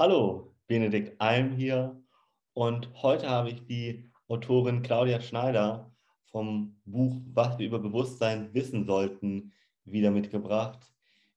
Hallo, 0.00 0.56
Benedikt 0.66 1.20
Alm 1.20 1.52
hier 1.52 2.02
und 2.54 2.88
heute 3.02 3.28
habe 3.28 3.50
ich 3.50 3.66
die 3.66 4.10
Autorin 4.28 4.80
Claudia 4.80 5.20
Schneider 5.20 5.94
vom 6.30 6.80
Buch 6.86 7.20
Was 7.34 7.58
wir 7.58 7.66
über 7.66 7.80
Bewusstsein 7.80 8.54
wissen 8.54 8.86
sollten 8.86 9.52
wieder 9.84 10.10
mitgebracht. 10.10 10.90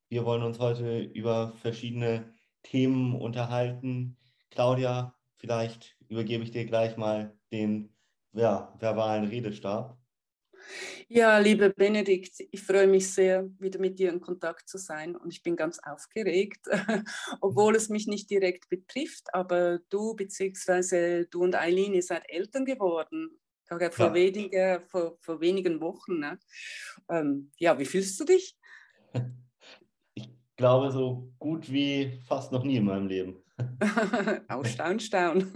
Wir 0.08 0.24
wollen 0.24 0.44
uns 0.44 0.60
heute 0.60 1.02
über 1.02 1.52
verschiedene 1.58 2.34
Themen 2.64 3.16
unterhalten. 3.16 4.16
Claudia, 4.50 5.14
vielleicht 5.36 5.98
übergebe 6.08 6.46
ich 6.46 6.52
dir 6.52 6.66
gleich 6.66 6.96
mal 6.96 7.38
den 7.52 7.94
ja, 8.32 8.74
verbalen 8.80 9.26
Redestab. 9.26 9.98
Ja, 11.08 11.38
lieber 11.38 11.70
Benedikt, 11.70 12.40
ich 12.52 12.62
freue 12.62 12.88
mich 12.88 13.12
sehr, 13.14 13.50
wieder 13.60 13.80
mit 13.80 14.00
dir 14.00 14.12
in 14.12 14.22
Kontakt 14.22 14.68
zu 14.68 14.78
sein 14.78 15.16
und 15.16 15.32
ich 15.32 15.44
bin 15.44 15.56
ganz 15.56 15.80
aufgeregt, 15.80 16.66
obwohl 17.42 17.76
es 17.76 17.90
mich 17.90 18.08
nicht 18.08 18.30
direkt 18.30 18.70
betrifft, 18.70 19.34
aber 19.34 19.80
du 19.90 20.16
bzw. 20.16 21.26
du 21.30 21.44
und 21.44 21.56
Eileen, 21.56 21.94
ihr 21.94 22.04
seid 22.04 22.24
Eltern 22.28 22.66
geworden, 22.66 23.40
vor, 23.92 24.08
ja. 24.08 24.14
wenige, 24.14 24.84
vor, 24.88 25.18
vor 25.22 25.42
wenigen 25.42 25.82
Wochen. 25.82 26.20
Ne? 26.20 26.40
Ähm, 27.10 27.52
ja, 27.58 27.78
wie 27.78 27.86
fühlst 27.86 28.20
du 28.20 28.26
dich? 28.26 28.58
Ich 30.16 30.66
glaube, 30.66 30.92
so 30.92 31.34
gut 31.40 31.70
wie 31.72 32.22
fast 32.28 32.52
noch 32.52 32.64
nie 32.64 32.78
in 32.78 32.86
meinem 32.86 33.08
Leben. 33.08 33.44
Auch 34.48 34.64
staun, 34.64 35.00
staun. 35.00 35.52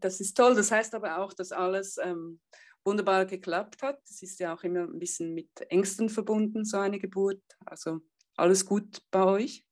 das 0.00 0.20
ist 0.20 0.34
toll. 0.34 0.54
Das 0.54 0.72
heißt 0.72 0.94
aber 0.94 1.18
auch, 1.18 1.34
dass 1.34 1.52
alles 1.52 1.98
ähm, 2.02 2.40
wunderbar 2.84 3.26
geklappt 3.26 3.82
hat. 3.82 4.00
Es 4.04 4.22
ist 4.22 4.40
ja 4.40 4.54
auch 4.54 4.62
immer 4.62 4.80
ein 4.80 4.98
bisschen 4.98 5.34
mit 5.34 5.48
Ängsten 5.68 6.08
verbunden, 6.08 6.64
so 6.64 6.78
eine 6.78 6.98
Geburt. 6.98 7.42
Also 7.64 8.00
alles 8.36 8.66
gut 8.66 9.02
bei 9.10 9.24
euch? 9.24 9.64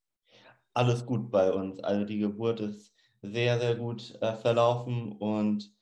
Alles 0.75 1.05
gut 1.05 1.31
bei 1.31 1.53
uns. 1.53 1.81
Also 1.81 2.05
die 2.05 2.19
Geburt 2.19 2.61
ist 2.61 2.93
sehr, 3.23 3.59
sehr 3.59 3.75
gut 3.75 4.17
äh, 4.21 4.37
verlaufen 4.37 5.13
und 5.13 5.73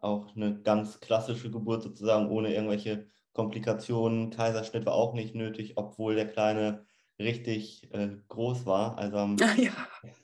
auch 0.00 0.34
eine 0.36 0.60
ganz 0.62 1.00
klassische 1.00 1.50
Geburt 1.50 1.82
sozusagen 1.82 2.30
ohne 2.30 2.54
irgendwelche 2.54 3.08
Komplikationen. 3.32 4.30
Kaiserschnitt 4.30 4.86
war 4.86 4.94
auch 4.94 5.14
nicht 5.14 5.34
nötig, 5.34 5.74
obwohl 5.76 6.14
der 6.14 6.28
Kleine 6.28 6.86
richtig 7.18 7.92
äh, 7.92 8.16
groß 8.28 8.66
war. 8.66 8.96
Also 8.98 9.18
am 9.18 9.36
ja. 9.56 9.72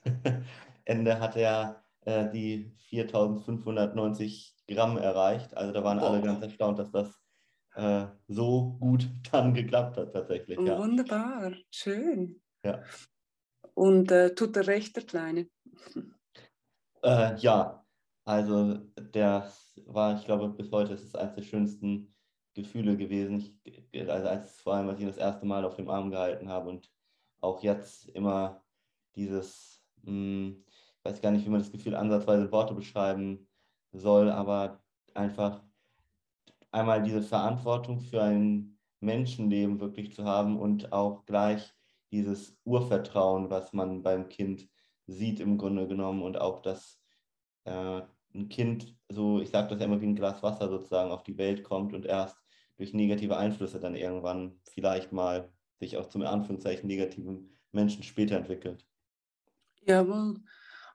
Ende 0.85 1.19
hat 1.19 1.35
er 1.35 1.84
äh, 2.05 2.29
die 2.31 2.71
4590 2.89 4.55
Gramm 4.67 4.97
erreicht. 4.97 5.55
Also 5.55 5.73
da 5.73 5.83
waren 5.83 5.99
Boah. 5.99 6.11
alle 6.11 6.21
ganz 6.21 6.41
erstaunt, 6.41 6.79
dass 6.79 6.91
das 6.91 7.19
äh, 7.75 8.07
so 8.27 8.77
gut 8.79 9.09
dann 9.31 9.53
geklappt 9.53 9.97
hat 9.97 10.13
tatsächlich. 10.13 10.59
Ja. 10.59 10.77
Wunderbar, 10.77 11.53
schön. 11.69 12.41
Ja. 12.63 12.81
Und 13.73 14.11
äh, 14.11 14.33
tut 14.33 14.55
der 14.55 14.67
recht, 14.67 14.95
der 14.95 15.03
Kleine? 15.03 15.49
Äh, 17.03 17.35
ja, 17.37 17.85
also 18.23 18.75
der 18.97 19.51
war, 19.85 20.17
ich 20.17 20.25
glaube, 20.25 20.49
bis 20.49 20.71
heute 20.71 20.93
ist 20.93 21.03
es 21.03 21.15
eines 21.15 21.35
der 21.35 21.43
schönsten 21.43 22.15
Gefühle 22.53 22.97
gewesen. 22.97 23.59
Ich, 23.63 24.09
also 24.09 24.27
als 24.27 24.61
vor 24.61 24.75
allem, 24.75 24.89
als 24.89 24.99
ich 24.99 25.05
das 25.05 25.17
erste 25.17 25.45
Mal 25.45 25.65
auf 25.65 25.75
dem 25.75 25.89
Arm 25.89 26.09
gehalten 26.09 26.49
habe 26.49 26.69
und 26.69 26.89
auch 27.41 27.61
jetzt 27.61 28.07
immer 28.09 28.63
dieses, 29.15 29.83
mh, 30.03 30.55
ich 30.64 30.64
weiß 31.05 31.21
gar 31.21 31.31
nicht, 31.31 31.45
wie 31.45 31.49
man 31.49 31.59
das 31.59 31.71
Gefühl 31.71 31.95
ansatzweise 31.95 32.51
Worte 32.51 32.73
beschreiben 32.73 33.47
soll, 33.91 34.29
aber 34.29 34.81
einfach 35.13 35.61
einmal 36.71 37.03
diese 37.03 37.21
Verantwortung 37.21 37.99
für 38.01 38.21
ein 38.21 38.77
Menschenleben 38.99 39.79
wirklich 39.79 40.13
zu 40.13 40.25
haben 40.25 40.59
und 40.59 40.91
auch 40.91 41.25
gleich 41.25 41.73
dieses 42.11 42.57
Urvertrauen, 42.65 43.49
was 43.49 43.71
man 43.71 44.01
beim 44.03 44.29
Kind 44.29 44.67
sieht 45.07 45.39
im 45.39 45.57
Grunde 45.57 45.87
genommen 45.87 46.23
und 46.23 46.39
auch, 46.39 46.61
dass 46.61 46.99
äh, 47.65 48.01
ein 48.33 48.49
Kind 48.49 48.97
so, 49.09 49.39
ich 49.39 49.49
sage 49.49 49.69
das 49.69 49.79
ja 49.79 49.85
immer 49.85 50.01
wie 50.01 50.07
ein 50.07 50.15
Glas 50.15 50.43
Wasser 50.43 50.69
sozusagen 50.69 51.11
auf 51.11 51.23
die 51.23 51.37
Welt 51.37 51.63
kommt 51.63 51.93
und 51.93 52.05
erst 52.05 52.37
durch 52.77 52.93
negative 52.93 53.37
Einflüsse 53.37 53.79
dann 53.79 53.95
irgendwann 53.95 54.59
vielleicht 54.69 55.11
mal 55.11 55.51
sich 55.79 55.97
auch 55.97 56.09
zum 56.09 56.23
Anführungszeichen 56.23 56.87
negativen 56.87 57.51
Menschen 57.71 58.03
später 58.03 58.37
entwickelt. 58.37 58.85
Jawohl. 59.85 60.41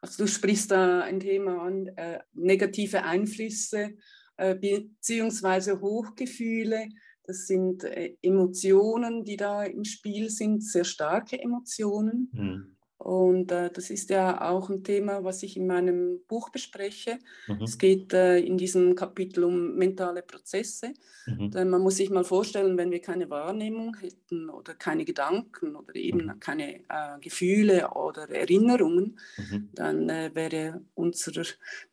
Also 0.01 0.25
du 0.25 0.29
sprichst 0.29 0.71
da 0.71 1.01
ein 1.01 1.21
Thema 1.21 1.63
an, 1.63 1.89
äh, 1.97 2.21
negative 2.33 3.03
Einflüsse 3.03 3.97
äh, 4.37 4.55
beziehungsweise 4.55 5.81
Hochgefühle. 5.81 6.89
Das 7.25 7.47
sind 7.47 7.85
äh, 7.85 8.17
Emotionen, 8.23 9.25
die 9.25 9.37
da 9.37 9.65
im 9.65 9.85
Spiel 9.85 10.31
sind, 10.31 10.65
sehr 10.65 10.85
starke 10.85 11.39
Emotionen. 11.39 12.31
Mhm. 12.33 12.77
Und 13.01 13.51
äh, 13.51 13.71
das 13.71 13.89
ist 13.89 14.11
ja 14.11 14.51
auch 14.51 14.69
ein 14.69 14.85
Thema, 14.85 15.25
was 15.25 15.43
ich 15.43 15.57
in 15.57 15.67
meinem 15.67 16.21
Buch 16.29 16.51
bespreche. 16.51 17.19
Mhm. 17.49 17.63
Es 17.63 17.79
geht 17.79 18.13
äh, 18.13 18.39
in 18.39 18.59
diesem 18.59 18.95
Kapitel 18.95 19.45
um 19.45 19.75
mentale 19.75 20.21
Prozesse. 20.21 20.93
Mhm. 21.25 21.51
Denn 21.51 21.71
man 21.71 21.81
muss 21.81 21.97
sich 21.97 22.11
mal 22.11 22.25
vorstellen, 22.25 22.77
wenn 22.77 22.91
wir 22.91 23.01
keine 23.01 23.31
Wahrnehmung 23.31 23.97
hätten 23.97 24.51
oder 24.51 24.75
keine 24.75 25.07
Gedanken 25.07 25.77
oder 25.77 25.97
eben 25.97 26.27
mhm. 26.27 26.41
keine 26.41 26.81
äh, 26.91 27.19
Gefühle 27.23 27.89
oder 27.95 28.29
Erinnerungen, 28.29 29.19
mhm. 29.39 29.71
dann 29.73 30.11
äh, 30.11 30.31
wäre 30.35 30.83
unser 30.95 31.43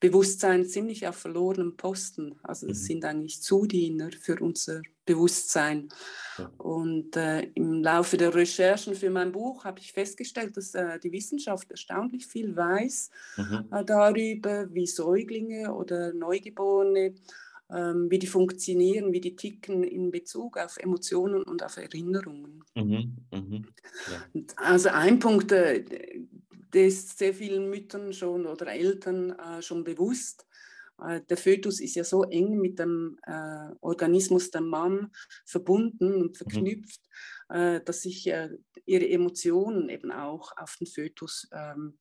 Bewusstsein 0.01 0.65
ziemlich 0.65 1.07
auf 1.07 1.15
verlorenem 1.15 1.77
Posten. 1.77 2.35
Also 2.43 2.67
es 2.67 2.81
mhm. 2.81 2.85
sind 2.85 3.05
eigentlich 3.05 3.41
Zudiener 3.41 4.09
für 4.11 4.41
unser 4.41 4.81
Bewusstsein. 5.07 5.89
Ja. 6.37 6.51
Und 6.59 7.15
äh, 7.15 7.41
im 7.55 7.81
Laufe 7.81 8.17
der 8.17 8.35
Recherchen 8.35 8.93
für 8.93 9.09
mein 9.09 9.31
Buch 9.31 9.65
habe 9.65 9.79
ich 9.79 9.91
festgestellt, 9.91 10.55
dass 10.55 10.75
äh, 10.75 10.99
die 10.99 11.11
Wissenschaft 11.11 11.71
erstaunlich 11.71 12.27
viel 12.27 12.55
weiß 12.55 13.09
mhm. 13.37 13.65
äh, 13.71 13.83
darüber, 13.83 14.71
wie 14.71 14.85
Säuglinge 14.85 15.73
oder 15.73 16.13
Neugeborene, 16.13 17.15
ähm, 17.71 18.11
wie 18.11 18.19
die 18.19 18.27
funktionieren, 18.27 19.11
wie 19.11 19.21
die 19.21 19.35
ticken 19.35 19.83
in 19.83 20.11
Bezug 20.11 20.57
auf 20.57 20.77
Emotionen 20.77 21.41
und 21.41 21.63
auf 21.63 21.77
Erinnerungen. 21.77 22.63
Mhm. 22.75 23.17
Mhm. 23.33 23.65
Ja. 24.11 24.41
Also 24.57 24.89
ein 24.89 25.17
Punkt, 25.17 25.51
äh, 25.51 25.83
der 26.73 26.85
ist 26.85 27.17
sehr 27.17 27.33
vielen 27.33 27.69
Müttern 27.69 28.13
schon 28.13 28.45
oder 28.45 28.67
Eltern 28.67 29.31
äh, 29.31 29.61
schon 29.63 29.83
bewusst 29.83 30.45
der 30.99 31.37
Fötus 31.37 31.79
ist 31.79 31.95
ja 31.95 32.03
so 32.03 32.23
eng 32.23 32.57
mit 32.59 32.79
dem 32.79 33.19
äh, 33.23 33.69
Organismus 33.81 34.49
der 34.51 34.61
Mom 34.61 35.11
verbunden 35.45 36.15
und 36.15 36.31
mhm. 36.31 36.35
verknüpft, 36.35 37.01
mhm. 37.49 37.55
äh, 37.55 37.83
dass 37.83 38.01
sich 38.01 38.27
äh, 38.27 38.49
ihre 38.85 39.07
Emotionen 39.07 39.89
eben 39.89 40.11
auch 40.11 40.57
auf 40.57 40.75
den 40.77 40.87
Fötus 40.87 41.47
ähm, 41.51 41.97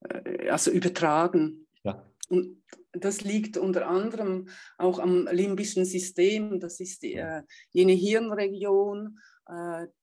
äh, 0.00 0.48
also 0.48 0.70
übertragen. 0.70 1.66
Ja. 1.84 2.06
Und 2.28 2.62
das 2.92 3.22
liegt 3.22 3.56
unter 3.56 3.88
anderem 3.88 4.48
auch 4.78 4.98
am 4.98 5.28
limbischen 5.30 5.84
System. 5.84 6.60
Das 6.60 6.80
ist 6.80 7.02
die, 7.02 7.14
äh, 7.14 7.42
jene 7.70 7.92
Hirnregion, 7.92 9.18
äh, 9.18 9.31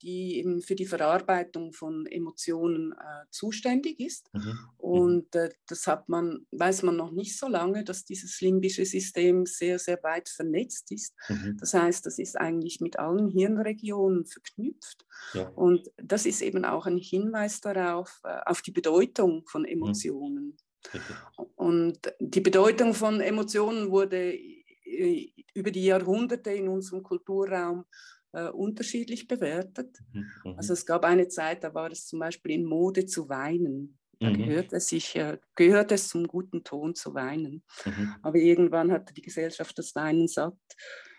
die 0.01 0.37
eben 0.37 0.61
für 0.61 0.75
die 0.75 0.85
Verarbeitung 0.85 1.71
von 1.71 2.05
Emotionen 2.05 2.91
äh, 2.91 3.25
zuständig 3.31 3.99
ist. 3.99 4.29
Mhm. 4.33 4.41
mhm. 4.41 4.69
Und 4.77 5.35
äh, 5.35 5.49
das 5.67 5.87
hat 5.87 6.09
man, 6.09 6.45
weiß 6.51 6.83
man 6.83 6.95
noch 6.95 7.11
nicht 7.11 7.37
so 7.37 7.47
lange, 7.47 7.83
dass 7.83 8.05
dieses 8.05 8.41
limbische 8.41 8.85
System 8.85 9.45
sehr, 9.45 9.79
sehr 9.79 10.01
weit 10.03 10.29
vernetzt 10.29 10.91
ist. 10.91 11.13
Mhm. 11.29 11.57
Das 11.59 11.73
heißt, 11.73 12.05
das 12.05 12.19
ist 12.19 12.37
eigentlich 12.37 12.81
mit 12.81 12.99
allen 12.99 13.29
Hirnregionen 13.29 14.25
verknüpft. 14.25 15.05
Ja. 15.33 15.47
Und 15.49 15.89
das 15.97 16.25
ist 16.25 16.41
eben 16.41 16.65
auch 16.65 16.85
ein 16.85 16.97
Hinweis 16.97 17.61
darauf, 17.61 18.19
äh, 18.23 18.39
auf 18.45 18.61
die 18.61 18.71
Bedeutung 18.71 19.45
von 19.47 19.61
mhm. 19.61 19.69
Emotionen. 19.69 20.57
Mhm. 20.93 21.45
Und 21.55 21.99
die 22.19 22.41
Bedeutung 22.41 22.93
von 22.93 23.21
Emotionen 23.21 23.91
wurde 23.91 24.33
äh, 24.33 25.33
über 25.53 25.71
die 25.71 25.85
Jahrhunderte 25.85 26.51
in 26.51 26.67
unserem 26.67 27.03
Kulturraum 27.03 27.85
äh, 28.33 28.49
unterschiedlich 28.49 29.27
bewertet. 29.27 29.97
Mhm, 30.13 30.25
mhm. 30.43 30.57
Also 30.57 30.73
es 30.73 30.85
gab 30.85 31.05
eine 31.05 31.27
Zeit, 31.27 31.63
da 31.63 31.73
war 31.73 31.91
es 31.91 32.07
zum 32.07 32.19
Beispiel 32.19 32.53
in 32.53 32.65
Mode 32.65 33.05
zu 33.05 33.29
weinen. 33.29 33.97
Da 34.19 34.29
mhm. 34.29 34.37
gehört, 34.37 34.73
es 34.73 34.87
sich, 34.87 35.15
äh, 35.15 35.37
gehört 35.55 35.91
es 35.91 36.09
zum 36.09 36.27
guten 36.27 36.63
Ton 36.63 36.93
zu 36.93 37.13
weinen. 37.13 37.63
Mhm. 37.85 38.15
Aber 38.21 38.37
irgendwann 38.37 38.91
hatte 38.91 39.13
die 39.13 39.21
Gesellschaft 39.21 39.77
das 39.77 39.95
Weinen 39.95 40.27
satt. 40.27 40.57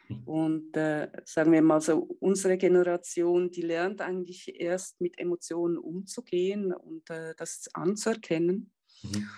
Mhm. 0.08 0.22
Und 0.24 0.76
äh, 0.76 1.08
sagen 1.24 1.52
wir 1.52 1.62
mal 1.62 1.80
so, 1.80 2.16
unsere 2.20 2.58
Generation, 2.58 3.50
die 3.50 3.62
lernt 3.62 4.02
eigentlich 4.02 4.60
erst 4.60 5.00
mit 5.00 5.18
Emotionen 5.18 5.78
umzugehen 5.78 6.74
und 6.74 7.08
äh, 7.08 7.34
das 7.36 7.68
anzuerkennen. 7.72 8.70
Mhm. 9.02 9.28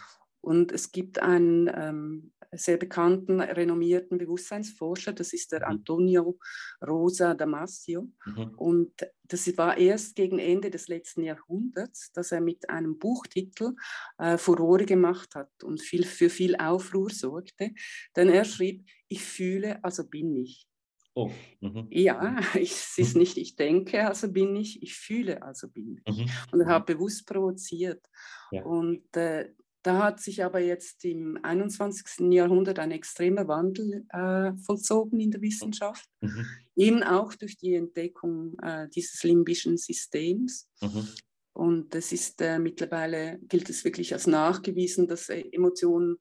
Und 0.40 0.72
es 0.72 0.90
gibt 0.90 1.20
einen 1.20 1.70
ähm, 1.72 2.32
sehr 2.52 2.76
bekannten, 2.76 3.40
renommierten 3.40 4.18
Bewusstseinsforscher, 4.18 5.12
das 5.12 5.32
ist 5.32 5.52
der 5.52 5.60
mhm. 5.60 5.66
Antonio 5.66 6.38
Rosa 6.86 7.34
Damasio. 7.34 8.08
Mhm. 8.26 8.54
Und 8.56 8.92
das 9.24 9.56
war 9.56 9.78
erst 9.78 10.16
gegen 10.16 10.38
Ende 10.38 10.70
des 10.70 10.88
letzten 10.88 11.22
Jahrhunderts, 11.22 12.12
dass 12.12 12.32
er 12.32 12.40
mit 12.40 12.68
einem 12.68 12.98
Buchtitel 12.98 13.74
äh, 14.18 14.36
Furore 14.36 14.84
gemacht 14.84 15.34
hat 15.34 15.64
und 15.64 15.80
viel, 15.80 16.04
für 16.04 16.28
viel 16.28 16.56
Aufruhr 16.56 17.10
sorgte. 17.10 17.70
Denn 18.16 18.28
er 18.28 18.44
schrieb, 18.44 18.86
ich 19.08 19.22
fühle, 19.22 19.82
also 19.82 20.06
bin 20.06 20.36
ich. 20.36 20.66
Oh. 21.14 21.30
Mhm. 21.60 21.88
Ja, 21.90 22.40
ich, 22.54 22.72
es 22.72 22.98
ist 22.98 23.16
nicht, 23.16 23.36
ich 23.36 23.56
denke, 23.56 24.06
also 24.06 24.32
bin 24.32 24.56
ich, 24.56 24.82
ich 24.82 24.94
fühle, 24.94 25.42
also 25.42 25.68
bin 25.68 26.00
ich. 26.04 26.16
Mhm. 26.16 26.30
Und 26.52 26.60
er 26.60 26.66
hat 26.66 26.86
bewusst 26.86 27.26
provoziert. 27.26 28.04
Ja. 28.50 28.64
Und 28.64 29.14
äh, 29.16 29.50
da 29.82 30.04
hat 30.04 30.20
sich 30.20 30.44
aber 30.44 30.60
jetzt 30.60 31.04
im 31.04 31.38
21. 31.42 32.32
Jahrhundert 32.32 32.78
ein 32.78 32.92
extremer 32.92 33.48
Wandel 33.48 34.06
äh, 34.10 34.52
vollzogen 34.64 35.18
in 35.20 35.30
der 35.30 35.40
Wissenschaft, 35.40 36.08
mhm. 36.20 36.46
eben 36.76 37.02
auch 37.02 37.34
durch 37.34 37.56
die 37.56 37.74
Entdeckung 37.74 38.56
äh, 38.60 38.88
dieses 38.88 39.22
limbischen 39.24 39.76
Systems. 39.76 40.70
Mhm. 40.80 41.08
Und 41.54 41.94
es 41.94 42.12
ist 42.12 42.40
äh, 42.40 42.58
mittlerweile, 42.58 43.38
gilt 43.42 43.68
es 43.68 43.84
wirklich 43.84 44.12
als 44.12 44.26
nachgewiesen, 44.26 45.06
dass 45.08 45.28
äh, 45.28 45.44
Emotionen 45.52 46.18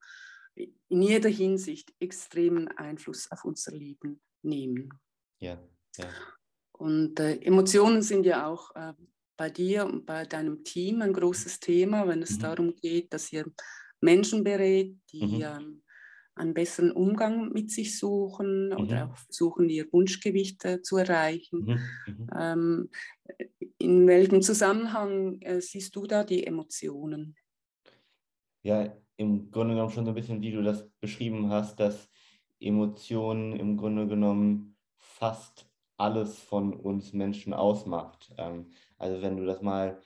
in 0.56 1.02
jeder 1.02 1.30
Hinsicht 1.30 1.94
extremen 2.00 2.68
Einfluss 2.68 3.32
auf 3.32 3.46
unser 3.46 3.72
Leben 3.72 4.22
nehmen. 4.42 4.90
Ja, 5.40 5.58
ja. 5.98 6.10
Und 6.74 7.20
äh, 7.20 7.36
Emotionen 7.38 8.02
sind 8.02 8.26
ja 8.26 8.48
auch 8.48 8.76
äh, 8.76 8.94
bei 9.38 9.50
dir 9.50 9.86
und 9.86 10.06
bei 10.06 10.26
deinem 10.26 10.64
Team 10.64 11.02
ein 11.02 11.14
großes 11.14 11.60
Thema, 11.60 12.08
wenn 12.08 12.22
es 12.22 12.38
mhm. 12.38 12.42
darum 12.42 12.76
geht, 12.76 13.14
dass 13.14 13.32
ihr 13.32 13.46
Menschen 14.00 14.44
berät, 14.44 14.98
die 15.12 15.26
mhm. 15.26 15.44
ähm, 15.44 15.84
einen 16.36 16.54
besseren 16.54 16.92
Umgang 16.92 17.50
mit 17.52 17.72
sich 17.72 17.98
suchen 17.98 18.70
mhm. 18.70 18.78
oder 18.78 19.10
auch 19.10 19.18
versuchen, 19.18 19.70
ihr 19.70 19.92
Wunschgewicht 19.92 20.64
äh, 20.66 20.82
zu 20.82 20.98
erreichen. 20.98 21.60
Mhm. 21.60 22.14
mhm. 22.14 22.28
Ähm, 22.36 22.90
in 23.78 24.08
welchem 24.08 24.42
Zusammenhang 24.42 25.40
äh, 25.42 25.62
siehst 25.62 25.96
du 25.96 26.06
da 26.06 26.24
die 26.24 26.46
Emotionen? 26.46 27.36
Ja, 28.64 28.96
im 29.18 29.50
Grunde 29.52 29.74
genommen 29.74 29.92
schon 29.92 30.06
so 30.06 30.12
ein 30.12 30.16
bisschen, 30.16 30.42
wie 30.42 30.52
du 30.52 30.62
das 30.62 30.90
beschrieben 31.00 31.50
hast, 31.50 31.80
dass 31.80 32.10
Emotionen 32.60 33.56
im 33.56 33.78
Grunde 33.78 34.08
genommen 34.08 34.78
fast 34.98 35.68
alles 35.98 36.40
von 36.40 36.74
uns 36.74 37.14
Menschen 37.14 37.54
ausmacht. 37.54 38.34
Ähm, 38.38 38.72
also 39.02 39.22
wenn 39.22 39.38
du 39.38 39.46
das 39.46 39.62
mal 39.62 40.00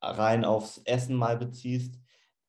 rein 0.00 0.44
aufs 0.44 0.78
Essen 0.84 1.16
mal 1.16 1.36
beziehst, 1.38 1.98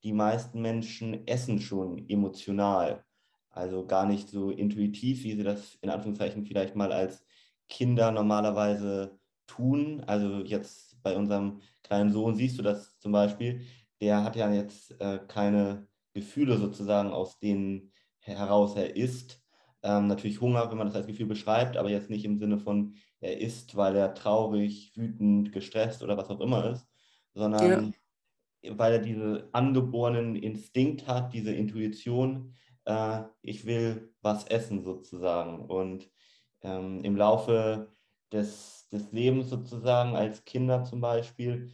die 0.02 0.12
meisten 0.12 0.60
Menschen 0.60 1.26
essen 1.26 1.58
schon 1.58 2.08
emotional. 2.08 3.04
Also 3.50 3.86
gar 3.86 4.06
nicht 4.06 4.28
so 4.28 4.50
intuitiv, 4.50 5.24
wie 5.24 5.34
sie 5.34 5.42
das 5.42 5.76
in 5.80 5.88
Anführungszeichen 5.88 6.44
vielleicht 6.44 6.76
mal 6.76 6.92
als 6.92 7.24
Kinder 7.68 8.12
normalerweise 8.12 9.18
tun. 9.46 10.02
Also 10.06 10.40
jetzt 10.40 11.02
bei 11.02 11.16
unserem 11.16 11.60
kleinen 11.82 12.12
Sohn 12.12 12.34
siehst 12.34 12.58
du 12.58 12.62
das 12.62 12.98
zum 12.98 13.12
Beispiel. 13.12 13.62
Der 14.00 14.22
hat 14.22 14.36
ja 14.36 14.52
jetzt 14.52 15.00
äh, 15.00 15.18
keine 15.26 15.88
Gefühle 16.12 16.58
sozusagen, 16.58 17.10
aus 17.10 17.38
denen 17.38 17.92
heraus 18.18 18.76
er 18.76 18.94
isst. 18.96 19.42
Ähm, 19.82 20.08
natürlich 20.08 20.40
Hunger, 20.40 20.70
wenn 20.70 20.78
man 20.78 20.88
das 20.88 20.96
als 20.96 21.06
Gefühl 21.06 21.26
beschreibt, 21.26 21.76
aber 21.78 21.88
jetzt 21.88 22.10
nicht 22.10 22.24
im 22.24 22.38
Sinne 22.38 22.58
von, 22.58 22.96
er 23.20 23.40
ist, 23.40 23.76
weil 23.76 23.96
er 23.96 24.14
traurig, 24.14 24.92
wütend, 24.94 25.52
gestresst 25.52 26.02
oder 26.02 26.16
was 26.16 26.30
auch 26.30 26.40
immer 26.40 26.70
ist, 26.70 26.86
sondern 27.34 27.94
ja. 28.62 28.78
weil 28.78 28.94
er 28.94 28.98
diesen 28.98 29.42
angeborenen 29.52 30.36
Instinkt 30.36 31.06
hat, 31.06 31.32
diese 31.32 31.52
Intuition, 31.52 32.54
äh, 32.84 33.22
ich 33.42 33.66
will 33.66 34.12
was 34.22 34.46
essen 34.46 34.82
sozusagen. 34.82 35.60
Und 35.60 36.10
ähm, 36.62 37.02
im 37.04 37.16
Laufe 37.16 37.92
des, 38.32 38.88
des 38.90 39.12
Lebens 39.12 39.50
sozusagen, 39.50 40.16
als 40.16 40.44
Kinder 40.44 40.84
zum 40.84 41.00
Beispiel, 41.00 41.70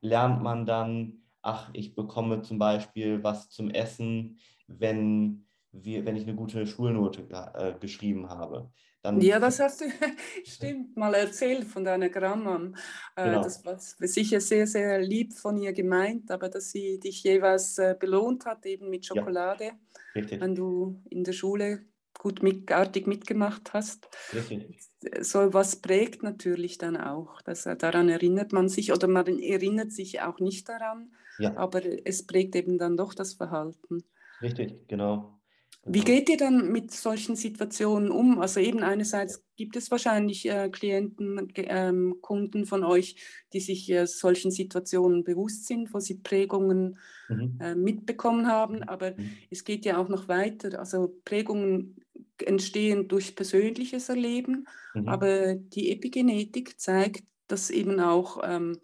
lernt 0.00 0.42
man 0.42 0.66
dann, 0.66 1.22
ach, 1.42 1.70
ich 1.72 1.94
bekomme 1.94 2.42
zum 2.42 2.58
Beispiel 2.58 3.22
was 3.22 3.50
zum 3.50 3.70
Essen, 3.70 4.38
wenn, 4.66 5.46
wir, 5.72 6.04
wenn 6.04 6.16
ich 6.16 6.24
eine 6.24 6.34
gute 6.34 6.66
Schulnote 6.66 7.28
äh, 7.54 7.74
geschrieben 7.78 8.28
habe. 8.28 8.70
Dann 9.04 9.20
ja, 9.20 9.38
das 9.38 9.60
hast 9.60 9.82
du 9.82 9.84
stimmt 10.44 10.96
mal 10.96 11.12
erzählt 11.12 11.64
von 11.64 11.84
deiner 11.84 12.08
Grandmam. 12.08 12.74
Äh, 13.16 13.24
genau. 13.24 13.42
Das 13.42 13.62
war 13.66 13.78
sicher 13.78 14.40
sehr, 14.40 14.66
sehr 14.66 14.98
lieb 14.98 15.34
von 15.34 15.58
ihr 15.58 15.74
gemeint, 15.74 16.30
aber 16.30 16.48
dass 16.48 16.70
sie 16.70 16.98
dich 16.98 17.22
jeweils 17.22 17.76
äh, 17.76 17.94
belohnt 17.98 18.46
hat, 18.46 18.64
eben 18.64 18.88
mit 18.88 19.04
Schokolade, 19.04 19.72
ja, 20.14 20.40
wenn 20.40 20.54
du 20.54 21.02
in 21.10 21.22
der 21.22 21.34
Schule 21.34 21.84
gut 22.18 22.42
mit, 22.42 22.72
artig 22.72 23.06
mitgemacht 23.06 23.74
hast. 23.74 24.08
Richtig. 24.32 24.80
So 25.20 25.52
was 25.52 25.76
prägt 25.76 26.22
natürlich 26.22 26.78
dann 26.78 26.96
auch. 26.96 27.42
Das, 27.42 27.66
äh, 27.66 27.76
daran 27.76 28.08
erinnert 28.08 28.54
man 28.54 28.70
sich 28.70 28.90
oder 28.90 29.06
man 29.06 29.38
erinnert 29.38 29.92
sich 29.92 30.22
auch 30.22 30.40
nicht 30.40 30.66
daran, 30.66 31.12
ja. 31.38 31.54
aber 31.58 31.82
es 32.06 32.26
prägt 32.26 32.56
eben 32.56 32.78
dann 32.78 32.96
doch 32.96 33.12
das 33.12 33.34
Verhalten. 33.34 34.02
Richtig, 34.40 34.88
genau. 34.88 35.38
Wie 35.86 36.00
geht 36.00 36.30
ihr 36.30 36.38
dann 36.38 36.72
mit 36.72 36.92
solchen 36.92 37.36
Situationen 37.36 38.10
um? 38.10 38.40
Also 38.40 38.60
eben 38.60 38.82
einerseits 38.82 39.44
gibt 39.56 39.76
es 39.76 39.90
wahrscheinlich 39.90 40.48
äh, 40.48 40.70
Klienten, 40.70 41.52
ähm, 41.56 42.16
Kunden 42.22 42.64
von 42.64 42.84
euch, 42.84 43.16
die 43.52 43.60
sich 43.60 43.90
äh, 43.90 44.06
solchen 44.06 44.50
Situationen 44.50 45.24
bewusst 45.24 45.66
sind, 45.66 45.92
wo 45.92 46.00
sie 46.00 46.16
Prägungen 46.16 46.98
mhm. 47.28 47.58
äh, 47.60 47.74
mitbekommen 47.74 48.46
haben, 48.48 48.82
aber 48.82 49.12
mhm. 49.12 49.30
es 49.50 49.64
geht 49.64 49.84
ja 49.84 49.98
auch 49.98 50.08
noch 50.08 50.28
weiter. 50.28 50.78
Also 50.78 51.14
Prägungen 51.24 51.96
entstehen 52.38 53.06
durch 53.08 53.36
persönliches 53.36 54.08
Erleben, 54.08 54.66
mhm. 54.94 55.08
aber 55.08 55.54
die 55.54 55.92
Epigenetik 55.92 56.80
zeigt, 56.80 57.24
dass 57.46 57.70
eben 57.70 58.00
auch 58.00 58.40
ähm, 58.42 58.78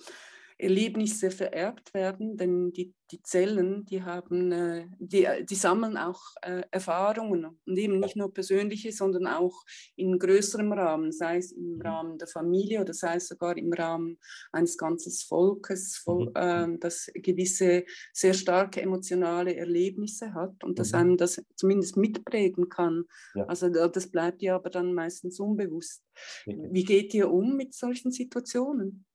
Erlebnisse 0.61 1.31
vererbt 1.31 1.95
werden, 1.95 2.37
denn 2.37 2.73
die, 2.73 2.95
die 3.11 3.23
Zellen, 3.23 3.85
die 3.87 4.03
haben, 4.03 4.53
äh, 4.53 4.87
die, 4.99 5.27
die 5.49 5.55
sammeln 5.55 5.97
auch 5.97 6.21
äh, 6.43 6.63
Erfahrungen 6.71 7.47
und 7.67 7.77
eben 7.77 7.99
nicht 8.01 8.17
nur 8.17 8.33
persönliche, 8.33 8.93
sondern 8.93 9.27
auch 9.27 9.65
in 9.97 10.19
größerem 10.19 10.73
Rahmen, 10.73 11.13
sei 11.13 11.39
es 11.39 11.53
im 11.53 11.77
mhm. 11.77 11.83
Rahmen 11.83 12.19
der 12.19 12.29
Familie 12.29 12.81
oder 12.81 12.95
sei 12.95 13.17
es 13.17 13.29
sogar 13.29 13.57
im 13.57 13.73
Rahmen 13.73 14.19
eines 14.53 14.77
ganzen 14.77 15.13
Volkes, 15.13 16.05
mhm. 16.07 16.31
äh, 16.35 16.79
das 16.79 17.11
gewisse 17.15 17.85
sehr 18.13 18.35
starke 18.35 18.81
emotionale 18.81 19.57
Erlebnisse 19.57 20.35
hat 20.35 20.63
und 20.63 20.79
das 20.79 20.93
mhm. 20.93 20.99
einem 20.99 21.17
das 21.17 21.43
zumindest 21.57 21.97
mitprägen 21.97 22.69
kann. 22.69 23.05
Ja. 23.35 23.45
Also 23.47 23.69
das 23.69 24.11
bleibt 24.11 24.43
ja 24.43 24.57
aber 24.57 24.71
dann 24.71 24.95
meistens 24.95 25.41
unbewusst. 25.41 26.03
Wie 26.47 26.85
geht 26.85 27.15
ihr 27.15 27.31
um 27.31 27.57
mit 27.57 27.75
solchen 27.75 28.13
Situationen? 28.13 29.07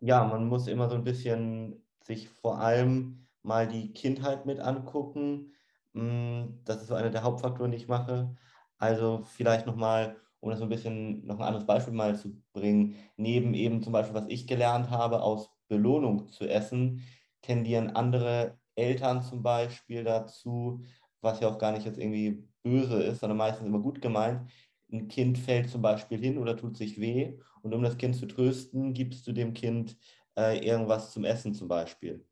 Ja, 0.00 0.24
man 0.24 0.46
muss 0.46 0.66
immer 0.68 0.88
so 0.88 0.94
ein 0.96 1.04
bisschen 1.04 1.82
sich 2.02 2.28
vor 2.28 2.60
allem 2.60 3.26
mal 3.42 3.66
die 3.68 3.92
Kindheit 3.92 4.46
mit 4.46 4.60
angucken. 4.60 5.52
Hm, 5.94 6.60
das 6.64 6.82
ist 6.82 6.88
so 6.88 6.94
einer 6.94 7.10
der 7.10 7.22
Hauptfaktoren, 7.22 7.70
die 7.72 7.78
ich 7.78 7.88
mache. 7.88 8.34
Also 8.78 9.22
vielleicht 9.24 9.66
nochmal, 9.66 10.16
um 10.40 10.50
das 10.50 10.58
so 10.60 10.64
ein 10.66 10.68
bisschen 10.68 11.26
noch 11.26 11.36
ein 11.36 11.42
anderes 11.42 11.66
Beispiel 11.66 11.94
mal 11.94 12.16
zu 12.16 12.40
bringen, 12.52 12.96
neben 13.16 13.54
eben 13.54 13.82
zum 13.82 13.92
Beispiel, 13.92 14.14
was 14.14 14.26
ich 14.28 14.46
gelernt 14.46 14.90
habe, 14.90 15.22
aus 15.22 15.50
Belohnung 15.68 16.28
zu 16.28 16.46
essen, 16.48 17.02
tendieren 17.42 17.90
andere 17.90 18.58
Eltern 18.76 19.22
zum 19.22 19.42
Beispiel 19.42 20.04
dazu, 20.04 20.84
was 21.20 21.40
ja 21.40 21.48
auch 21.48 21.58
gar 21.58 21.72
nicht 21.72 21.84
jetzt 21.86 21.98
irgendwie 21.98 22.48
böse 22.62 23.02
ist, 23.02 23.20
sondern 23.20 23.38
meistens 23.38 23.66
immer 23.66 23.80
gut 23.80 24.00
gemeint. 24.00 24.48
Ein 24.90 25.08
Kind 25.08 25.38
fällt 25.38 25.68
zum 25.68 25.82
Beispiel 25.82 26.18
hin 26.18 26.38
oder 26.38 26.56
tut 26.56 26.76
sich 26.76 27.00
weh 27.00 27.38
und 27.62 27.74
um 27.74 27.82
das 27.82 27.98
Kind 27.98 28.16
zu 28.16 28.26
trösten, 28.26 28.94
gibst 28.94 29.26
du 29.26 29.32
dem 29.32 29.52
Kind 29.52 29.96
äh, 30.36 30.64
irgendwas 30.66 31.12
zum 31.12 31.24
Essen 31.24 31.54
zum 31.54 31.68
Beispiel. 31.68 32.24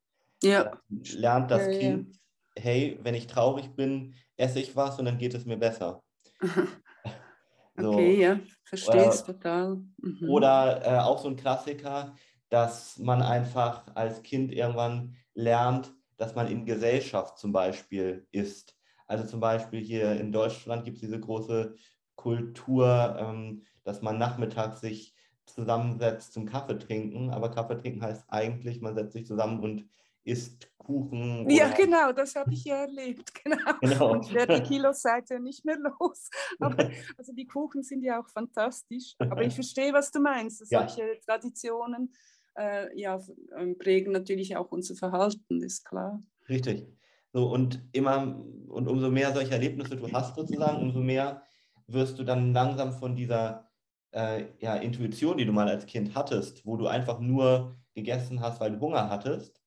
Ja. 0.42 0.80
Lernt 0.88 1.50
das 1.50 1.66
ja, 1.66 1.78
Kind, 1.78 2.14
ja. 2.56 2.62
hey, 2.62 2.98
wenn 3.02 3.14
ich 3.14 3.26
traurig 3.26 3.74
bin, 3.74 4.14
esse 4.36 4.60
ich 4.60 4.76
was 4.76 4.98
und 4.98 5.04
dann 5.04 5.18
geht 5.18 5.34
es 5.34 5.44
mir 5.44 5.56
besser. 5.56 6.02
so. 7.76 7.92
Okay, 7.92 8.20
ja, 8.20 8.40
verstehe 8.64 9.08
es 9.08 9.24
total. 9.24 9.82
Mhm. 9.98 10.28
Oder 10.28 10.86
äh, 10.86 10.98
auch 11.00 11.18
so 11.18 11.28
ein 11.28 11.36
Klassiker, 11.36 12.14
dass 12.48 12.98
man 12.98 13.22
einfach 13.22 13.84
als 13.94 14.22
Kind 14.22 14.52
irgendwann 14.52 15.16
lernt, 15.34 15.92
dass 16.16 16.34
man 16.34 16.48
in 16.48 16.64
Gesellschaft 16.64 17.38
zum 17.38 17.52
Beispiel 17.52 18.26
ist. 18.30 18.76
Also 19.06 19.26
zum 19.26 19.40
Beispiel 19.40 19.80
hier 19.80 20.18
in 20.18 20.32
Deutschland 20.32 20.84
gibt 20.84 20.96
es 20.96 21.02
diese 21.02 21.20
große 21.20 21.74
Kultur, 22.16 23.16
ähm, 23.18 23.62
dass 23.84 24.02
man 24.02 24.18
nachmittags 24.18 24.80
sich 24.80 25.14
zusammensetzt 25.46 26.32
zum 26.32 26.46
Kaffee 26.46 26.78
trinken. 26.78 27.30
Aber 27.30 27.50
Kaffee 27.50 27.78
trinken 27.78 28.02
heißt 28.02 28.24
eigentlich, 28.28 28.80
man 28.80 28.94
setzt 28.94 29.12
sich 29.12 29.26
zusammen 29.26 29.60
und 29.60 29.88
isst 30.24 30.68
Kuchen. 30.76 31.48
Ja, 31.48 31.70
genau, 31.70 32.12
das 32.12 32.34
habe 32.34 32.52
ich 32.52 32.64
ja 32.64 32.82
erlebt. 32.82 33.32
Genau. 33.44 33.78
genau. 33.80 34.12
Und 34.12 34.34
wer 34.34 34.46
die 34.46 34.62
Kilos 34.62 35.02
seid 35.02 35.30
ja 35.30 35.38
nicht 35.38 35.64
mehr 35.64 35.78
los. 35.78 36.30
Aber, 36.60 36.90
also 37.16 37.32
die 37.32 37.46
Kuchen 37.46 37.82
sind 37.84 38.02
ja 38.02 38.20
auch 38.20 38.28
fantastisch. 38.28 39.14
Aber 39.18 39.42
ich 39.42 39.54
verstehe, 39.54 39.92
was 39.92 40.10
du 40.10 40.20
meinst. 40.20 40.68
Ja. 40.70 40.80
Solche 40.80 41.20
Traditionen 41.24 42.12
äh, 42.56 42.98
ja, 42.98 43.20
ähm, 43.56 43.78
prägen 43.78 44.12
natürlich 44.12 44.56
auch 44.56 44.72
unser 44.72 44.96
Verhalten, 44.96 45.62
ist 45.62 45.84
klar. 45.84 46.22
Richtig. 46.48 46.86
So, 47.32 47.50
und 47.52 47.82
immer, 47.92 48.42
und 48.68 48.88
umso 48.88 49.10
mehr 49.10 49.32
solche 49.32 49.52
Erlebnisse 49.52 49.96
du 49.96 50.10
hast 50.10 50.34
sozusagen, 50.36 50.82
umso 50.82 51.00
mehr 51.00 51.42
wirst 51.86 52.18
du 52.18 52.24
dann 52.24 52.52
langsam 52.52 52.92
von 52.92 53.16
dieser 53.16 53.68
äh, 54.12 54.44
ja, 54.58 54.76
Intuition, 54.76 55.36
die 55.36 55.44
du 55.44 55.52
mal 55.52 55.68
als 55.68 55.86
Kind 55.86 56.14
hattest, 56.14 56.64
wo 56.66 56.76
du 56.76 56.86
einfach 56.86 57.20
nur 57.20 57.76
gegessen 57.94 58.40
hast, 58.40 58.60
weil 58.60 58.72
du 58.72 58.80
Hunger 58.80 59.08
hattest, 59.10 59.62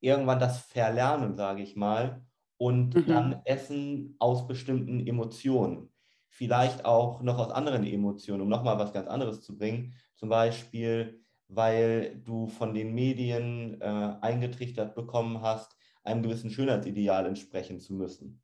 irgendwann 0.00 0.40
das 0.40 0.60
Verlernen, 0.60 1.36
sage 1.36 1.62
ich 1.62 1.76
mal, 1.76 2.24
und 2.56 2.94
mhm. 2.94 3.06
dann 3.06 3.40
Essen 3.44 4.16
aus 4.18 4.46
bestimmten 4.46 5.06
Emotionen. 5.06 5.90
vielleicht 6.28 6.84
auch 6.84 7.22
noch 7.22 7.38
aus 7.38 7.52
anderen 7.52 7.84
Emotionen, 7.86 8.42
um 8.42 8.48
nochmal 8.48 8.78
was 8.78 8.92
ganz 8.92 9.08
anderes 9.08 9.40
zu 9.42 9.56
bringen. 9.56 9.94
Zum 10.16 10.28
Beispiel, 10.28 11.20
weil 11.48 12.20
du 12.24 12.48
von 12.48 12.74
den 12.74 12.92
Medien 12.92 13.80
äh, 13.80 14.16
eingetrichtert 14.20 14.96
bekommen 14.96 15.42
hast, 15.42 15.76
einem 16.02 16.22
gewissen 16.22 16.50
Schönheitsideal 16.50 17.26
entsprechen 17.26 17.78
zu 17.78 17.94
müssen. 17.94 18.42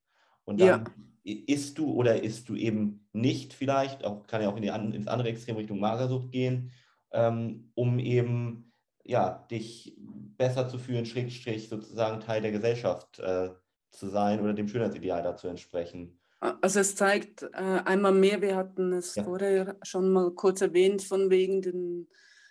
Und 0.51 0.61
dann 0.61 0.85
ja. 1.25 1.33
isst 1.47 1.79
du 1.79 1.93
oder 1.93 2.23
isst 2.23 2.49
du 2.49 2.57
eben 2.57 3.07
nicht 3.13 3.55
vielleicht, 3.55 4.05
auch 4.05 4.27
kann 4.27 4.43
ja 4.43 4.51
auch 4.51 4.57
in 4.57 4.63
die, 4.63 4.97
ins 4.97 5.07
andere 5.07 5.29
Extrem 5.29 5.57
Richtung 5.57 5.79
Magersucht 5.79 6.31
gehen, 6.33 6.73
ähm, 7.13 7.71
um 7.75 7.99
eben 7.99 8.73
ja, 9.05 9.47
dich 9.51 9.97
besser 10.37 10.69
zu 10.69 10.79
fühlen, 10.79 11.07
Schrägstrich 11.07 11.69
sozusagen 11.69 12.21
Teil 12.21 12.43
der 12.43 12.53
Gesellschaft 12.53 13.19
äh, 13.21 13.51
zu 13.91 14.09
sein 14.09 14.41
oder 14.41 14.55
dem 14.55 14.69
Schönheitsideal 14.69 15.23
dazu 15.23 15.49
entsprechen. 15.49 16.19
Also 16.41 16.81
es 16.81 16.97
zeigt 16.97 17.43
äh, 17.43 17.83
einmal 17.85 18.13
mehr, 18.13 18.41
wir 18.41 18.57
hatten 18.57 18.93
es 18.93 19.15
ja. 19.15 19.25
vorher 19.25 19.77
schon 19.83 20.11
mal 20.11 20.31
kurz 20.33 20.61
erwähnt, 20.63 21.03
von 21.03 21.29
wegen 21.29 21.61
den, 21.61 22.09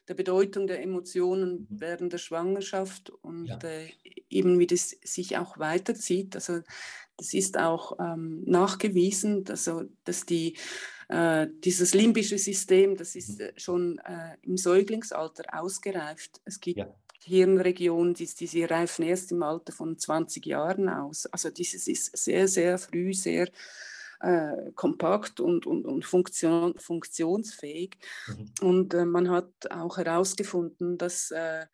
der 0.07 0.13
Bedeutung 0.13 0.67
der 0.67 0.83
Emotionen 0.83 1.67
mhm. 1.69 1.81
während 1.81 2.13
der 2.13 2.19
Schwangerschaft 2.19 3.09
und 3.09 3.47
ja. 3.47 3.57
äh, 3.63 3.89
eben 4.29 4.59
wie 4.59 4.67
das 4.67 4.89
sich 4.89 5.37
auch 5.37 5.57
weiterzieht. 5.57 6.35
Also 6.35 6.59
das 7.19 7.33
ist 7.33 7.57
auch 7.57 7.99
ähm, 7.99 8.43
nachgewiesen, 8.45 9.43
also, 9.49 9.83
dass 10.05 10.25
die, 10.25 10.57
äh, 11.09 11.47
dieses 11.65 11.93
limbische 11.93 12.37
System, 12.37 12.95
das 12.95 13.15
ist 13.15 13.39
mhm. 13.39 13.45
äh, 13.45 13.53
schon 13.57 13.99
äh, 13.99 14.37
im 14.41 14.55
Säuglingsalter 14.55 15.43
ausgereift. 15.51 16.39
Es 16.45 16.61
gibt 16.61 16.79
ja. 16.79 16.95
Hirnregionen, 17.21 18.13
die, 18.13 18.25
die 18.25 18.63
reifen 18.63 19.03
erst 19.03 19.33
im 19.33 19.43
Alter 19.43 19.73
von 19.73 19.97
20 19.97 20.45
Jahren 20.45 20.87
aus. 20.87 21.25
Also 21.25 21.49
dieses 21.49 21.87
ist 21.87 22.17
sehr, 22.17 22.47
sehr 22.47 22.77
früh, 22.77 23.13
sehr 23.13 23.49
äh, 24.21 24.71
kompakt 24.75 25.41
und, 25.41 25.65
und, 25.65 25.85
und 25.85 26.05
funktion, 26.05 26.77
funktionsfähig. 26.77 27.97
Mhm. 28.27 28.51
Und 28.61 28.93
äh, 28.93 29.05
man 29.05 29.29
hat 29.29 29.51
auch 29.71 29.97
herausgefunden, 29.97 30.97
dass 30.97 31.31
äh, 31.31 31.65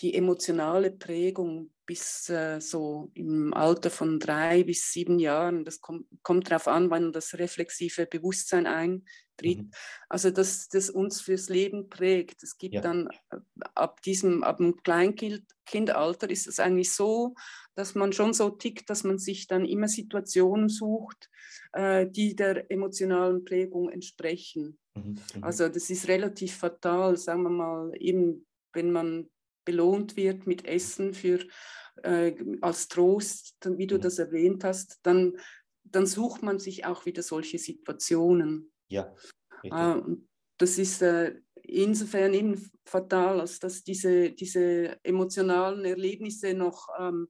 die 0.00 0.14
emotionale 0.14 0.90
Prägung 0.90 1.70
bis 1.86 2.28
äh, 2.28 2.60
so 2.60 3.10
im 3.14 3.54
Alter 3.54 3.90
von 3.90 4.18
drei 4.18 4.64
bis 4.64 4.92
sieben 4.92 5.18
Jahren, 5.18 5.64
das 5.64 5.80
kommt, 5.80 6.06
kommt 6.22 6.50
darauf 6.50 6.66
an, 6.66 6.90
wann 6.90 7.12
das 7.12 7.34
reflexive 7.34 8.06
Bewusstsein 8.06 8.66
eintritt, 8.66 9.58
mhm. 9.58 9.70
also 10.08 10.30
dass 10.30 10.68
das 10.68 10.90
uns 10.90 11.20
fürs 11.20 11.48
Leben 11.48 11.88
prägt. 11.88 12.42
Es 12.42 12.58
gibt 12.58 12.74
ja. 12.74 12.80
dann 12.80 13.08
äh, 13.30 13.38
ab 13.74 14.02
diesem, 14.02 14.42
ab 14.42 14.58
dem 14.58 14.76
Kleinkindalter 14.82 16.28
ist 16.28 16.48
es 16.48 16.58
eigentlich 16.58 16.92
so, 16.92 17.34
dass 17.76 17.94
man 17.94 18.12
schon 18.12 18.34
so 18.34 18.50
tickt, 18.50 18.90
dass 18.90 19.04
man 19.04 19.18
sich 19.18 19.46
dann 19.46 19.64
immer 19.64 19.88
Situationen 19.88 20.68
sucht, 20.68 21.30
äh, 21.72 22.06
die 22.10 22.34
der 22.34 22.70
emotionalen 22.70 23.44
Prägung 23.44 23.90
entsprechen. 23.90 24.78
Mhm. 24.94 25.18
Mhm. 25.34 25.44
Also 25.44 25.68
das 25.68 25.88
ist 25.88 26.08
relativ 26.08 26.56
fatal, 26.56 27.16
sagen 27.16 27.44
wir 27.44 27.50
mal, 27.50 27.92
eben 27.98 28.46
wenn 28.72 28.92
man 28.92 29.30
belohnt 29.66 30.16
wird 30.16 30.46
mit 30.46 30.64
Essen 30.64 31.12
für, 31.12 31.40
äh, 32.02 32.34
als 32.62 32.88
Trost, 32.88 33.56
wie 33.64 33.86
du 33.86 33.96
mhm. 33.96 34.00
das 34.00 34.18
erwähnt 34.18 34.64
hast, 34.64 35.00
dann, 35.02 35.36
dann 35.84 36.06
sucht 36.06 36.42
man 36.42 36.58
sich 36.58 36.86
auch 36.86 37.04
wieder 37.04 37.22
solche 37.22 37.58
Situationen. 37.58 38.72
Ja. 38.88 39.14
Äh, 39.62 40.00
das 40.56 40.78
ist 40.78 41.02
äh, 41.02 41.34
insofern 41.62 42.32
eben 42.32 42.70
fatal, 42.86 43.40
als 43.40 43.58
dass 43.58 43.82
diese, 43.84 44.30
diese 44.30 44.98
emotionalen 45.04 45.84
Erlebnisse 45.84 46.54
noch 46.54 46.88
ähm, 46.98 47.28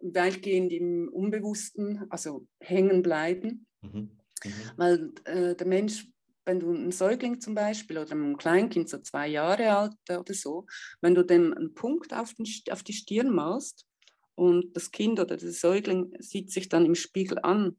weitgehend 0.00 0.72
im 0.72 1.08
Unbewussten, 1.12 2.06
also 2.10 2.46
hängen 2.60 3.02
bleiben. 3.02 3.66
Mhm. 3.80 4.10
Mhm. 4.44 4.52
Weil 4.76 5.12
äh, 5.24 5.54
der 5.54 5.66
Mensch 5.66 6.08
wenn 6.44 6.60
du 6.60 6.70
einen 6.70 6.92
Säugling 6.92 7.40
zum 7.40 7.54
Beispiel 7.54 7.98
oder 7.98 8.12
ein 8.12 8.36
Kleinkind, 8.36 8.88
so 8.88 8.98
zwei 8.98 9.28
Jahre 9.28 9.76
alt 9.76 9.94
oder 10.08 10.34
so, 10.34 10.66
wenn 11.00 11.14
du 11.14 11.24
dem 11.24 11.54
einen 11.54 11.74
Punkt 11.74 12.12
auf, 12.12 12.34
den, 12.34 12.46
auf 12.70 12.82
die 12.82 12.92
Stirn 12.92 13.30
malst 13.30 13.86
und 14.34 14.76
das 14.76 14.90
Kind 14.90 15.20
oder 15.20 15.36
der 15.36 15.52
Säugling 15.52 16.14
sieht 16.18 16.50
sich 16.50 16.68
dann 16.68 16.86
im 16.86 16.94
Spiegel 16.94 17.38
an, 17.42 17.76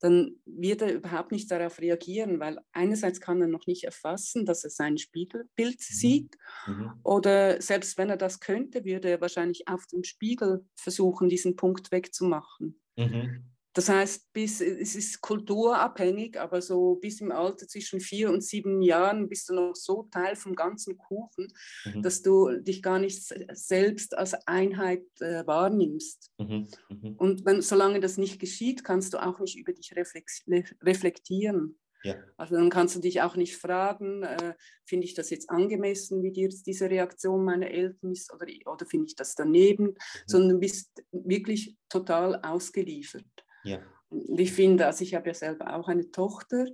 dann 0.00 0.36
wird 0.44 0.82
er 0.82 0.92
überhaupt 0.92 1.32
nicht 1.32 1.50
darauf 1.50 1.80
reagieren, 1.80 2.38
weil 2.38 2.58
einerseits 2.72 3.20
kann 3.20 3.40
er 3.40 3.48
noch 3.48 3.66
nicht 3.66 3.84
erfassen, 3.84 4.44
dass 4.44 4.62
er 4.62 4.70
sein 4.70 4.98
Spiegelbild 4.98 5.78
mhm. 5.78 5.94
sieht 5.94 6.36
mhm. 6.66 6.92
oder 7.02 7.62
selbst 7.62 7.96
wenn 7.96 8.10
er 8.10 8.16
das 8.16 8.40
könnte, 8.40 8.84
würde 8.84 9.08
er 9.08 9.20
wahrscheinlich 9.20 9.66
auf 9.66 9.86
dem 9.86 10.04
Spiegel 10.04 10.66
versuchen, 10.74 11.28
diesen 11.28 11.56
Punkt 11.56 11.90
wegzumachen. 11.90 12.80
Mhm. 12.96 13.53
Das 13.74 13.88
heißt, 13.88 14.32
bis, 14.32 14.60
es 14.60 14.94
ist 14.94 15.20
kulturabhängig, 15.20 16.38
aber 16.40 16.62
so 16.62 16.94
bis 16.94 17.20
im 17.20 17.32
Alter 17.32 17.66
zwischen 17.66 18.00
vier 18.00 18.30
und 18.30 18.42
sieben 18.42 18.80
Jahren 18.82 19.28
bist 19.28 19.48
du 19.48 19.54
noch 19.54 19.74
so 19.74 20.04
Teil 20.04 20.36
vom 20.36 20.54
ganzen 20.54 20.96
Kuchen, 20.96 21.52
mhm. 21.84 22.02
dass 22.02 22.22
du 22.22 22.56
dich 22.60 22.82
gar 22.82 23.00
nicht 23.00 23.20
selbst 23.52 24.16
als 24.16 24.34
Einheit 24.46 25.04
äh, 25.20 25.44
wahrnimmst. 25.44 26.30
Mhm. 26.38 26.68
Mhm. 26.88 27.14
Und 27.16 27.44
wenn, 27.44 27.62
solange 27.62 27.98
das 27.98 28.16
nicht 28.16 28.38
geschieht, 28.38 28.84
kannst 28.84 29.12
du 29.12 29.18
auch 29.18 29.40
nicht 29.40 29.58
über 29.58 29.72
dich 29.72 29.92
reflektieren. 29.96 31.76
Ja. 32.04 32.16
Also 32.36 32.54
dann 32.54 32.68
kannst 32.68 32.94
du 32.94 33.00
dich 33.00 33.22
auch 33.22 33.34
nicht 33.34 33.56
fragen, 33.56 34.22
äh, 34.22 34.54
finde 34.84 35.06
ich 35.06 35.14
das 35.14 35.30
jetzt 35.30 35.48
angemessen, 35.50 36.22
wie 36.22 36.30
dir 36.30 36.48
diese 36.48 36.90
Reaktion 36.90 37.44
meiner 37.44 37.70
Eltern 37.70 38.12
ist, 38.12 38.32
oder, 38.32 38.46
oder 38.66 38.86
finde 38.86 39.06
ich 39.06 39.16
das 39.16 39.34
daneben, 39.34 39.86
mhm. 39.86 39.96
sondern 40.26 40.60
bist 40.60 41.02
wirklich 41.10 41.76
total 41.88 42.40
ausgeliefert. 42.42 43.24
Ja. 43.64 43.80
Und 44.10 44.38
ich 44.38 44.52
finde, 44.52 44.86
also 44.86 45.02
ich 45.02 45.14
habe 45.14 45.28
ja 45.28 45.34
selber 45.34 45.74
auch 45.74 45.88
eine 45.88 46.10
Tochter 46.10 46.66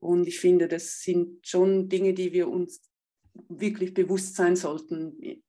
und 0.00 0.26
ich 0.26 0.40
finde, 0.40 0.68
das 0.68 1.00
sind 1.00 1.46
schon 1.46 1.88
Dinge, 1.88 2.14
die 2.14 2.32
wir 2.32 2.48
uns 2.48 2.82
wirklich 3.48 3.94
bewusst 3.94 4.34
sein 4.34 4.56
sollten. 4.56 5.42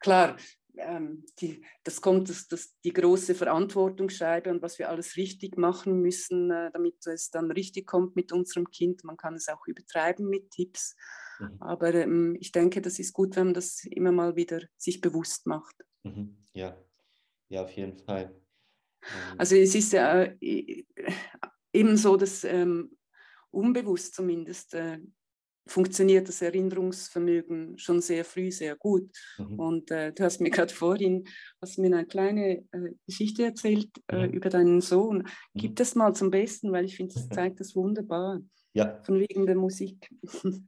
Klar, 0.00 0.36
ähm, 0.78 1.24
die, 1.40 1.64
das 1.84 2.00
kommt, 2.00 2.28
das, 2.28 2.48
das, 2.48 2.78
die 2.84 2.92
große 2.92 3.34
Verantwortungsscheibe 3.34 4.50
und 4.50 4.62
was 4.62 4.78
wir 4.78 4.88
alles 4.88 5.16
richtig 5.16 5.56
machen 5.56 6.00
müssen, 6.00 6.50
äh, 6.50 6.70
damit 6.72 7.04
es 7.06 7.30
dann 7.30 7.50
richtig 7.50 7.86
kommt 7.86 8.16
mit 8.16 8.32
unserem 8.32 8.70
Kind. 8.70 9.04
Man 9.04 9.16
kann 9.16 9.34
es 9.34 9.48
auch 9.48 9.66
übertreiben 9.66 10.28
mit 10.28 10.50
Tipps. 10.50 10.96
Mhm. 11.40 11.56
Aber 11.60 11.94
ähm, 11.94 12.36
ich 12.38 12.52
denke, 12.52 12.80
das 12.80 12.98
ist 12.98 13.12
gut, 13.12 13.36
wenn 13.36 13.48
man 13.48 13.54
das 13.54 13.84
immer 13.84 14.12
mal 14.12 14.36
wieder 14.36 14.60
sich 14.76 15.00
bewusst 15.00 15.46
macht. 15.46 15.74
Mhm. 16.04 16.46
Ja, 16.52 16.76
ja, 17.48 17.62
auf 17.62 17.72
jeden 17.72 17.98
Fall. 17.98 18.34
Ähm. 19.02 19.34
Also 19.38 19.56
es 19.56 19.74
ist 19.74 19.92
ja 19.92 20.22
äh, 20.22 20.84
eben 21.72 21.96
so, 21.96 22.16
dass 22.16 22.44
ähm, 22.44 22.96
unbewusst 23.50 24.14
zumindest 24.14 24.74
äh, 24.74 24.98
funktioniert 25.68 26.28
das 26.28 26.42
Erinnerungsvermögen 26.42 27.78
schon 27.78 28.00
sehr 28.00 28.24
früh 28.24 28.50
sehr 28.50 28.76
gut. 28.76 29.10
Mhm. 29.38 29.58
Und 29.58 29.90
äh, 29.90 30.12
du 30.12 30.24
hast 30.24 30.40
mir 30.40 30.50
gerade 30.50 30.72
vorhin 30.72 31.24
hast 31.60 31.78
mir 31.78 31.86
eine 31.86 32.06
kleine 32.06 32.64
äh, 32.72 32.92
Geschichte 33.06 33.44
erzählt 33.44 33.90
äh, 34.08 34.26
mhm. 34.26 34.32
über 34.32 34.48
deinen 34.48 34.80
Sohn. 34.80 35.18
Mhm. 35.18 35.24
Gib 35.54 35.76
das 35.76 35.94
mal 35.94 36.14
zum 36.14 36.30
Besten, 36.30 36.72
weil 36.72 36.86
ich 36.86 36.96
finde, 36.96 37.14
das 37.14 37.28
zeigt 37.28 37.60
das 37.60 37.76
wunderbar. 37.76 38.40
Ja. 38.72 39.00
Von 39.02 39.20
wegen 39.20 39.46
der 39.46 39.56
Musik. 39.56 40.10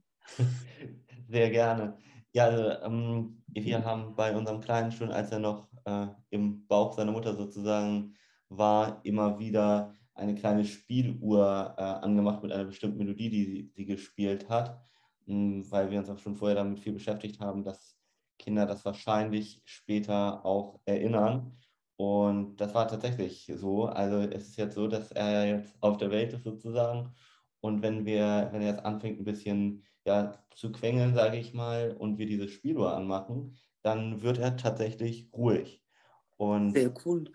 Sehr 1.29 1.49
gerne. 1.49 1.97
Ja, 2.33 2.45
also, 2.45 2.85
ähm, 2.85 3.43
wir 3.47 3.83
haben 3.83 4.15
bei 4.15 4.35
unserem 4.35 4.61
Kleinen 4.61 4.91
schon, 4.91 5.11
als 5.11 5.31
er 5.31 5.39
noch 5.39 5.69
äh, 5.85 6.07
im 6.29 6.65
Bauch 6.67 6.93
seiner 6.93 7.11
Mutter 7.11 7.35
sozusagen 7.35 8.15
war 8.51 8.99
immer 9.03 9.39
wieder 9.39 9.93
eine 10.13 10.35
kleine 10.35 10.65
Spieluhr 10.65 11.73
äh, 11.77 11.81
angemacht 11.81 12.43
mit 12.43 12.51
einer 12.51 12.65
bestimmten 12.65 12.97
Melodie, 12.97 13.29
die 13.29 13.71
sie 13.73 13.85
gespielt 13.85 14.49
hat, 14.49 14.81
hm, 15.25 15.69
weil 15.71 15.89
wir 15.89 15.99
uns 15.99 16.09
auch 16.09 16.19
schon 16.19 16.35
vorher 16.35 16.55
damit 16.57 16.79
viel 16.79 16.93
beschäftigt 16.93 17.39
haben, 17.39 17.63
dass 17.63 17.97
Kinder 18.37 18.65
das 18.65 18.83
wahrscheinlich 18.85 19.61
später 19.65 20.45
auch 20.45 20.79
erinnern. 20.85 21.57
Und 21.95 22.57
das 22.57 22.73
war 22.73 22.87
tatsächlich 22.87 23.51
so. 23.55 23.85
Also 23.85 24.17
es 24.17 24.49
ist 24.49 24.57
jetzt 24.57 24.75
so, 24.75 24.87
dass 24.87 25.11
er 25.11 25.47
jetzt 25.47 25.75
auf 25.81 25.97
der 25.97 26.11
Welt 26.11 26.33
ist 26.33 26.43
sozusagen. 26.43 27.13
Und 27.61 27.81
wenn 27.83 28.05
wir, 28.05 28.49
wenn 28.51 28.61
er 28.61 28.69
jetzt 28.71 28.85
anfängt, 28.85 29.19
ein 29.19 29.25
bisschen 29.25 29.85
ja, 30.05 30.33
zu 30.55 30.71
quengeln, 30.71 31.13
sage 31.13 31.37
ich 31.37 31.53
mal, 31.53 31.95
und 31.97 32.17
wir 32.17 32.25
diese 32.25 32.47
Spieluhr 32.49 32.95
anmachen, 32.95 33.55
dann 33.83 34.21
wird 34.21 34.39
er 34.39 34.57
tatsächlich 34.57 35.29
ruhig. 35.33 35.80
Und, 36.41 36.73
Sehr 36.73 36.91
cool. 37.05 37.25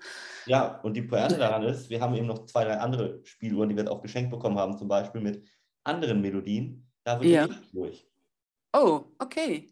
Ja, 0.46 0.80
und 0.80 0.94
die 0.94 1.02
Pointe 1.02 1.38
daran 1.38 1.62
ist, 1.62 1.88
wir 1.88 2.00
haben 2.00 2.16
eben 2.16 2.26
noch 2.26 2.44
zwei, 2.46 2.64
drei 2.64 2.76
andere 2.78 3.20
Spieluhren, 3.22 3.68
die 3.68 3.76
wir 3.76 3.84
jetzt 3.84 3.92
auch 3.92 4.02
geschenkt 4.02 4.32
bekommen 4.32 4.58
haben, 4.58 4.76
zum 4.76 4.88
Beispiel 4.88 5.20
mit 5.20 5.46
anderen 5.84 6.20
Melodien. 6.20 6.90
Da 7.04 7.20
wird 7.20 7.30
ja. 7.30 7.48
durch. 7.72 8.04
Oh, 8.72 9.04
okay. 9.20 9.68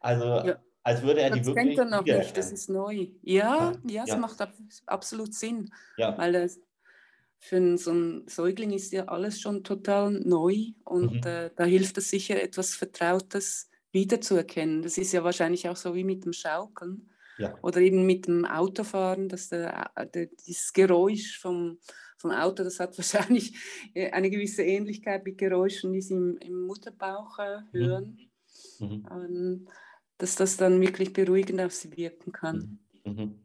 Also, 0.00 0.24
ja. 0.46 0.58
als 0.82 1.00
würde 1.00 1.22
er 1.22 1.30
das 1.30 1.38
die 1.38 1.46
wirklich. 1.46 1.76
Das 1.76 1.76
kennt 1.76 1.92
er 1.92 1.98
noch 1.98 2.04
nicht, 2.04 2.36
das 2.36 2.52
ist 2.52 2.68
neu. 2.68 3.06
Ja, 3.22 3.72
ja, 3.86 4.04
ja, 4.04 4.04
es 4.06 4.16
macht 4.18 4.46
absolut 4.84 5.32
Sinn. 5.32 5.72
Ja. 5.96 6.18
Weil 6.18 6.32
das, 6.34 6.60
für 7.38 7.78
so 7.78 7.90
einen 7.90 8.28
Säugling 8.28 8.72
ist 8.72 8.92
ja 8.92 9.06
alles 9.06 9.40
schon 9.40 9.64
total 9.64 10.10
neu 10.10 10.72
und 10.84 11.24
mhm. 11.24 11.26
äh, 11.26 11.50
da 11.56 11.64
hilft 11.64 11.96
es 11.96 12.10
sicher, 12.10 12.40
etwas 12.42 12.74
Vertrautes 12.74 13.70
wiederzuerkennen. 13.92 14.82
Das 14.82 14.98
ist 14.98 15.12
ja 15.12 15.24
wahrscheinlich 15.24 15.70
auch 15.70 15.76
so 15.76 15.94
wie 15.94 16.04
mit 16.04 16.26
dem 16.26 16.34
Schaukeln 16.34 17.08
Ja. 17.42 17.58
Oder 17.62 17.80
eben 17.80 18.06
mit 18.06 18.26
dem 18.26 18.44
Autofahren, 18.44 19.28
dass 19.28 19.48
der, 19.48 19.90
der, 20.14 20.26
dieses 20.26 20.72
Geräusch 20.72 21.38
vom, 21.40 21.78
vom 22.16 22.30
Auto, 22.30 22.62
das 22.64 22.78
hat 22.80 22.96
wahrscheinlich 22.98 23.56
äh, 23.94 24.10
eine 24.10 24.30
gewisse 24.30 24.62
Ähnlichkeit 24.62 25.24
mit 25.24 25.38
Geräuschen, 25.38 25.92
die 25.92 26.00
sie 26.00 26.14
im, 26.14 26.38
im 26.38 26.66
Mutterbauch 26.66 27.38
äh, 27.38 27.58
mhm. 27.72 27.78
hören. 27.78 28.18
Mhm. 28.78 29.06
Ähm, 29.10 29.68
dass 30.18 30.36
das 30.36 30.56
dann 30.56 30.80
wirklich 30.80 31.12
beruhigend 31.12 31.60
auf 31.60 31.72
sie 31.72 31.96
wirken 31.96 32.32
kann. 32.32 32.78
Mhm. 33.04 33.12
mhm. 33.12 33.38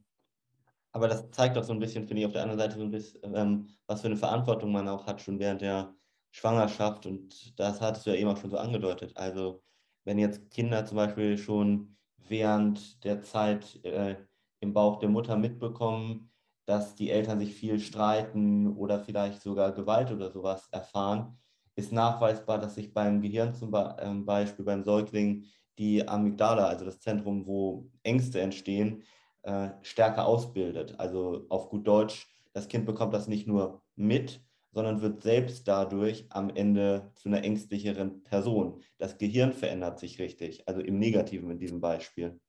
Aber 0.91 1.07
das 1.07 1.29
zeigt 1.29 1.57
auch 1.57 1.63
so 1.63 1.73
ein 1.73 1.79
bisschen, 1.79 2.07
finde 2.07 2.21
ich, 2.21 2.25
auf 2.25 2.33
der 2.33 2.41
anderen 2.41 2.59
Seite 2.59 2.77
so 2.77 2.83
ein 2.83 2.89
bisschen, 2.89 3.35
ähm, 3.35 3.67
was 3.85 4.01
für 4.01 4.07
eine 4.07 4.17
Verantwortung 4.17 4.71
man 4.71 4.87
auch 4.87 5.05
hat, 5.05 5.21
schon 5.21 5.37
während 5.37 5.61
der 5.61 5.93
Schwangerschaft. 6.31 7.05
Und 7.05 7.59
das 7.59 7.81
hattest 7.81 8.05
du 8.05 8.11
ja 8.11 8.15
eben 8.15 8.29
auch 8.29 8.37
schon 8.37 8.49
so 8.49 8.57
angedeutet. 8.57 9.15
Also, 9.15 9.61
wenn 10.05 10.17
jetzt 10.17 10.49
Kinder 10.49 10.85
zum 10.85 10.97
Beispiel 10.97 11.37
schon 11.37 11.96
während 12.27 13.03
der 13.03 13.21
Zeit 13.21 13.83
äh, 13.83 14.15
im 14.59 14.73
Bauch 14.73 14.99
der 14.99 15.09
Mutter 15.09 15.37
mitbekommen, 15.37 16.31
dass 16.65 16.95
die 16.95 17.09
Eltern 17.09 17.39
sich 17.39 17.53
viel 17.53 17.79
streiten 17.79 18.75
oder 18.75 18.99
vielleicht 18.99 19.41
sogar 19.41 19.71
Gewalt 19.71 20.11
oder 20.11 20.31
sowas 20.31 20.67
erfahren, 20.71 21.37
ist 21.75 21.91
nachweisbar, 21.91 22.59
dass 22.59 22.75
sich 22.75 22.93
beim 22.93 23.21
Gehirn 23.21 23.53
zum 23.53 23.73
ähm, 23.99 24.25
Beispiel 24.25 24.65
beim 24.65 24.83
Säugling 24.83 25.45
die 25.77 26.07
Amygdala, 26.07 26.65
also 26.65 26.85
das 26.85 26.99
Zentrum, 26.99 27.45
wo 27.45 27.89
Ängste 28.03 28.41
entstehen, 28.41 29.03
äh, 29.43 29.69
stärker 29.81 30.25
ausbildet. 30.25 30.99
Also 30.99 31.45
auf 31.49 31.69
gut 31.69 31.87
Deutsch, 31.87 32.27
das 32.53 32.67
Kind 32.67 32.85
bekommt 32.85 33.13
das 33.13 33.27
nicht 33.27 33.47
nur 33.47 33.83
mit, 33.95 34.41
sondern 34.77 35.01
wird 35.01 35.23
selbst 35.23 35.67
dadurch 35.67 36.27
am 36.29 36.51
Ende 36.51 37.11
zu 37.15 37.29
einer 37.29 37.43
ängstlicheren 37.43 38.21
Person. 38.21 38.83
Das 38.99 39.17
Gehirn 39.17 39.51
verändert 39.51 39.97
sich 39.97 40.19
richtig, 40.19 40.67
also 40.67 40.81
im 40.81 40.99
Negativen 40.99 41.49
in 41.49 41.57
diesem 41.57 41.81
Beispiel. 41.81 42.39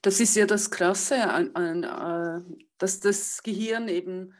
Das 0.00 0.20
ist 0.20 0.36
ja 0.36 0.46
das 0.46 0.70
Krasse, 0.70 1.16
äh, 1.16 2.54
dass 2.78 3.00
das 3.00 3.42
Gehirn 3.42 3.88
eben 3.88 4.34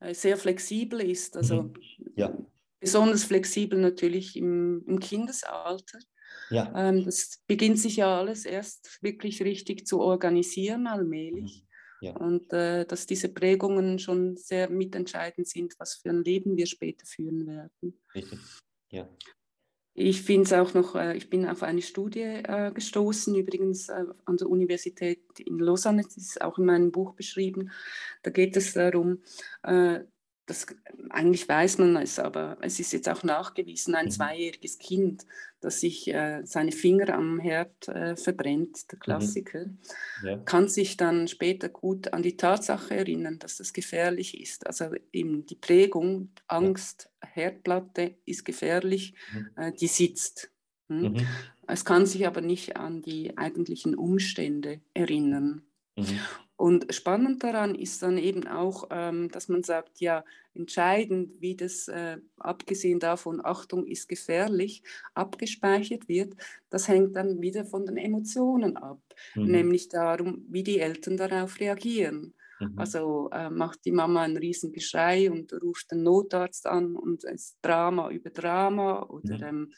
äh, 0.00 0.14
sehr 0.14 0.38
flexibel 0.38 1.02
ist. 1.02 1.36
Also 1.36 1.64
mhm. 1.64 1.74
ja. 2.16 2.34
besonders 2.80 3.24
flexibel 3.24 3.78
natürlich 3.78 4.34
im, 4.34 4.98
Kindesalter. 4.98 5.98
Ja. 6.48 6.72
Ähm, 6.74 7.04
das 7.04 7.42
beginnt 7.46 7.80
sich 7.80 7.96
ja 7.96 8.18
alles 8.18 8.46
erst 8.46 9.02
wirklich 9.02 9.42
richtig 9.42 9.86
zu 9.86 10.00
organisieren, 10.00 10.86
allmählich. 10.86 11.66
Ja. 12.02 12.16
Und 12.16 12.52
äh, 12.52 12.84
dass 12.84 13.06
diese 13.06 13.28
Prägungen 13.28 14.00
schon 14.00 14.36
sehr 14.36 14.68
mitentscheidend 14.68 15.46
sind, 15.46 15.78
was 15.78 15.94
für 15.94 16.10
ein 16.10 16.24
Leben 16.24 16.56
wir 16.56 16.66
später 16.66 17.06
führen 17.06 17.46
werden. 17.46 18.00
Richtig. 18.12 18.40
Ja. 18.90 19.08
Ich 19.94 20.22
finde 20.22 20.42
es 20.42 20.52
auch 20.52 20.74
noch, 20.74 20.96
äh, 20.96 21.16
ich 21.16 21.30
bin 21.30 21.46
auf 21.46 21.62
eine 21.62 21.80
Studie 21.80 22.22
äh, 22.22 22.72
gestoßen, 22.72 23.36
übrigens 23.36 23.88
äh, 23.88 24.04
an 24.24 24.36
der 24.36 24.48
Universität 24.48 25.22
in 25.38 25.60
Lausanne, 25.60 26.02
das 26.02 26.16
ist 26.16 26.42
auch 26.42 26.58
in 26.58 26.64
meinem 26.64 26.90
Buch 26.90 27.14
beschrieben. 27.14 27.70
Da 28.24 28.32
geht 28.32 28.56
es 28.56 28.72
darum, 28.72 29.22
äh, 29.62 30.00
das, 30.46 30.66
eigentlich 31.10 31.48
weiß 31.48 31.78
man 31.78 31.96
es, 31.96 32.18
aber 32.18 32.58
es 32.60 32.80
ist 32.80 32.92
jetzt 32.92 33.08
auch 33.08 33.22
nachgewiesen, 33.22 33.94
ein 33.94 34.06
mhm. 34.06 34.10
zweijähriges 34.10 34.78
Kind, 34.78 35.24
das 35.60 35.80
sich 35.80 36.12
äh, 36.12 36.42
seine 36.44 36.72
Finger 36.72 37.14
am 37.14 37.38
Herd 37.38 37.88
äh, 37.88 38.16
verbrennt, 38.16 38.90
der 38.90 38.96
mhm. 38.96 39.00
Klassiker, 39.00 39.66
mhm. 39.66 39.78
ja. 40.24 40.36
kann 40.38 40.68
sich 40.68 40.96
dann 40.96 41.28
später 41.28 41.68
gut 41.68 42.12
an 42.12 42.22
die 42.22 42.36
Tatsache 42.36 42.96
erinnern, 42.96 43.38
dass 43.38 43.58
das 43.58 43.72
gefährlich 43.72 44.40
ist. 44.40 44.66
Also 44.66 44.90
eben 45.12 45.46
die 45.46 45.54
Prägung, 45.54 46.30
Angst, 46.48 47.10
ja. 47.22 47.28
Herdplatte 47.30 48.16
ist 48.24 48.44
gefährlich, 48.44 49.14
mhm. 49.32 49.50
äh, 49.56 49.72
die 49.72 49.86
sitzt. 49.86 50.50
Hm? 50.88 51.12
Mhm. 51.12 51.26
Es 51.68 51.84
kann 51.84 52.06
sich 52.06 52.26
aber 52.26 52.40
nicht 52.40 52.76
an 52.76 53.02
die 53.02 53.38
eigentlichen 53.38 53.94
Umstände 53.94 54.80
erinnern. 54.94 55.62
Und 56.62 56.94
spannend 56.94 57.42
daran 57.42 57.74
ist 57.74 58.04
dann 58.04 58.18
eben 58.18 58.46
auch, 58.46 58.86
ähm, 58.92 59.28
dass 59.32 59.48
man 59.48 59.64
sagt, 59.64 59.98
ja, 59.98 60.24
entscheidend, 60.54 61.40
wie 61.40 61.56
das, 61.56 61.88
äh, 61.88 62.18
abgesehen 62.38 63.00
davon, 63.00 63.44
Achtung 63.44 63.84
ist 63.84 64.08
gefährlich, 64.08 64.84
abgespeichert 65.12 66.08
wird, 66.08 66.34
das 66.70 66.86
hängt 66.86 67.16
dann 67.16 67.42
wieder 67.42 67.64
von 67.64 67.84
den 67.84 67.96
Emotionen 67.96 68.76
ab, 68.76 69.00
mhm. 69.34 69.46
nämlich 69.46 69.88
darum, 69.88 70.46
wie 70.50 70.62
die 70.62 70.78
Eltern 70.78 71.16
darauf 71.16 71.58
reagieren. 71.58 72.32
Mhm. 72.60 72.78
Also 72.78 73.28
äh, 73.32 73.50
macht 73.50 73.84
die 73.84 73.90
Mama 73.90 74.22
ein 74.22 74.36
Riesengeschrei 74.36 75.32
und 75.32 75.52
ruft 75.60 75.90
den 75.90 76.04
Notarzt 76.04 76.68
an 76.68 76.94
und 76.94 77.24
es 77.24 77.58
Drama 77.60 78.08
über 78.10 78.30
Drama 78.30 79.02
oder 79.02 79.36
mhm. 79.36 79.42
ähm, 79.42 79.72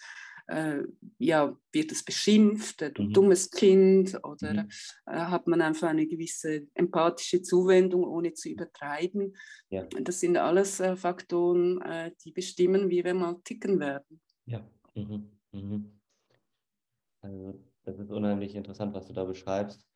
äh, 0.46 0.82
ja, 1.18 1.56
wird 1.72 1.92
es 1.92 2.04
beschimpft, 2.04 2.82
du 2.82 3.02
mhm. 3.02 3.12
dummes 3.12 3.50
Kind, 3.50 4.18
oder 4.24 4.64
mhm. 4.64 4.68
äh, 5.06 5.16
hat 5.16 5.46
man 5.46 5.60
einfach 5.60 5.88
eine 5.88 6.06
gewisse 6.06 6.66
empathische 6.74 7.42
Zuwendung, 7.42 8.04
ohne 8.04 8.34
zu 8.34 8.48
übertreiben. 8.50 9.36
Ja. 9.70 9.84
Das 10.02 10.20
sind 10.20 10.36
alles 10.36 10.80
äh, 10.80 10.96
Faktoren, 10.96 11.80
äh, 11.82 12.12
die 12.24 12.32
bestimmen, 12.32 12.90
wie 12.90 13.04
wir 13.04 13.14
mal 13.14 13.36
ticken 13.44 13.80
werden. 13.80 14.20
Ja. 14.46 14.60
Mhm. 14.94 15.30
mhm. 15.52 16.00
Also, 17.20 17.58
das 17.84 17.98
ist 17.98 18.10
unheimlich 18.10 18.54
interessant, 18.54 18.94
was 18.94 19.06
du 19.06 19.14
da 19.14 19.24
beschreibst. 19.24 19.86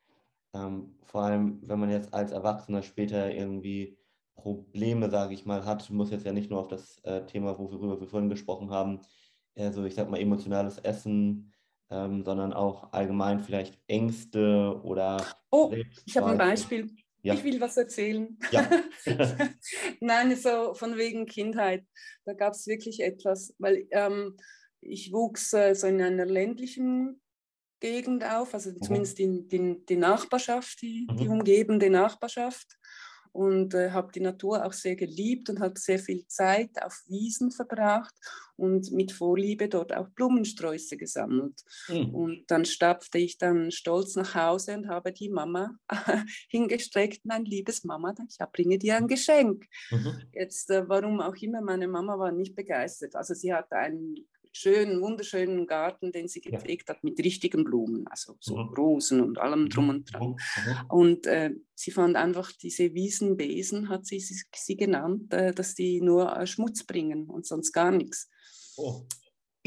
Ähm, 0.55 0.95
vor 1.03 1.23
allem, 1.23 1.61
wenn 1.69 1.79
man 1.79 1.91
jetzt 1.91 2.15
als 2.15 2.33
Erwachsener 2.33 2.83
später 2.83 3.31
irgendwie 3.35 3.99
Probleme, 4.35 5.11
sage 5.11 5.35
ich 5.35 5.45
mal, 5.45 5.67
hat, 5.67 5.91
muss 5.91 6.11
jetzt 6.11 6.25
ja 6.25 6.33
nicht 6.33 6.49
nur 6.49 6.61
auf 6.61 6.69
das 6.69 6.99
äh, 7.05 7.27
Thema, 7.27 7.59
worüber 7.59 8.01
wir 8.01 8.07
vorhin 8.07 8.31
gesprochen 8.31 8.71
haben, 8.71 9.01
eher 9.59 9.73
so, 9.73 9.85
ich 9.85 9.95
sag 9.95 10.09
mal, 10.09 10.21
emotionales 10.21 10.79
Essen, 10.79 11.53
ähm, 11.91 12.25
sondern 12.25 12.53
auch 12.53 12.93
allgemein 12.93 13.41
vielleicht 13.41 13.79
Ängste 13.87 14.81
oder. 14.83 15.25
Oh, 15.51 15.75
ich 16.05 16.17
habe 16.17 16.29
ein 16.29 16.39
Beispiel. 16.39 16.91
Ja. 17.23 17.35
Ich 17.35 17.45
will 17.45 17.61
was 17.61 17.77
erzählen. 17.77 18.39
Ja. 18.53 18.69
Nein, 20.01 20.37
so 20.37 20.75
von 20.75 20.97
wegen 20.97 21.27
Kindheit. 21.27 21.85
Da 22.25 22.33
gab 22.33 22.55
es 22.55 22.67
wirklich 22.67 23.01
etwas, 23.01 23.55
weil 23.59 23.87
ähm, 23.91 24.37
ich 24.81 25.13
wuchs 25.13 25.53
äh, 25.53 25.75
so 25.75 25.89
in 25.89 26.01
einer 26.01 26.27
ländlichen 26.27 27.21
Gegend 27.81 28.25
auf, 28.25 28.55
also 28.55 28.71
mhm. 28.71 28.83
zumindest 28.83 29.21
in, 29.21 29.49
in 29.49 29.85
die 29.87 29.97
Nachbarschaft, 29.97 30.81
die, 30.83 31.07
mhm. 31.11 31.17
die 31.17 31.29
umgebende 31.29 31.91
Nachbarschaft 31.91 32.79
und 33.33 33.75
äh, 33.75 33.91
habe 33.91 34.13
die 34.13 34.21
Natur 34.21 34.65
auch 34.65 34.73
sehr 34.73 34.97
geliebt 34.97 35.51
und 35.51 35.61
habe 35.61 35.79
sehr 35.79 35.99
viel 35.99 36.27
Zeit 36.27 36.71
auf 36.83 37.03
Wiesen 37.07 37.51
verbracht 37.51 38.15
und 38.57 38.91
mit 38.91 39.13
Vorliebe 39.13 39.69
dort 39.69 39.95
auch 39.95 40.09
Blumensträuße 40.09 40.97
gesammelt. 40.97 41.63
Mhm. 41.89 42.15
Und 42.15 42.51
dann 42.51 42.65
stapfte 42.65 43.19
ich 43.19 43.39
dann 43.39 43.71
stolz 43.71 44.17
nach 44.17 44.35
Hause 44.35 44.77
und 44.77 44.89
habe 44.89 45.13
die 45.13 45.29
Mama 45.29 45.79
hingestreckt, 46.49 47.25
mein 47.25 47.45
liebes 47.45 47.85
Mama, 47.85 48.15
ich 48.29 48.39
bringe 48.53 48.79
dir 48.79 48.97
ein 48.97 49.07
Geschenk. 49.07 49.65
Mhm. 49.91 50.23
Jetzt, 50.33 50.71
äh, 50.71 50.89
warum 50.89 51.21
auch 51.21 51.37
immer, 51.37 51.61
meine 51.61 51.89
Mama 51.89 52.19
war 52.19 52.33
nicht 52.33 52.57
begeistert. 52.57 53.15
Also 53.15 53.35
sie 53.35 53.55
hatte 53.55 53.77
einen 53.77 54.27
schönen, 54.59 55.01
wunderschönen 55.01 55.67
Garten, 55.67 56.11
den 56.11 56.29
sie 56.29 56.41
gepflegt 56.41 56.89
ja. 56.89 56.95
hat 56.95 57.05
mit 57.05 57.19
richtigen 57.21 57.65
Blumen, 57.65 58.07
also 58.09 58.37
so 58.41 58.57
mhm. 58.57 58.75
Rosen 58.75 59.21
und 59.21 59.39
allem 59.39 59.65
mhm. 59.65 59.69
drum 59.69 59.89
und 59.89 60.13
dran. 60.13 60.31
Mhm. 60.31 60.91
Und 60.91 61.27
äh, 61.27 61.51
sie 61.75 61.93
fand 61.93 62.17
einfach 62.17 62.51
diese 62.53 62.93
Wiesenbesen, 62.95 63.89
hat 63.89 64.07
sie 64.07 64.21
sie, 64.21 64.41
sie 64.55 64.77
genannt, 64.77 65.33
äh, 65.33 65.53
dass 65.53 65.75
die 65.75 66.01
nur 66.01 66.37
äh, 66.37 66.47
Schmutz 66.47 66.85
bringen 66.85 67.29
und 67.29 67.47
sonst 67.47 67.73
gar 67.73 67.93
nichts. 67.93 68.29
Oh. 68.77 69.03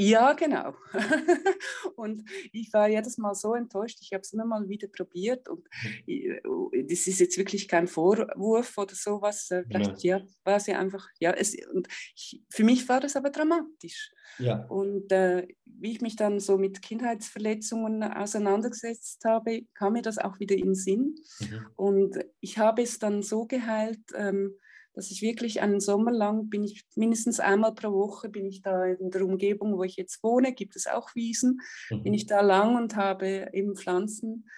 Ja, 0.01 0.33
genau. 0.33 0.73
und 1.95 2.23
ich 2.51 2.73
war 2.73 2.89
jedes 2.89 3.19
Mal 3.19 3.35
so 3.35 3.53
enttäuscht. 3.53 3.99
Ich 4.01 4.13
habe 4.13 4.21
es 4.21 4.33
immer 4.33 4.45
mal 4.45 4.67
wieder 4.67 4.87
probiert 4.87 5.47
und 5.47 5.67
oh, 6.47 6.71
das 6.71 7.05
ist 7.05 7.19
jetzt 7.19 7.37
wirklich 7.37 7.67
kein 7.67 7.87
Vorwurf 7.87 8.79
oder 8.79 8.95
sowas. 8.95 9.51
Äh, 9.51 9.63
vielleicht 9.67 10.03
ja, 10.03 10.21
war 10.43 10.59
sie 10.59 10.73
einfach, 10.73 11.07
ja, 11.19 11.33
es, 11.33 11.55
und 11.71 11.87
ich, 12.15 12.41
für 12.49 12.63
mich 12.63 12.89
war 12.89 12.99
das 12.99 13.15
aber 13.15 13.29
dramatisch. 13.29 14.11
Ja. 14.39 14.65
Und 14.69 15.11
äh, 15.11 15.47
wie 15.65 15.91
ich 15.91 16.01
mich 16.01 16.15
dann 16.15 16.39
so 16.39 16.57
mit 16.57 16.81
Kindheitsverletzungen 16.81 18.01
auseinandergesetzt 18.01 19.23
habe, 19.23 19.67
kam 19.75 19.93
mir 19.93 20.01
das 20.01 20.17
auch 20.17 20.39
wieder 20.39 20.55
in 20.55 20.65
den 20.65 20.75
Sinn. 20.75 21.15
Mhm. 21.39 21.67
Und 21.75 22.19
ich 22.39 22.57
habe 22.57 22.81
es 22.81 22.97
dann 22.97 23.21
so 23.21 23.45
geheilt, 23.45 24.01
ähm, 24.15 24.55
dass 24.93 25.11
ich 25.11 25.21
wirklich 25.21 25.61
einen 25.61 25.79
Sommer 25.79 26.11
lang 26.11 26.49
bin 26.49 26.63
ich 26.63 26.83
mindestens 26.95 27.39
einmal 27.39 27.73
pro 27.73 27.91
Woche 27.91 28.29
bin 28.29 28.45
ich 28.45 28.61
da 28.61 28.85
in 28.85 29.11
der 29.11 29.25
Umgebung, 29.25 29.77
wo 29.77 29.83
ich 29.83 29.95
jetzt 29.95 30.23
wohne, 30.23 30.53
gibt 30.53 30.75
es 30.75 30.87
auch 30.87 31.15
Wiesen, 31.15 31.61
mhm. 31.89 32.03
bin 32.03 32.13
ich 32.13 32.25
da 32.25 32.41
lang 32.41 32.75
und 32.75 32.95
habe 32.95 33.49
eben 33.53 33.75
Pflanzen, 33.75 34.49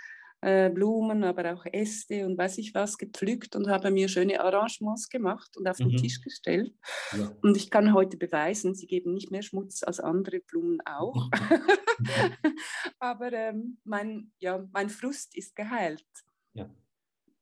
äh, 0.41 0.69
Blumen, 0.69 1.23
aber 1.23 1.53
auch 1.53 1.65
Äste 1.71 2.25
und 2.25 2.37
weiß 2.37 2.57
ich 2.57 2.75
was 2.75 2.97
gepflückt 2.97 3.55
und 3.55 3.69
habe 3.69 3.91
mir 3.91 4.09
schöne 4.09 4.41
Arrangements 4.41 5.07
gemacht 5.07 5.55
und 5.55 5.67
auf 5.67 5.79
mhm. 5.79 5.89
den 5.89 5.97
Tisch 5.97 6.19
gestellt. 6.21 6.73
Ja. 7.17 7.31
Und 7.41 7.55
ich 7.55 7.69
kann 7.69 7.93
heute 7.93 8.17
beweisen, 8.17 8.75
sie 8.75 8.87
geben 8.87 9.13
nicht 9.13 9.31
mehr 9.31 9.41
Schmutz 9.41 9.83
als 9.83 9.99
andere 9.99 10.39
Blumen 10.41 10.79
auch. 10.85 11.29
aber 12.99 13.31
ähm, 13.31 13.77
mein, 13.85 14.31
ja, 14.39 14.67
mein 14.73 14.89
Frust 14.89 15.37
ist 15.37 15.55
geheilt. 15.55 16.05
Ja. 16.53 16.69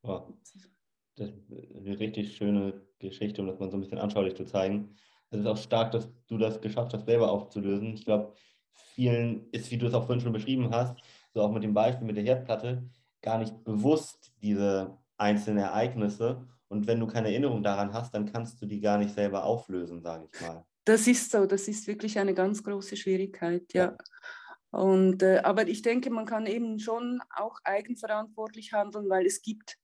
Wow 0.03 0.33
eine 1.19 1.99
richtig 1.99 2.35
schöne 2.35 2.81
Geschichte, 2.99 3.41
um 3.41 3.47
das 3.47 3.59
mal 3.59 3.69
so 3.69 3.77
ein 3.77 3.81
bisschen 3.81 3.99
anschaulich 3.99 4.35
zu 4.35 4.45
zeigen. 4.45 4.95
Es 5.29 5.39
ist 5.39 5.45
auch 5.45 5.57
stark, 5.57 5.91
dass 5.91 6.09
du 6.27 6.37
das 6.37 6.61
geschafft 6.61 6.93
hast, 6.93 7.05
selber 7.05 7.31
aufzulösen. 7.31 7.93
Ich 7.93 8.05
glaube, 8.05 8.33
vielen 8.73 9.49
ist, 9.51 9.71
wie 9.71 9.77
du 9.77 9.87
es 9.87 9.93
auch 9.93 10.05
vorhin 10.05 10.21
schon 10.21 10.33
beschrieben 10.33 10.69
hast, 10.71 10.97
so 11.33 11.41
auch 11.41 11.51
mit 11.51 11.63
dem 11.63 11.73
Beispiel 11.73 12.05
mit 12.05 12.17
der 12.17 12.23
Herdplatte, 12.23 12.89
gar 13.21 13.37
nicht 13.37 13.63
bewusst 13.63 14.33
diese 14.41 14.97
einzelnen 15.17 15.63
Ereignisse. 15.63 16.47
Und 16.67 16.87
wenn 16.87 16.99
du 16.99 17.07
keine 17.07 17.29
Erinnerung 17.29 17.63
daran 17.63 17.93
hast, 17.93 18.13
dann 18.13 18.31
kannst 18.31 18.61
du 18.61 18.65
die 18.65 18.79
gar 18.79 18.97
nicht 18.97 19.13
selber 19.13 19.43
auflösen, 19.43 20.01
sage 20.01 20.27
ich 20.31 20.41
mal. 20.41 20.65
Das 20.85 21.07
ist 21.07 21.31
so, 21.31 21.45
das 21.45 21.67
ist 21.67 21.87
wirklich 21.87 22.17
eine 22.17 22.33
ganz 22.33 22.63
große 22.63 22.97
Schwierigkeit, 22.97 23.73
ja. 23.73 23.95
Und, 24.71 25.21
äh, 25.21 25.39
aber 25.43 25.67
ich 25.67 25.81
denke, 25.81 26.09
man 26.09 26.25
kann 26.25 26.45
eben 26.45 26.79
schon 26.79 27.19
auch 27.35 27.57
eigenverantwortlich 27.65 28.71
handeln, 28.71 29.09
weil 29.09 29.25
es 29.25 29.41
gibt, 29.41 29.77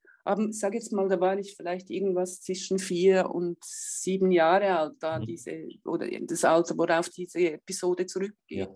ich 0.49 0.59
sage 0.59 0.77
jetzt 0.77 0.91
mal, 0.91 1.07
da 1.07 1.19
war 1.19 1.37
ich 1.37 1.55
vielleicht 1.55 1.89
irgendwas 1.89 2.41
zwischen 2.41 2.79
vier 2.79 3.29
und 3.29 3.57
sieben 3.63 4.31
Jahre 4.31 4.77
alt, 4.77 4.95
da 4.99 5.19
mhm. 5.19 5.25
diese, 5.25 5.67
oder 5.85 6.07
das 6.21 6.43
Alter, 6.43 6.77
worauf 6.77 7.09
diese 7.09 7.53
Episode 7.53 8.05
zurückgeht. 8.05 8.69
Ja. 8.69 8.73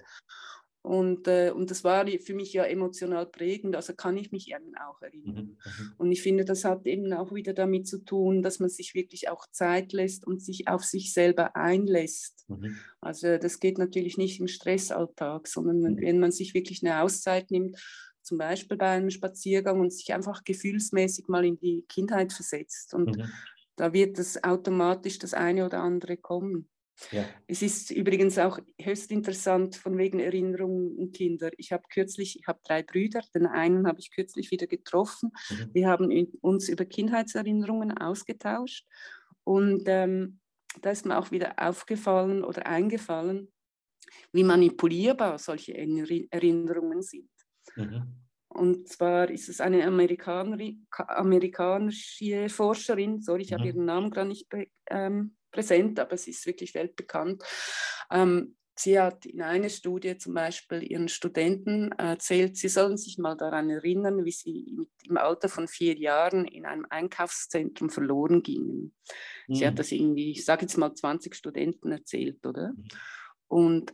Und, 0.84 1.28
äh, 1.28 1.52
und 1.52 1.70
das 1.70 1.84
war 1.84 2.08
für 2.08 2.34
mich 2.34 2.54
ja 2.54 2.64
emotional 2.64 3.28
prägend, 3.28 3.76
also 3.76 3.94
kann 3.94 4.18
ich 4.18 4.32
mich 4.32 4.52
eben 4.52 4.76
auch 4.78 5.00
erinnern. 5.02 5.46
Mhm, 5.46 5.86
mhm. 5.86 5.94
Und 5.98 6.12
ich 6.12 6.24
finde, 6.24 6.44
das 6.44 6.66
hat 6.66 6.88
eben 6.88 7.14
auch 7.14 7.34
wieder 7.36 7.54
damit 7.54 7.88
zu 7.88 8.00
tun, 8.04 8.42
dass 8.42 8.60
man 8.60 8.70
sich 8.70 8.96
wirklich 8.96 9.30
auch 9.30 9.46
Zeit 9.52 9.94
lässt 9.94 10.26
und 10.26 10.42
sich 10.42 10.68
auf 10.68 10.84
sich 10.84 11.14
selber 11.14 11.56
einlässt. 11.56 12.50
Mhm. 12.50 12.78
Also 13.00 13.38
das 13.38 13.60
geht 13.60 13.78
natürlich 13.78 14.18
nicht 14.18 14.40
im 14.40 14.48
Stressalltag, 14.48 15.48
sondern 15.48 15.82
mhm. 15.82 16.02
wenn 16.02 16.20
man 16.20 16.32
sich 16.32 16.56
wirklich 16.56 16.84
eine 16.84 17.04
Auszeit 17.04 17.52
nimmt, 17.52 17.78
zum 18.32 18.38
Beispiel 18.38 18.78
bei 18.78 18.92
einem 18.92 19.10
Spaziergang 19.10 19.82
und 19.82 19.92
sich 19.92 20.14
einfach 20.14 20.46
gefühlsmäßig 20.46 21.28
mal 21.28 21.44
in 21.44 21.60
die 21.60 21.84
Kindheit 21.90 22.32
versetzt. 22.32 22.94
Und 22.94 23.18
mhm. 23.18 23.30
da 23.76 23.92
wird 23.92 24.18
das 24.18 24.42
automatisch 24.42 25.20
das 25.20 25.34
eine 25.34 25.66
oder 25.66 25.82
andere 25.82 26.16
kommen. 26.16 26.70
Ja. 27.12 27.26
Es 27.46 27.62
ist 27.62 27.92
übrigens 27.92 28.38
auch 28.38 28.58
höchst 28.80 29.12
interessant 29.12 29.76
von 29.76 29.98
wegen 29.98 30.20
Erinnerungen 30.20 30.96
und 30.96 31.14
Kinder. 31.14 31.50
Ich 31.58 31.74
habe 31.74 31.84
kürzlich, 31.92 32.40
ich 32.40 32.48
habe 32.48 32.62
drei 32.64 32.84
Brüder, 32.84 33.22
den 33.36 33.48
einen 33.48 33.86
habe 33.86 34.00
ich 34.00 34.16
kürzlich 34.16 34.50
wieder 34.50 34.68
getroffen. 34.68 35.32
Mhm. 35.50 35.70
Wir 35.74 35.90
haben 35.90 36.28
uns 36.40 36.70
über 36.70 36.86
Kindheitserinnerungen 36.86 37.98
ausgetauscht 37.98 38.86
und 39.44 39.84
ähm, 39.88 40.40
da 40.82 40.92
ist 40.92 41.06
mir 41.06 41.20
auch 41.20 41.32
wieder 41.32 41.56
aufgefallen 41.58 42.46
oder 42.46 42.66
eingefallen, 42.66 43.52
wie 44.32 44.46
manipulierbar 44.46 45.38
solche 45.38 45.76
Erinnerungen 45.76 47.02
sind. 47.02 47.31
Mhm. 47.76 48.22
Und 48.54 48.90
zwar 48.90 49.30
ist 49.30 49.48
es 49.48 49.62
eine 49.62 49.86
amerikanische 49.86 50.80
Forscherin, 52.50 53.22
sorry, 53.22 53.44
ich 53.44 53.52
mhm. 53.52 53.56
habe 53.56 53.68
ihren 53.68 53.86
Namen 53.86 54.12
gerade 54.12 54.28
nicht 54.28 54.48
ähm, 54.90 55.36
präsent, 55.52 56.00
aber 56.00 56.14
es 56.14 56.28
ist 56.28 56.46
wirklich 56.46 56.74
weltbekannt. 56.74 57.44
Ähm, 58.12 58.58
sie 58.78 59.00
hat 59.00 59.26
in 59.26 59.42
einer 59.42 59.70
Studie 59.70 60.18
zum 60.18 60.34
Beispiel 60.34 60.84
ihren 60.84 61.08
Studenten 61.08 61.94
erzählt, 61.94 62.58
sie 62.58 62.68
sollen 62.68 62.98
sich 62.98 63.18
mal 63.18 63.36
daran 63.36 63.70
erinnern, 63.70 64.26
wie 64.26 64.32
sie 64.32 64.88
im 65.08 65.18
Alter 65.18 65.48
von 65.48 65.68
vier 65.68 65.98
Jahren 65.98 66.46
in 66.46 66.66
einem 66.66 66.86
Einkaufszentrum 66.90 67.90
verloren 67.90 68.44
gingen. 68.44 68.94
Mhm. 69.48 69.56
Sie 69.56 69.66
hat 69.66 69.76
mhm. 69.76 69.78
das 69.78 69.92
irgendwie, 69.92 70.32
ich 70.32 70.44
sage 70.44 70.64
jetzt 70.64 70.78
mal 70.78 70.94
20 70.94 71.36
Studenten 71.36 71.92
erzählt, 71.92 72.46
oder? 72.46 72.74
Mhm. 72.74 72.88
Und 73.48 73.94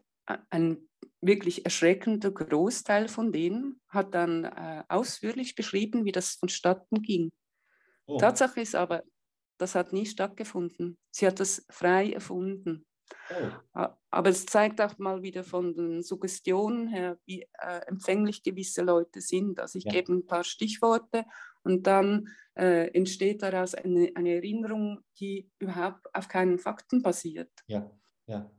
ein 0.50 0.88
wirklich 1.21 1.65
erschreckender 1.65 2.32
Großteil 2.32 3.08
von 3.08 3.32
denen 3.32 3.82
hat 3.88 4.13
dann 4.13 4.45
äh, 4.45 4.84
ausführlich 4.88 5.56
beschrieben, 5.56 6.06
wie 6.06 6.12
das 6.12 6.36
vonstatten 6.36 7.01
ging. 7.01 7.32
Oh. 8.06 8.17
Tatsache 8.17 8.62
ist 8.62 8.75
aber, 8.75 9.03
das 9.58 9.75
hat 9.75 9.93
nie 9.93 10.06
stattgefunden. 10.06 10.97
Sie 11.12 11.25
hat 11.25 11.39
das 11.39 11.65
frei 11.69 12.12
erfunden. 12.12 12.86
Oh. 13.30 13.88
Aber 14.12 14.30
es 14.30 14.45
zeigt 14.45 14.82
auch 14.82 14.97
mal 14.97 15.21
wieder 15.23 15.43
von 15.43 15.73
den 15.73 16.03
Suggestionen 16.03 16.88
her, 16.88 17.17
wie 17.25 17.47
äh, 17.60 17.80
empfänglich 17.88 18.43
gewisse 18.43 18.82
Leute 18.82 19.21
sind. 19.21 19.60
Also 19.60 19.80
ich 19.80 19.86
ja. 19.86 19.91
gebe 19.93 20.13
ein 20.13 20.25
paar 20.25 20.43
Stichworte 20.43 21.25
und 21.63 21.88
dann 21.88 22.30
äh, 22.56 22.88
entsteht 22.93 23.41
daraus 23.41 23.75
eine, 23.75 24.12
eine, 24.15 24.36
Erinnerung, 24.36 25.03
die 25.19 25.49
überhaupt 25.60 26.13
auf 26.13 26.27
keinen 26.27 26.60
Fakten 26.60 27.01
basiert. 27.01 27.51
Ja, 27.67 27.89
ja. 28.27 28.51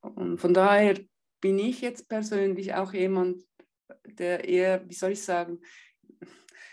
Und 0.00 0.38
von 0.38 0.52
daher 0.52 0.98
bin 1.44 1.58
ich 1.58 1.82
jetzt 1.82 2.08
persönlich 2.08 2.72
auch 2.72 2.94
jemand, 2.94 3.42
der 4.18 4.48
eher, 4.48 4.88
wie 4.88 4.94
soll 4.94 5.12
ich 5.12 5.22
sagen, 5.22 5.60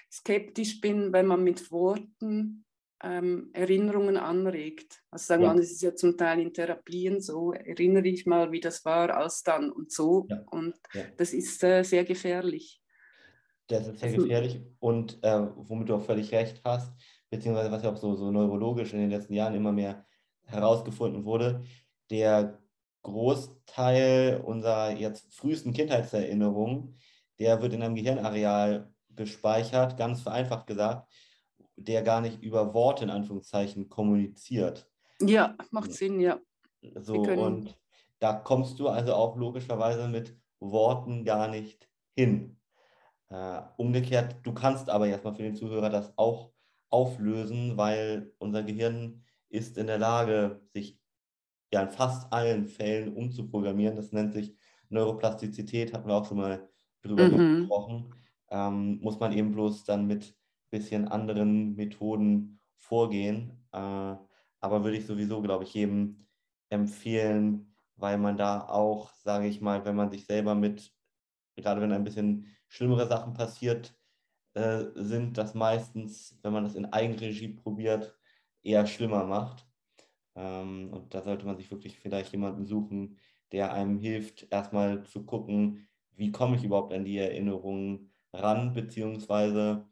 skeptisch 0.10 0.80
bin, 0.80 1.12
wenn 1.12 1.28
man 1.28 1.44
mit 1.44 1.70
Worten 1.74 2.64
ähm, 3.04 3.50
Erinnerungen 3.52 4.16
anregt. 4.16 5.04
Also 5.12 5.26
sagen 5.26 5.42
wir 5.42 5.54
ja. 5.54 5.60
es 5.60 5.74
ist 5.74 5.82
ja 5.82 5.94
zum 5.94 6.16
Teil 6.16 6.40
in 6.40 6.54
Therapien 6.54 7.20
so, 7.20 7.52
erinnere 7.52 8.08
ich 8.08 8.26
mal, 8.26 8.50
wie 8.54 8.62
das 8.62 8.86
war, 8.86 9.14
als 9.14 9.44
dann 9.44 9.74
und 9.74 9.92
so. 9.92 10.26
Ja. 10.30 10.42
Und 10.52 10.76
ja. 10.94 11.04
das 11.18 11.34
ist 11.34 11.62
äh, 11.66 11.84
sehr 11.84 12.06
gefährlich. 12.06 12.82
Das 13.68 13.90
ist 13.90 14.00
sehr 14.00 14.08
also, 14.08 14.22
gefährlich 14.22 14.62
und 14.80 15.22
äh, 15.22 15.48
womit 15.58 15.90
du 15.90 15.96
auch 15.96 16.06
völlig 16.06 16.32
recht 16.32 16.62
hast, 16.64 16.94
beziehungsweise 17.30 17.70
was 17.70 17.84
ja 17.84 17.92
auch 17.92 17.98
so, 17.98 18.16
so 18.16 18.32
neurologisch 18.32 18.94
in 18.94 19.00
den 19.00 19.10
letzten 19.10 19.34
Jahren 19.34 19.54
immer 19.54 19.74
mehr 19.74 20.06
herausgefunden 20.46 21.26
wurde, 21.26 21.62
der 22.10 22.61
Großteil 23.04 24.42
unserer 24.44 24.92
jetzt 24.92 25.34
frühesten 25.34 25.74
Kindheitserinnerungen, 25.74 26.98
der 27.40 27.62
wird 27.62 27.74
in 27.74 27.82
einem 27.82 27.96
Gehirnareal 27.96 28.94
gespeichert, 29.10 29.98
ganz 29.98 30.22
vereinfacht 30.22 30.68
gesagt, 30.68 31.12
der 31.76 32.04
gar 32.04 32.22
nicht 32.22 32.42
über 32.42 32.74
Worte 32.74 33.04
in 33.04 33.10
Anführungszeichen 33.10 33.90
kommuniziert. 33.90 34.88
Ja, 35.20 35.56
macht 35.72 35.94
Sinn, 35.94 36.20
ja. 36.20 36.40
So, 36.96 37.16
und 37.16 37.78
da 38.20 38.34
kommst 38.34 38.80
du 38.80 38.88
also 38.88 39.14
auch 39.14 39.36
logischerweise 39.36 40.08
mit 40.08 40.38
Worten 40.60 41.26
gar 41.26 41.48
nicht 41.48 41.90
hin. 42.16 42.60
Äh, 43.30 43.62
umgekehrt, 43.78 44.36
du 44.44 44.54
kannst 44.54 44.90
aber 44.90 45.08
erstmal 45.08 45.34
für 45.34 45.44
den 45.44 45.56
Zuhörer 45.56 45.90
das 45.90 46.14
auch 46.18 46.52
auflösen, 46.90 47.78
weil 47.78 48.34
unser 48.38 48.64
Gehirn 48.64 49.24
ist 49.50 49.78
in 49.78 49.88
der 49.88 49.98
Lage, 49.98 50.62
sich 50.74 51.01
ja 51.72 51.82
in 51.82 51.90
fast 51.90 52.32
allen 52.34 52.66
Fällen 52.66 53.14
umzuprogrammieren. 53.16 53.96
Das 53.96 54.12
nennt 54.12 54.34
sich 54.34 54.56
Neuroplastizität, 54.90 55.94
hatten 55.94 56.08
wir 56.08 56.16
auch 56.16 56.26
schon 56.28 56.38
mal 56.38 56.70
drüber 57.02 57.28
mhm. 57.28 57.62
gesprochen. 57.62 58.16
Ähm, 58.50 59.00
muss 59.02 59.20
man 59.20 59.32
eben 59.32 59.54
bloß 59.54 59.86
dann 59.86 60.06
mit 60.08 60.36
bisschen 60.72 61.08
anderen 61.08 61.76
Methoden 61.76 62.60
vorgehen. 62.78 63.52
Äh, 63.72 63.78
aber 63.78 64.84
würde 64.84 64.98
ich 64.98 65.06
sowieso, 65.06 65.42
glaube 65.42 65.66
ich, 65.66 65.74
jedem 65.74 66.26
empfehlen, 66.70 67.76
weil 67.96 68.18
man 68.18 68.38
da 68.38 68.68
auch, 68.68 69.14
sage 69.14 69.48
ich 69.48 69.62
mal, 69.62 69.86
wenn 69.86 69.96
man 69.96 70.10
sich 70.10 70.26
selber 70.26 70.56
mit, 70.56 70.92
gerade 71.56 71.82
wenn 71.82 71.92
ein 71.92 72.04
bisschen 72.04 72.48
schlimmere 72.68 73.08
Sachen 73.08 73.34
passiert 73.34 73.94
äh, 74.54 74.86
sind, 74.96 75.38
das 75.38 75.54
meistens, 75.54 76.40
wenn 76.42 76.54
man 76.54 76.64
das 76.64 76.76
in 76.76 76.86
Eigenregie 76.86 77.50
probiert, 77.50 78.18
eher 78.64 78.88
schlimmer 78.88 79.26
macht. 79.26 79.68
Ähm, 80.36 80.90
und 80.92 81.14
da 81.14 81.22
sollte 81.22 81.46
man 81.46 81.58
sich 81.58 81.70
wirklich 81.72 82.00
vielleicht 82.00 82.32
jemanden 82.32 82.66
suchen, 82.66 83.18
der 83.52 83.74
einem 83.74 84.00
hilft, 84.00 84.48
erstmal 84.52 85.04
zu 85.04 85.26
gucken, 85.26 85.88
wie 86.16 86.32
komme 86.32 86.56
ich 86.56 86.64
überhaupt 86.64 86.94
an 86.94 87.06
die 87.06 87.18
Erinnerungen 87.18 88.12
ran, 88.34 88.74
beziehungsweise 88.74 89.86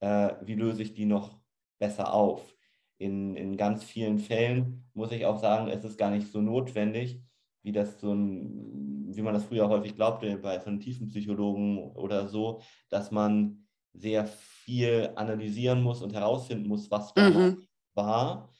äh, 0.00 0.34
wie 0.42 0.54
löse 0.54 0.82
ich 0.82 0.94
die 0.94 1.06
noch 1.06 1.40
besser 1.78 2.12
auf. 2.12 2.54
In, 2.98 3.34
in 3.34 3.56
ganz 3.56 3.82
vielen 3.82 4.18
Fällen 4.18 4.84
muss 4.94 5.10
ich 5.10 5.26
auch 5.26 5.40
sagen, 5.40 5.68
es 5.68 5.84
ist 5.84 5.98
gar 5.98 6.10
nicht 6.10 6.30
so 6.30 6.40
notwendig, 6.40 7.20
wie 7.62 7.72
das 7.72 8.00
so 8.00 8.12
ein, 8.12 9.14
wie 9.14 9.22
man 9.22 9.34
das 9.34 9.44
früher 9.44 9.68
häufig 9.68 9.96
glaubte 9.96 10.36
bei 10.38 10.58
so 10.60 10.66
einem 10.66 10.80
Tiefenpsychologen 10.80 11.78
oder 11.78 12.28
so, 12.28 12.60
dass 12.88 13.10
man 13.10 13.66
sehr 13.92 14.26
viel 14.26 15.10
analysieren 15.16 15.82
muss 15.82 16.02
und 16.02 16.12
herausfinden 16.12 16.68
muss, 16.68 16.90
was 16.90 17.14
mhm. 17.16 17.66
war, 17.94 18.52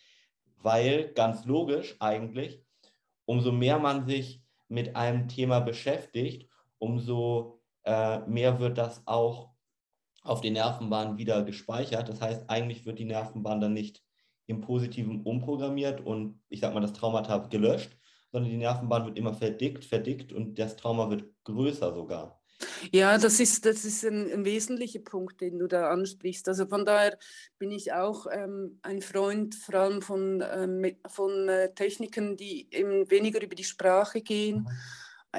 weil 0.63 1.13
ganz 1.13 1.45
logisch 1.45 1.97
eigentlich, 2.01 2.63
umso 3.25 3.53
mehr 3.53 3.79
man 3.79 4.07
sich 4.07 4.43
mit 4.69 4.97
einem 4.97 5.29
Thema 5.29 5.61
beschäftigt, 5.61 6.49
umso 6.79 7.61
äh, 7.85 8.21
mehr 8.21 8.59
wird 8.59 8.79
das 8.79 9.07
auch 9.07 9.53
auf 10.23 10.41
den 10.41 10.55
Nervenbahnen 10.55 11.19
wieder 11.19 11.43
gespeichert. 11.43 12.09
Das 12.09 12.21
heißt, 12.21 12.49
eigentlich 12.49 12.87
wird 12.87 12.99
die 12.99 13.05
Nervenbahn 13.05 13.61
dann 13.61 13.73
nicht 13.75 14.03
im 14.47 14.61
Positiven 14.61 15.23
umprogrammiert 15.23 16.01
und 16.01 16.41
ich 16.49 16.61
sag 16.61 16.75
mal, 16.75 16.81
das 16.81 16.93
Traumata 16.93 17.39
gelöscht, 17.39 17.97
sondern 18.31 18.51
die 18.51 18.57
Nervenbahn 18.57 19.07
wird 19.07 19.19
immer 19.19 19.35
verdickt, 19.35 19.85
verdickt 19.85 20.33
und 20.33 20.59
das 20.59 20.77
Trauma 20.77 21.11
wird 21.11 21.25
größer 21.45 21.95
sogar. 21.95 22.42
Ja, 22.91 23.19
das 23.19 23.41
ist, 23.41 23.65
das 23.67 23.85
ist 23.85 24.05
ein, 24.05 24.31
ein 24.33 24.45
wesentlicher 24.45 25.01
Punkt, 25.01 25.41
den 25.41 25.59
du 25.59 25.67
da 25.67 25.91
ansprichst. 25.91 26.49
Also 26.49 26.67
von 26.67 26.85
daher 26.85 27.19
bin 27.59 27.71
ich 27.71 27.93
auch 27.93 28.27
ähm, 28.31 28.79
ein 28.83 29.03
Freund 29.03 29.55
vor 29.55 29.75
allem 29.75 30.03
von, 30.03 30.43
ähm, 30.55 30.97
von 31.09 31.49
äh, 31.49 31.75
Techniken, 31.75 32.37
die 32.37 32.69
eben 32.71 33.11
weniger 33.11 33.43
über 33.43 33.55
die 33.55 33.65
Sprache 33.65 34.21
gehen. 34.21 34.61
Mhm 34.61 34.69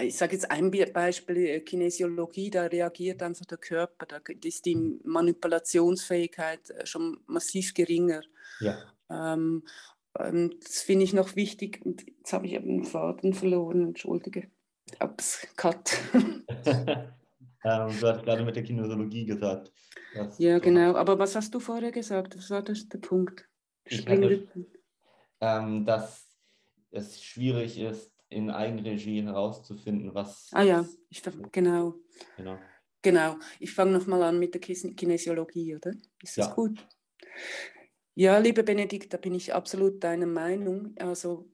ich 0.01 0.17
sage 0.17 0.33
jetzt 0.33 0.49
ein 0.49 0.71
Beispiel, 0.71 1.37
äh, 1.37 1.59
Kinesiologie, 1.59 2.49
da 2.49 2.63
reagiert 2.63 3.21
einfach 3.21 3.45
der 3.45 3.59
Körper, 3.59 4.05
da 4.05 4.19
ist 4.43 4.65
die 4.65 4.75
mhm. 4.75 4.99
Manipulationsfähigkeit 5.03 6.69
äh, 6.71 6.85
schon 6.85 7.19
massiv 7.27 7.73
geringer. 7.73 8.21
Ja. 8.59 8.77
Ähm, 9.09 9.63
das 10.13 10.81
finde 10.81 11.05
ich 11.05 11.13
noch 11.13 11.35
wichtig. 11.35 11.81
Jetzt 11.85 12.33
habe 12.33 12.45
ich 12.45 12.53
eben 12.53 12.67
den 12.67 12.83
Faden 12.83 13.33
verloren, 13.33 13.87
entschuldige. 13.87 14.47
Cut. 15.55 15.91
ähm, 16.13 17.99
du 17.99 18.07
hast 18.07 18.23
gerade 18.23 18.43
mit 18.43 18.55
der 18.55 18.63
Kinesiologie 18.63 19.25
gesagt. 19.25 19.71
ja, 20.37 20.59
genau. 20.59 20.95
Aber 20.95 21.17
was 21.17 21.35
hast 21.35 21.53
du 21.53 21.59
vorher 21.59 21.91
gesagt? 21.91 22.37
Was 22.37 22.49
war 22.49 22.61
das 22.61 22.87
der 22.87 22.99
Punkt? 22.99 23.47
Hatte, 23.89 24.47
ähm, 25.41 25.85
dass 25.85 26.27
es 26.91 27.21
schwierig 27.21 27.77
ist, 27.77 28.11
in 28.29 28.49
Eigenregie 28.49 29.23
herauszufinden, 29.23 30.13
was. 30.13 30.49
Ah 30.53 30.63
ja, 30.63 30.85
ich, 31.09 31.21
genau. 31.51 31.95
Genau. 32.37 32.57
Genau. 33.01 33.35
Ich 33.59 33.73
fange 33.73 33.91
nochmal 33.91 34.23
an 34.23 34.39
mit 34.39 34.53
der 34.53 34.61
Kinesiologie, 34.61 35.75
oder? 35.75 35.91
Ist 36.21 36.37
das 36.37 36.47
ja. 36.47 36.53
gut? 36.53 36.87
Ja, 38.15 38.37
lieber 38.37 38.63
Benedikt, 38.63 39.13
da 39.13 39.17
bin 39.17 39.35
ich 39.35 39.53
absolut 39.53 40.03
deiner 40.03 40.25
Meinung. 40.25 40.95
Also 40.97 41.49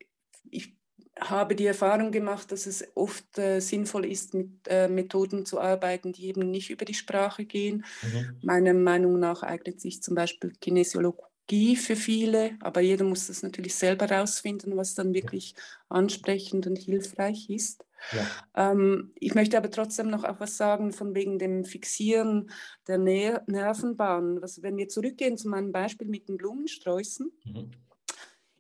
ich 0.51 0.78
habe 1.19 1.55
die 1.55 1.65
Erfahrung 1.65 2.11
gemacht, 2.11 2.51
dass 2.51 2.65
es 2.65 2.85
oft 2.95 3.37
äh, 3.37 3.59
sinnvoll 3.59 4.05
ist, 4.05 4.33
mit 4.33 4.49
äh, 4.67 4.87
Methoden 4.87 5.45
zu 5.45 5.59
arbeiten, 5.59 6.13
die 6.13 6.27
eben 6.27 6.49
nicht 6.49 6.69
über 6.69 6.85
die 6.85 6.93
Sprache 6.93 7.45
gehen. 7.45 7.85
Mhm. 8.01 8.37
Meiner 8.41 8.73
Meinung 8.73 9.19
nach 9.19 9.43
eignet 9.43 9.81
sich 9.81 10.01
zum 10.01 10.15
Beispiel 10.15 10.53
Kinesiologie 10.61 11.75
für 11.75 11.95
viele, 11.95 12.51
aber 12.61 12.81
jeder 12.81 13.05
muss 13.05 13.27
das 13.27 13.43
natürlich 13.43 13.75
selber 13.75 14.07
herausfinden, 14.07 14.77
was 14.77 14.95
dann 14.95 15.13
wirklich 15.13 15.55
ansprechend 15.89 16.67
und 16.67 16.77
hilfreich 16.77 17.49
ist. 17.49 17.85
Ja. 18.13 18.71
Ähm, 18.71 19.11
ich 19.15 19.35
möchte 19.35 19.57
aber 19.57 19.69
trotzdem 19.71 20.09
noch 20.09 20.23
auch 20.23 20.39
was 20.39 20.55
sagen 20.55 20.93
von 20.93 21.15
wegen 21.15 21.37
dem 21.37 21.65
Fixieren 21.65 22.49
der 22.87 22.97
Ner 22.97 23.43
Nervenbahn. 23.47 24.39
Also 24.41 24.63
wenn 24.63 24.77
wir 24.77 24.87
zurückgehen 24.87 25.37
zu 25.37 25.49
meinem 25.49 25.71
Beispiel 25.71 26.07
mit 26.07 26.29
den 26.29 26.37
Blumensträußen, 26.37 27.31
mhm 27.43 27.71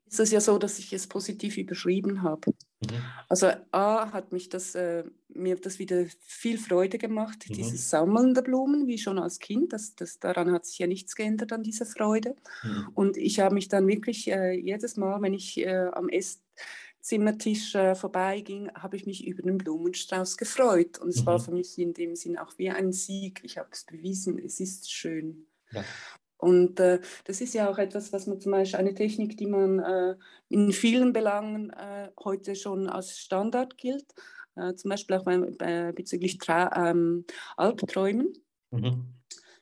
ist 0.09 0.19
es 0.19 0.31
ja 0.31 0.41
so, 0.41 0.57
dass 0.57 0.79
ich 0.79 0.91
es 0.91 1.07
positiv 1.07 1.57
überschrieben 1.57 2.23
habe. 2.23 2.51
Mhm. 2.81 3.03
Also 3.27 3.51
A 3.71 4.11
hat 4.11 4.31
mich 4.31 4.49
das, 4.49 4.73
äh, 4.73 5.03
mir 5.29 5.55
das 5.55 5.77
wieder 5.77 6.05
viel 6.19 6.57
Freude 6.57 6.97
gemacht, 6.97 7.45
mhm. 7.47 7.53
dieses 7.53 7.89
Sammeln 7.89 8.33
der 8.33 8.41
Blumen, 8.41 8.87
wie 8.87 8.97
schon 8.97 9.19
als 9.19 9.39
Kind. 9.39 9.71
Das, 9.71 9.95
das, 9.95 10.19
daran 10.19 10.51
hat 10.51 10.65
sich 10.65 10.79
ja 10.79 10.87
nichts 10.87 11.15
geändert 11.15 11.53
an 11.53 11.61
dieser 11.61 11.85
Freude. 11.85 12.35
Mhm. 12.63 12.89
Und 12.95 13.17
ich 13.17 13.39
habe 13.39 13.53
mich 13.53 13.67
dann 13.67 13.87
wirklich 13.87 14.29
äh, 14.31 14.51
jedes 14.53 14.97
Mal, 14.97 15.21
wenn 15.21 15.35
ich 15.35 15.59
äh, 15.59 15.89
am 15.93 16.09
Esszimmertisch 16.09 17.75
äh, 17.75 17.93
vorbeiging, 17.93 18.71
habe 18.73 18.95
ich 18.95 19.05
mich 19.05 19.27
über 19.27 19.43
den 19.43 19.59
Blumenstrauß 19.59 20.37
gefreut. 20.37 20.97
Und 20.97 21.09
es 21.09 21.23
war 21.25 21.37
mhm. 21.37 21.43
für 21.43 21.51
mich 21.51 21.77
in 21.77 21.93
dem 21.93 22.15
Sinn 22.15 22.37
auch 22.37 22.57
wie 22.57 22.71
ein 22.71 22.93
Sieg. 22.93 23.41
Ich 23.43 23.59
habe 23.59 23.69
es 23.71 23.83
bewiesen, 23.83 24.39
es 24.39 24.59
ist 24.59 24.91
schön. 24.91 25.45
Ja. 25.71 25.83
Und 26.39 26.79
äh, 26.79 27.01
das 27.25 27.41
ist 27.41 27.53
ja 27.53 27.69
auch 27.69 27.77
etwas, 27.77 28.13
was 28.13 28.25
man 28.25 28.39
zum 28.39 28.53
Beispiel 28.53 28.79
eine 28.79 28.93
Technik, 28.93 29.35
die 29.35 29.47
man 29.47 29.79
äh, 29.79 30.15
in 30.47 30.71
vielen 30.71 31.11
Belangen 31.11 31.69
äh, 31.71 32.09
heute 32.23 32.55
schon 32.55 32.89
als 32.89 33.19
Standard 33.19 33.77
gilt, 33.77 34.05
äh, 34.55 34.73
zum 34.73 34.89
Beispiel 34.89 35.17
auch 35.17 35.25
bei, 35.25 35.91
bezüglich 35.91 36.37
Tra 36.37 36.89
ähm, 36.89 37.25
Albträumen. 37.57 38.33
Mhm. 38.71 39.15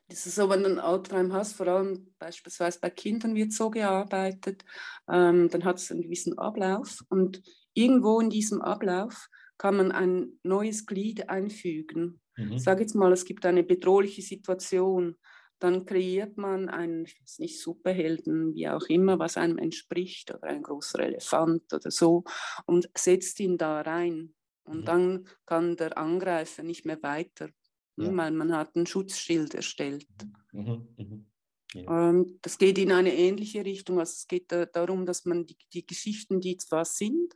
Das 0.08 0.28
ist 0.28 0.36
so, 0.36 0.50
wenn 0.50 0.62
du 0.62 0.70
einen 0.70 0.80
Albtraum 0.80 1.34
hast, 1.34 1.54
vor 1.54 1.68
allem 1.68 2.14
beispielsweise 2.20 2.80
bei 2.80 2.92
Kindern 2.92 3.34
wird 3.34 3.52
so 3.52 3.72
gearbeitet, 3.72 4.64
ähm, 5.10 5.50
dann 5.50 5.66
hat 5.66 5.78
es 5.78 5.92
einen 5.92 6.04
gewissen 6.04 6.38
Ablauf 6.38 7.04
und 7.10 7.42
irgendwo 7.74 8.20
in 8.20 8.30
diesem 8.30 8.62
Ablauf 8.62 9.30
kann 9.58 9.78
man 9.78 9.92
ein 9.92 10.40
neues 10.44 10.86
Glied 10.86 11.28
einfügen. 11.28 12.22
Mhm. 12.38 12.54
Ich 12.54 12.64
sage 12.64 12.82
jetzt 12.82 12.94
mal, 12.94 13.12
es 13.12 13.26
gibt 13.26 13.48
eine 13.48 13.64
bedrohliche 13.64 14.22
Situation 14.22 15.16
dann 15.60 15.86
kreiert 15.86 16.38
man 16.38 16.70
einen, 16.70 17.06
ich 17.06 17.20
weiß 17.22 17.40
nicht, 17.40 17.60
Superhelden, 17.60 18.54
wie 18.54 18.70
auch 18.70 18.86
immer, 18.88 19.20
was 19.20 19.38
einem 19.38 19.58
entspricht, 19.58 20.34
oder 20.34 20.44
ein 20.44 20.64
großer 20.64 21.00
Elefant 21.00 21.74
oder 21.74 21.92
so, 21.92 22.24
und 22.66 22.90
setzt 22.96 23.40
ihn 23.40 23.58
da 23.58 23.82
rein. 23.82 24.34
Und 24.64 24.82
mhm. 24.82 24.86
dann 24.86 25.28
kann 25.46 25.76
der 25.78 25.98
Angreifer 25.98 26.64
nicht 26.64 26.86
mehr 26.86 27.02
weiter, 27.02 27.50
ja. 27.96 28.16
weil 28.16 28.32
man 28.32 28.56
hat 28.56 28.76
ein 28.76 28.86
Schutzschild 28.86 29.56
erstellt. 29.56 30.08
Mhm. 30.52 30.88
Mhm. 30.98 31.26
Ja. 31.74 32.10
Ähm, 32.10 32.40
das 32.42 32.58
geht 32.58 32.78
in 32.78 32.92
eine 32.92 33.14
ähnliche 33.16 33.66
Richtung. 33.66 34.00
Also 34.00 34.12
es 34.12 34.28
geht 34.28 34.52
darum, 34.52 35.06
dass 35.06 35.26
man 35.26 35.46
die, 35.46 35.58
die 35.74 35.86
Geschichten, 35.86 36.40
die 36.40 36.58
zwar 36.58 36.86
sind, 36.86 37.34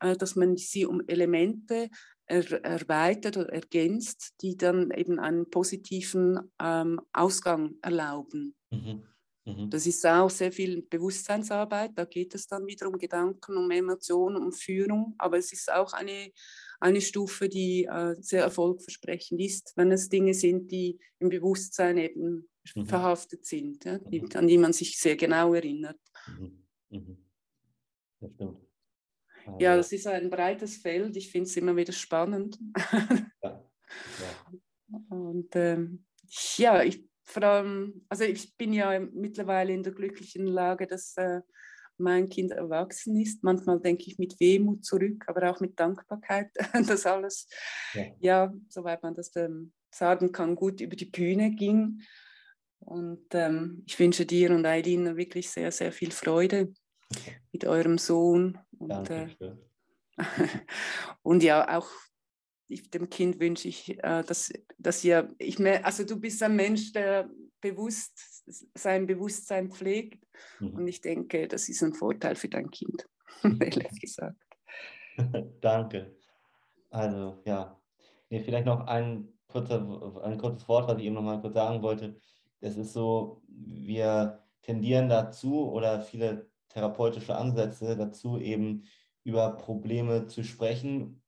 äh, 0.00 0.16
dass 0.16 0.36
man 0.36 0.56
sie 0.56 0.86
um 0.86 1.00
Elemente 1.06 1.88
erweitert 2.30 3.36
oder 3.36 3.52
ergänzt, 3.52 4.34
die 4.40 4.56
dann 4.56 4.90
eben 4.92 5.18
einen 5.18 5.50
positiven 5.50 6.38
ähm, 6.60 7.00
Ausgang 7.12 7.74
erlauben. 7.82 8.54
Mhm. 8.70 9.02
Mhm. 9.44 9.70
Das 9.70 9.86
ist 9.86 10.06
auch 10.06 10.30
sehr 10.30 10.52
viel 10.52 10.82
Bewusstseinsarbeit, 10.82 11.92
da 11.94 12.04
geht 12.04 12.34
es 12.34 12.46
dann 12.46 12.66
wieder 12.66 12.88
um 12.88 12.98
Gedanken, 12.98 13.56
um 13.56 13.70
Emotionen, 13.70 14.36
um 14.36 14.52
Führung, 14.52 15.14
aber 15.18 15.38
es 15.38 15.52
ist 15.52 15.72
auch 15.72 15.92
eine, 15.92 16.30
eine 16.78 17.00
Stufe, 17.00 17.48
die 17.48 17.84
äh, 17.84 18.16
sehr 18.20 18.42
erfolgversprechend 18.42 19.40
ist, 19.40 19.72
wenn 19.76 19.92
es 19.92 20.08
Dinge 20.08 20.34
sind, 20.34 20.70
die 20.70 20.98
im 21.18 21.30
Bewusstsein 21.30 21.98
eben 21.98 22.48
mhm. 22.74 22.86
verhaftet 22.86 23.46
sind, 23.46 23.84
ja, 23.84 23.98
die, 23.98 24.20
mhm. 24.20 24.28
an 24.34 24.46
die 24.46 24.58
man 24.58 24.72
sich 24.72 24.98
sehr 24.98 25.16
genau 25.16 25.54
erinnert. 25.54 25.98
Mhm. 26.38 26.66
mhm. 26.90 27.16
Das 28.20 28.32
stimmt. 28.34 28.69
Ja, 29.58 29.76
das 29.76 29.92
ist 29.92 30.06
ein 30.06 30.30
breites 30.30 30.76
Feld. 30.76 31.16
Ich 31.16 31.30
finde 31.30 31.48
es 31.48 31.56
immer 31.56 31.76
wieder 31.76 31.92
spannend. 31.92 32.58
Ja. 32.92 33.30
ja. 33.42 33.60
Und 35.10 35.54
ähm, 35.54 36.04
ja, 36.56 36.82
ich 36.82 37.04
vor 37.30 37.44
allem, 37.44 38.04
also 38.08 38.24
ich 38.24 38.56
bin 38.56 38.72
ja 38.72 38.98
mittlerweile 38.98 39.72
in 39.72 39.82
der 39.82 39.92
glücklichen 39.92 40.46
Lage, 40.46 40.86
dass 40.86 41.16
äh, 41.16 41.40
mein 41.96 42.28
Kind 42.28 42.50
erwachsen 42.50 43.16
ist. 43.20 43.44
Manchmal 43.44 43.80
denke 43.80 44.04
ich 44.06 44.18
mit 44.18 44.38
Wehmut 44.40 44.84
zurück, 44.84 45.24
aber 45.28 45.50
auch 45.50 45.60
mit 45.60 45.78
Dankbarkeit, 45.78 46.50
dass 46.88 47.06
alles, 47.06 47.48
ja, 47.94 48.04
ja 48.18 48.54
soweit 48.68 49.02
man 49.02 49.14
das 49.14 49.34
ähm, 49.36 49.72
sagen 49.90 50.32
kann, 50.32 50.56
gut 50.56 50.80
über 50.80 50.96
die 50.96 51.06
Bühne 51.06 51.52
ging. 51.52 52.00
Und 52.80 53.26
ähm, 53.32 53.84
ich 53.86 53.98
wünsche 53.98 54.24
dir 54.24 54.50
und 54.50 54.64
Eileen 54.64 55.16
wirklich 55.16 55.50
sehr, 55.50 55.70
sehr 55.70 55.92
viel 55.92 56.10
Freude 56.10 56.72
mit 57.52 57.64
eurem 57.64 57.98
Sohn. 57.98 58.58
Und, 58.78 59.10
äh, 59.10 59.28
und 61.22 61.42
ja, 61.42 61.78
auch 61.78 61.88
ich, 62.68 62.90
dem 62.90 63.10
Kind 63.10 63.40
wünsche 63.40 63.68
ich, 63.68 63.98
äh, 64.02 64.22
dass, 64.22 64.52
dass 64.78 65.04
ihr, 65.04 65.34
ich 65.38 65.58
mehr, 65.58 65.84
also 65.84 66.04
du 66.04 66.18
bist 66.18 66.42
ein 66.42 66.56
Mensch, 66.56 66.92
der 66.92 67.28
bewusst 67.60 68.44
sein 68.74 69.06
Bewusstsein 69.06 69.70
pflegt. 69.70 70.24
Mhm. 70.60 70.74
Und 70.74 70.88
ich 70.88 71.00
denke, 71.00 71.48
das 71.48 71.68
ist 71.68 71.82
ein 71.82 71.94
Vorteil 71.94 72.36
für 72.36 72.48
dein 72.48 72.70
Kind, 72.70 73.06
ehrlich 73.60 74.00
gesagt. 74.00 74.36
Danke. 75.60 76.14
Also 76.90 77.42
ja, 77.44 77.80
nee, 78.30 78.40
vielleicht 78.40 78.66
noch 78.66 78.86
ein, 78.86 79.28
kurzer, 79.48 80.22
ein 80.24 80.38
kurzes 80.38 80.68
Wort, 80.68 80.88
was 80.88 80.98
ich 80.98 81.04
eben 81.04 81.14
noch 81.14 81.22
mal 81.22 81.40
kurz 81.40 81.54
sagen 81.54 81.82
wollte. 81.82 82.18
Es 82.60 82.76
ist 82.76 82.92
so, 82.92 83.42
wir 83.48 84.42
tendieren 84.62 85.08
dazu 85.08 85.70
oder 85.70 86.00
viele 86.00 86.49
therapeutische 86.70 87.36
Ansätze 87.36 87.96
dazu, 87.96 88.38
eben 88.38 88.84
über 89.24 89.56
Probleme 89.56 90.26
zu 90.26 90.42
sprechen, 90.42 91.22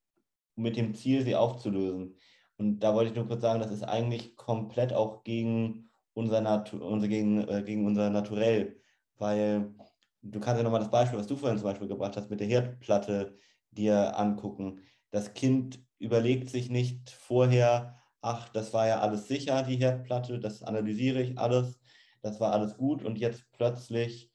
mit 0.56 0.76
dem 0.76 0.94
Ziel, 0.94 1.22
sie 1.22 1.36
aufzulösen. 1.36 2.16
Und 2.56 2.80
da 2.80 2.94
wollte 2.94 3.10
ich 3.10 3.16
nur 3.16 3.26
kurz 3.26 3.42
sagen, 3.42 3.60
das 3.60 3.72
ist 3.72 3.82
eigentlich 3.82 4.36
komplett 4.36 4.92
auch 4.92 5.24
gegen 5.24 5.90
unser, 6.14 6.40
Natu 6.40 6.78
unser, 6.78 7.08
gegen, 7.08 7.46
äh, 7.48 7.62
gegen 7.62 7.86
unser 7.86 8.10
Naturell, 8.10 8.80
weil 9.16 9.74
du 10.22 10.40
kannst 10.40 10.58
ja 10.58 10.62
nochmal 10.62 10.80
das 10.80 10.90
Beispiel, 10.90 11.18
was 11.18 11.26
du 11.26 11.36
vorhin 11.36 11.58
zum 11.58 11.68
Beispiel 11.68 11.88
gebracht 11.88 12.16
hast, 12.16 12.30
mit 12.30 12.40
der 12.40 12.46
Herdplatte 12.46 13.36
dir 13.70 14.18
angucken. 14.18 14.80
Das 15.10 15.34
Kind 15.34 15.84
überlegt 15.98 16.50
sich 16.50 16.70
nicht 16.70 17.10
vorher, 17.10 17.98
ach, 18.20 18.48
das 18.50 18.72
war 18.72 18.86
ja 18.86 19.00
alles 19.00 19.28
sicher, 19.28 19.62
die 19.62 19.76
Herdplatte, 19.76 20.38
das 20.38 20.62
analysiere 20.62 21.22
ich 21.22 21.38
alles, 21.38 21.80
das 22.20 22.40
war 22.40 22.52
alles 22.52 22.76
gut 22.76 23.02
und 23.02 23.18
jetzt 23.18 23.44
plötzlich 23.52 24.31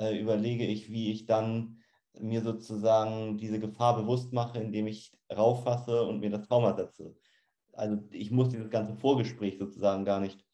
äh, 0.00 0.18
überlege 0.18 0.64
ich, 0.64 0.90
wie 0.90 1.12
ich 1.12 1.26
dann 1.26 1.78
mir 2.18 2.42
sozusagen 2.42 3.36
diese 3.36 3.60
Gefahr 3.60 3.96
bewusst 3.96 4.32
mache, 4.32 4.58
indem 4.58 4.86
ich 4.86 5.12
rauffasse 5.30 6.02
und 6.02 6.20
mir 6.20 6.30
das 6.30 6.48
Trauma 6.48 6.74
setze. 6.74 7.14
Also 7.72 7.98
ich 8.10 8.30
muss 8.30 8.48
dieses 8.48 8.70
ganze 8.70 8.94
Vorgespräch 8.94 9.58
sozusagen 9.58 10.04
gar 10.04 10.20
nicht 10.20 10.44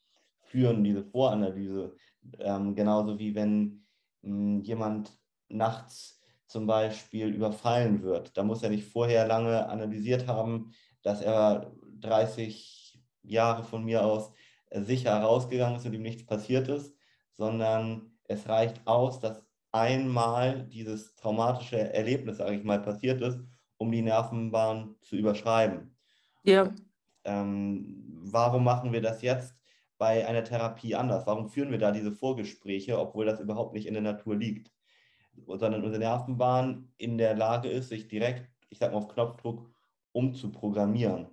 führen, 0.40 0.85
diese 0.85 1.04
Voranalyse. 1.04 1.94
Ähm, 2.38 2.74
genauso 2.74 3.18
wie 3.18 3.35
wenn 3.35 3.85
mh, 4.22 4.30
hm, 4.30 4.61
jemand 4.62 5.12
nachts 5.48 6.20
zum 6.46 6.66
Beispiel 6.66 7.28
überfallen 7.28 8.02
wird. 8.02 8.37
Da 8.37 8.42
muss 8.42 8.62
er 8.62 8.70
nicht 8.70 8.87
vorher 8.88 9.26
lange 9.26 9.68
analysiert 9.68 10.26
haben, 10.26 10.72
dass 11.02 11.20
er 11.22 11.72
30 12.00 13.00
Jahre 13.22 13.64
von 13.64 13.85
mir 13.85 14.04
aus 14.04 14.32
sicher 14.72 15.16
rausgegangen 15.20 15.76
ist 15.76 15.87
und 15.87 15.94
ihm 15.94 16.02
nichts 16.02 16.26
passiert 16.26 16.68
ist, 16.68 16.96
sondern 17.32 18.15
es 18.28 18.48
reicht 18.48 18.86
aus, 18.86 19.20
dass 19.20 19.42
einmal 19.72 20.64
dieses 20.64 21.14
traumatische 21.16 21.92
Erlebnis, 21.92 22.38
sage 22.38 22.56
ich 22.56 22.64
mal, 22.64 22.80
passiert 22.80 23.20
ist, 23.20 23.38
um 23.78 23.92
die 23.92 24.02
Nervenbahn 24.02 24.96
zu 25.02 25.16
überschreiben. 25.16 25.94
Ja. 26.44 26.72
Ähm, 27.24 28.04
warum 28.22 28.64
machen 28.64 28.92
wir 28.92 29.02
das 29.02 29.22
jetzt 29.22 29.54
bei 29.98 30.26
einer 30.26 30.44
Therapie 30.44 30.94
anders? 30.94 31.26
Warum 31.26 31.48
führen 31.48 31.70
wir 31.70 31.78
da 31.78 31.90
diese 31.90 32.12
Vorgespräche, 32.12 32.98
obwohl 32.98 33.26
das 33.26 33.40
überhaupt 33.40 33.74
nicht 33.74 33.86
in 33.86 33.94
der 33.94 34.02
Natur 34.02 34.36
liegt? 34.36 34.72
Sondern 35.46 35.84
unsere 35.84 35.98
Nervenbahn 35.98 36.92
in 36.96 37.18
der 37.18 37.36
Lage 37.36 37.68
ist, 37.68 37.90
sich 37.90 38.08
direkt, 38.08 38.48
ich 38.70 38.78
sag 38.78 38.92
mal 38.92 38.98
auf 38.98 39.08
Knopfdruck, 39.08 39.70
umzuprogrammieren. 40.12 41.26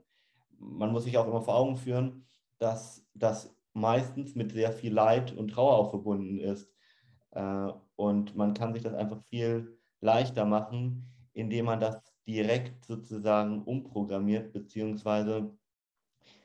man 0.60 0.92
muss 0.92 1.06
sich 1.06 1.18
auch 1.18 1.28
immer 1.28 1.42
vor 1.42 1.56
Augen 1.56 1.78
führen, 1.78 2.26
dass 2.58 3.06
das 3.14 3.56
meistens 3.74 4.36
mit 4.36 4.52
sehr 4.52 4.72
viel 4.72 4.94
Leid 4.94 5.36
und 5.36 5.50
Trauer 5.50 5.78
auch 5.78 5.90
verbunden 5.90 6.40
ist. 6.40 6.73
Äh, 7.34 7.72
und 7.96 8.36
man 8.36 8.54
kann 8.54 8.74
sich 8.74 8.84
das 8.84 8.94
einfach 8.94 9.22
viel 9.30 9.78
leichter 10.02 10.46
machen, 10.46 11.10
indem 11.34 11.66
man 11.66 11.80
das 11.80 12.02
direkt 12.28 12.86
sozusagen 12.86 13.64
umprogrammiert, 13.64 14.54
beziehungsweise 14.54 15.52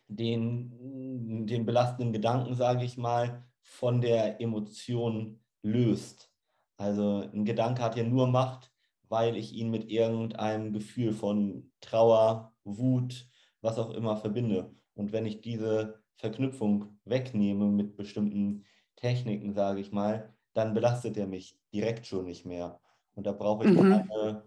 den, 0.09 1.47
den 1.47 1.67
belastenden 1.67 2.13
Gedanken, 2.13 2.55
sage 2.55 2.85
ich 2.85 2.97
mal, 2.97 3.45
von 3.61 4.01
der 4.01 4.41
Emotion 4.41 5.41
löst. 5.63 6.33
Also 6.79 7.29
ein 7.33 7.45
Gedanke 7.45 7.83
hat 7.83 7.97
ja 7.97 8.05
nur 8.05 8.27
Macht, 8.29 8.73
weil 9.09 9.37
ich 9.37 9.53
ihn 9.53 9.71
mit 9.71 9.91
irgendeinem 9.91 10.73
Gefühl 10.73 11.13
von 11.13 11.71
Trauer, 11.81 12.55
Wut, 12.65 13.29
was 13.61 13.79
auch 13.79 13.91
immer 13.91 14.17
verbinde. 14.17 14.75
Und 14.95 15.13
wenn 15.13 15.27
ich 15.27 15.41
diese 15.41 16.03
Verknüpfung 16.17 16.99
wegnehme 17.05 17.67
mit 17.67 17.97
bestimmten 17.97 18.65
Techniken, 18.97 19.55
sage 19.55 19.81
ich 19.81 19.93
mal, 19.93 20.35
dann 20.59 20.75
belastet 20.75 21.17
er 21.17 21.29
mich 21.29 21.57
direkt 21.73 22.05
schon 22.05 22.25
nicht 22.25 22.45
mehr. 22.45 22.81
Und 23.15 23.29
da 23.29 23.33
brauche 23.33 23.65
ich 23.65 23.71
mhm. 23.71 23.91
keine 23.91 24.43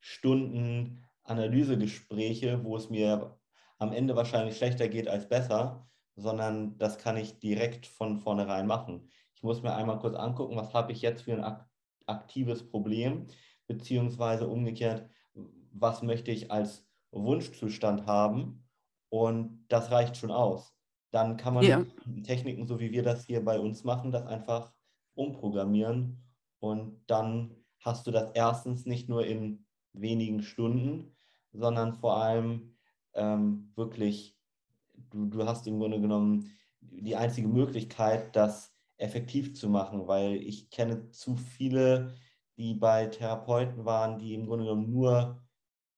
Stunden 0.00 1.04
Analysegespräche, 1.22 2.64
wo 2.64 2.76
es 2.76 2.90
mir 2.90 3.38
am 3.78 3.92
Ende 3.92 4.16
wahrscheinlich 4.16 4.56
schlechter 4.56 4.88
geht 4.88 5.06
als 5.06 5.28
besser, 5.28 5.88
sondern 6.16 6.76
das 6.78 6.98
kann 6.98 7.16
ich 7.16 7.38
direkt 7.38 7.86
von 7.86 8.18
vornherein 8.18 8.66
machen. 8.66 9.08
Ich 9.36 9.44
muss 9.44 9.62
mir 9.62 9.76
einmal 9.76 10.00
kurz 10.00 10.16
angucken, 10.16 10.56
was 10.56 10.74
habe 10.74 10.90
ich 10.90 11.00
jetzt 11.00 11.22
für 11.22 11.32
ein 11.32 11.56
aktives 12.06 12.68
Problem, 12.68 13.28
beziehungsweise 13.68 14.48
umgekehrt, 14.48 15.08
was 15.70 16.02
möchte 16.02 16.32
ich 16.32 16.50
als 16.50 16.88
Wunschzustand 17.12 18.06
haben 18.06 18.64
und 19.10 19.64
das 19.68 19.92
reicht 19.92 20.16
schon 20.16 20.32
aus. 20.32 20.74
Dann 21.12 21.36
kann 21.36 21.54
man 21.54 21.64
ja. 21.64 21.84
Techniken, 22.24 22.66
so 22.66 22.80
wie 22.80 22.90
wir 22.90 23.04
das 23.04 23.26
hier 23.26 23.44
bei 23.44 23.60
uns 23.60 23.84
machen, 23.84 24.10
das 24.10 24.26
einfach 24.26 24.72
umprogrammieren. 25.14 26.22
Und 26.58 27.02
dann 27.06 27.56
hast 27.80 28.06
du 28.06 28.10
das 28.10 28.30
erstens 28.34 28.86
nicht 28.86 29.08
nur 29.08 29.26
in 29.26 29.66
wenigen 29.92 30.42
Stunden, 30.42 31.16
sondern 31.52 31.94
vor 31.94 32.16
allem 32.16 32.76
ähm, 33.14 33.72
wirklich, 33.74 34.36
du, 35.10 35.26
du 35.26 35.44
hast 35.44 35.66
im 35.66 35.78
Grunde 35.78 36.00
genommen 36.00 36.50
die 36.80 37.16
einzige 37.16 37.48
Möglichkeit, 37.48 38.34
das 38.36 38.74
effektiv 38.96 39.54
zu 39.54 39.68
machen, 39.68 40.06
weil 40.06 40.36
ich 40.36 40.70
kenne 40.70 41.10
zu 41.10 41.36
viele, 41.36 42.14
die 42.56 42.74
bei 42.74 43.06
Therapeuten 43.06 43.84
waren, 43.84 44.18
die 44.18 44.34
im 44.34 44.46
Grunde 44.46 44.64
genommen 44.64 44.90
nur 44.90 45.42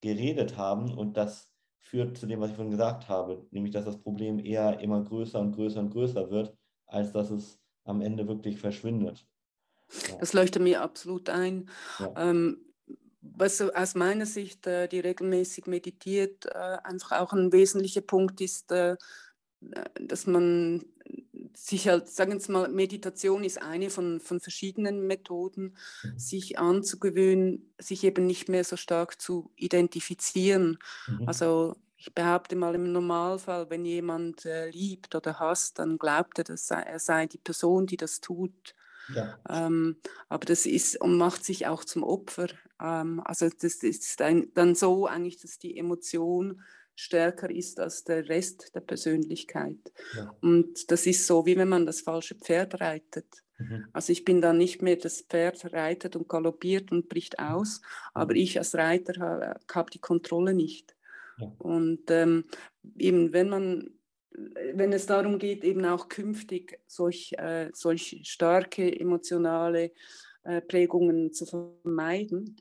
geredet 0.01 0.57
haben. 0.57 0.93
Und 0.93 1.17
das 1.17 1.51
führt 1.79 2.17
zu 2.17 2.25
dem, 2.25 2.39
was 2.41 2.49
ich 2.49 2.55
vorhin 2.55 2.71
gesagt 2.71 3.07
habe, 3.07 3.45
nämlich 3.51 3.73
dass 3.73 3.85
das 3.85 4.01
Problem 4.01 4.39
eher 4.39 4.79
immer 4.79 5.03
größer 5.03 5.39
und 5.39 5.53
größer 5.53 5.79
und 5.79 5.91
größer 5.91 6.29
wird, 6.31 6.57
als 6.87 7.11
dass 7.11 7.29
es 7.29 7.61
am 7.85 8.01
Ende 8.01 8.27
wirklich 8.27 8.59
verschwindet. 8.59 9.25
Ja. 10.09 10.17
Das 10.17 10.33
leuchtet 10.33 10.61
mir 10.61 10.81
absolut 10.81 11.29
ein. 11.29 11.69
Ja. 11.99 12.13
Ähm, 12.17 12.65
was 13.21 13.61
aus 13.61 13.95
meiner 13.95 14.25
Sicht, 14.25 14.67
äh, 14.67 14.87
die 14.87 14.99
regelmäßig 14.99 15.65
meditiert, 15.67 16.45
äh, 16.45 16.77
einfach 16.83 17.13
auch 17.13 17.33
ein 17.33 17.51
wesentlicher 17.51 18.01
Punkt 18.01 18.41
ist, 18.41 18.71
äh, 18.71 18.97
dass 19.99 20.27
man 20.27 20.85
sich 21.55 21.87
halt, 21.87 22.07
sagen 22.07 22.39
wir 22.39 22.51
mal, 22.51 22.69
Meditation 22.69 23.43
ist 23.43 23.61
eine 23.61 23.89
von, 23.89 24.19
von 24.19 24.39
verschiedenen 24.39 25.07
Methoden, 25.07 25.75
mhm. 26.03 26.19
sich 26.19 26.59
anzugewöhnen, 26.59 27.73
sich 27.79 28.03
eben 28.03 28.25
nicht 28.25 28.49
mehr 28.49 28.63
so 28.63 28.75
stark 28.75 29.19
zu 29.21 29.51
identifizieren. 29.55 30.77
Mhm. 31.07 31.27
Also 31.27 31.75
ich 32.05 32.13
behaupte 32.13 32.55
mal 32.55 32.75
im 32.75 32.91
Normalfall, 32.91 33.69
wenn 33.69 33.83
jemand 33.83 34.45
äh, 34.45 34.69
liebt 34.69 35.15
oder 35.15 35.39
hasst, 35.39 35.79
dann 35.79 35.97
glaubt 35.97 36.37
er, 36.37 36.43
dass 36.43 36.69
er 36.69 36.99
sei 36.99 37.25
die 37.25 37.39
Person, 37.39 37.87
die 37.87 37.97
das 37.97 38.21
tut. 38.21 38.75
Ja. 39.13 39.39
Ähm, 39.49 39.97
aber 40.29 40.45
das 40.45 40.65
ist 40.65 41.01
und 41.01 41.17
macht 41.17 41.43
sich 41.43 41.65
auch 41.65 41.83
zum 41.83 42.03
Opfer. 42.03 42.47
Ähm, 42.79 43.21
also 43.25 43.49
das 43.49 43.75
ist 43.75 44.21
ein, 44.21 44.51
dann 44.53 44.75
so 44.75 45.07
eigentlich, 45.07 45.37
dass 45.41 45.57
die 45.57 45.77
Emotion 45.77 46.61
stärker 46.95 47.49
ist 47.49 47.79
als 47.79 48.03
der 48.03 48.29
Rest 48.29 48.75
der 48.75 48.81
Persönlichkeit. 48.81 49.91
Ja. 50.15 50.35
Und 50.41 50.91
das 50.91 51.07
ist 51.07 51.25
so, 51.25 51.45
wie 51.45 51.57
wenn 51.57 51.69
man 51.69 51.87
das 51.87 52.01
falsche 52.01 52.35
Pferd 52.35 52.79
reitet. 52.79 53.27
Mhm. 53.57 53.87
Also 53.93 54.11
ich 54.11 54.25
bin 54.25 54.41
dann 54.41 54.57
nicht 54.57 54.81
mehr 54.81 54.95
das 54.95 55.21
Pferd 55.21 55.73
reitet 55.73 56.15
und 56.15 56.29
galoppiert 56.29 56.91
und 56.91 57.09
bricht 57.09 57.39
mhm. 57.39 57.45
aus, 57.45 57.81
aber 58.13 58.33
mhm. 58.33 58.41
ich 58.41 58.57
als 58.59 58.75
Reiter 58.75 59.19
habe 59.19 59.59
hab 59.73 59.89
die 59.89 59.99
Kontrolle 59.99 60.53
nicht. 60.53 60.94
Ja. 61.37 61.51
Und 61.59 62.09
ähm, 62.09 62.45
eben 62.97 63.33
wenn 63.33 63.49
man 63.49 63.95
wenn 64.73 64.93
es 64.93 65.05
darum 65.05 65.39
geht, 65.39 65.63
eben 65.63 65.85
auch 65.85 66.09
künftig 66.09 66.79
solch, 66.87 67.33
äh, 67.37 67.69
solch 67.73 68.21
starke 68.23 68.99
emotionale 68.99 69.91
äh, 70.43 70.61
Prägungen 70.61 71.33
zu 71.33 71.45
vermeiden, 71.45 72.57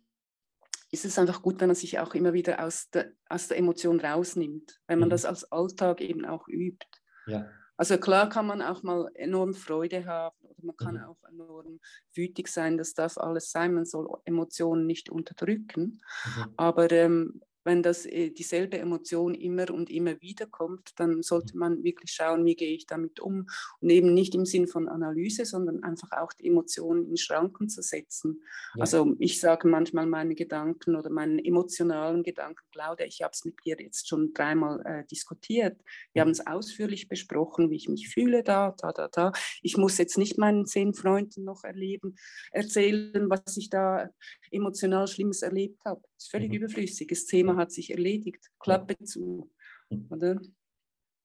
ist 0.91 1.05
es 1.05 1.19
einfach 1.19 1.43
gut, 1.43 1.61
wenn 1.61 1.69
man 1.69 1.77
sich 1.77 1.99
auch 1.99 2.15
immer 2.15 2.33
wieder 2.33 2.65
aus 2.65 2.91
der, 2.91 3.13
aus 3.29 3.49
der 3.49 3.59
Emotion 3.59 3.99
rausnimmt, 3.99 4.81
wenn 4.87 5.01
man 5.01 5.09
mhm. 5.09 5.11
das 5.11 5.25
als 5.25 5.51
Alltag 5.51 6.01
eben 6.01 6.25
auch 6.25 6.47
übt. 6.47 6.87
Ja. 7.27 7.49
Also 7.77 7.99
klar 7.99 8.29
kann 8.29 8.47
man 8.47 8.63
auch 8.63 8.85
mal 8.85 9.11
enorm 9.15 9.55
Freude 9.55 10.07
haben 10.07 10.37
oder 10.43 10.63
man 10.63 10.77
kann 10.77 10.95
mhm. 10.95 11.05
auch 11.05 11.23
enorm 11.29 11.81
wütig 12.15 12.47
sein, 12.47 12.79
das 12.79 12.95
darf 12.95 13.19
alles 13.19 13.51
sein, 13.51 13.75
man 13.75 13.85
soll 13.85 14.09
Emotionen 14.25 14.87
nicht 14.87 15.11
unterdrücken. 15.11 16.01
Mhm. 16.37 16.55
Aber 16.57 16.93
ähm, 16.93 17.41
wenn 17.64 17.83
das 17.83 18.07
äh, 18.07 18.31
dieselbe 18.31 18.79
Emotion 18.79 19.35
immer 19.35 19.70
und 19.70 19.90
immer 19.90 20.20
wieder 20.20 20.46
kommt, 20.46 20.92
dann 20.96 21.22
sollte 21.22 21.55
mhm. 21.55 21.61
man 21.61 21.85
wirklich 21.85 22.12
schauen, 22.12 22.44
wie 22.44 22.55
gehe 22.55 22.74
ich 22.74 22.87
damit 22.87 23.20
um 23.20 23.46
und 23.81 23.90
eben 23.90 24.14
nicht 24.14 24.35
im 24.35 24.44
Sinn 24.44 24.68
von 24.68 24.88
Analyse, 24.88 25.44
sondern 25.44 25.83
einfach 25.83 26.12
auch 26.12 26.33
die 26.33 26.46
Emotionen 26.46 27.09
in 27.09 27.16
Schranken 27.16 27.68
zu 27.68 27.83
setzen. 27.83 28.42
Ja. 28.74 28.83
Also 28.83 29.14
ich 29.18 29.40
sage 29.40 29.66
manchmal 29.68 30.07
meine 30.07 30.35
Gedanken 30.35 30.96
oder 30.96 31.11
meinen 31.11 31.38
emotionalen 31.38 32.22
Gedanken, 32.22 32.64
Claudia, 32.70 33.07
ich 33.07 33.22
habe 33.22 33.33
es 33.33 33.44
mit 33.44 33.57
dir 33.64 33.77
jetzt 33.79 34.09
schon 34.09 34.33
dreimal 34.35 34.81
äh, 34.85 35.05
diskutiert. 35.07 35.81
Wir 36.12 36.22
haben 36.22 36.31
es 36.31 36.46
ausführlich 36.46 37.09
besprochen, 37.09 37.70
wie 37.70 37.77
ich 37.77 37.88
mich 37.88 38.09
fühle 38.09 38.42
da, 38.42 38.74
da, 38.79 38.92
da, 38.92 39.09
da. 39.09 39.33
Ich 39.62 39.77
muss 39.77 39.98
jetzt 39.98 40.18
nicht 40.18 40.38
meinen 40.38 40.66
zehn 40.66 40.94
Freunden 40.94 41.44
noch 41.44 41.64
erleben, 41.64 42.16
erzählen, 42.53 43.29
was 43.31 43.57
ich 43.57 43.70
da 43.70 44.11
emotional 44.50 45.07
Schlimmes 45.07 45.42
erlebt 45.42 45.85
habe. 45.85 46.03
Das 46.16 46.24
ist 46.24 46.31
völlig 46.31 46.50
mhm. 46.50 46.57
überflüssig. 46.57 47.09
Das 47.09 47.27
Thema 47.27 47.57
hat 47.57 47.72
sich 47.72 47.90
erledigt. 47.90 48.50
Klappe 48.59 48.96
zu. 49.05 49.50
Mhm. 49.90 50.07
Oder? 50.11 50.40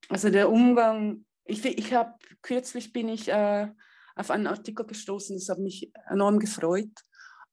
Also 0.10 0.30
der 0.30 0.50
Umgang, 0.50 1.26
ich, 1.46 1.64
ich 1.66 1.94
habe 1.94 2.14
kürzlich 2.42 2.94
bin 2.94 3.10
ich 3.10 3.28
äh, 3.28 3.70
auf 4.16 4.32
einen 4.32 4.48
Artikel 4.48 4.86
gestoßen, 4.86 5.38
das 5.38 5.50
hat 5.50 5.60
mich 5.60 5.92
enorm 6.10 6.40
gefreut, 6.40 6.92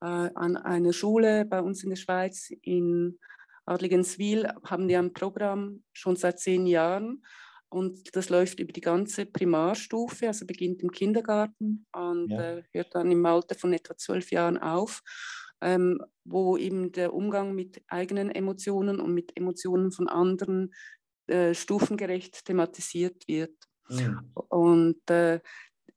äh, 0.01 0.31
an 0.35 0.57
einer 0.57 0.93
Schule 0.93 1.45
bei 1.45 1.61
uns 1.61 1.83
in 1.83 1.91
der 1.91 1.97
Schweiz 1.97 2.51
in 2.63 3.19
Adligenswil 3.67 4.49
haben 4.65 4.89
die 4.89 4.97
ein 4.97 5.13
Programm 5.13 5.83
schon 5.93 6.17
seit 6.17 6.39
zehn 6.39 6.67
Jahren 6.67 7.25
und 7.69 8.15
das 8.15 8.29
läuft 8.29 8.61
über 8.61 8.73
die 8.73 8.81
ganze 8.81 9.27
Primarstufe, 9.27 10.29
also 10.29 10.47
beginnt 10.47 10.83
im 10.83 10.91
Kindergarten 10.91 11.87
und 11.93 12.31
ja. 12.31 12.59
äh, 12.59 12.63
hört 12.73 12.95
dann 12.95 13.11
im 13.11 13.27
Alter 13.27 13.55
von 13.55 13.73
etwa 13.73 13.97
zwölf 13.97 14.31
Jahren 14.31 14.57
auf 14.59 15.03
ähm, 15.61 16.01
wo 16.25 16.57
eben 16.57 16.93
der 16.93 17.15
Umgang 17.15 17.55
mit 17.55 17.83
eigenen 17.89 18.31
Emotionen 18.31 19.01
und 19.01 19.15
mit 19.15 19.37
Emotionen 19.37 19.93
von 19.93 20.09
anderen 20.09 20.75
äh, 21.27 21.55
stufengerecht 21.55 22.45
thematisiert 22.45 23.27
wird. 23.27 23.55
Mhm. 23.89 24.33
Und 24.49 25.11
äh, 25.11 25.41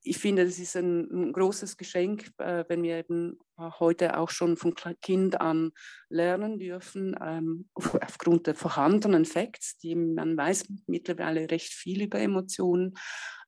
ich 0.02 0.17
finde, 0.17 0.45
das 0.45 0.60
ist 0.60 0.76
ein, 0.76 1.10
ein 1.12 1.34
großes 1.34 1.78
Geschenk, 1.78 2.32
äh, 2.38 2.63
wenn 2.67 2.84
wir 2.84 2.98
eben 2.98 3.38
heute 3.80 4.17
auch 4.17 4.30
schon 4.30 4.58
von 4.58 4.74
Kind 5.02 5.39
an 5.39 5.72
lernen 6.10 6.60
dürfen, 6.60 7.15
ähm, 7.22 7.69
aufgrund 7.76 8.48
der 8.48 8.56
vorhandenen 8.56 9.26
Facts, 9.26 9.78
die 9.78 9.95
man 9.95 10.38
weiß 10.38 10.67
mittlerweile 10.88 11.50
recht 11.50 11.74
viel 11.74 12.04
über 12.04 12.19
Emotionen, 12.19 12.95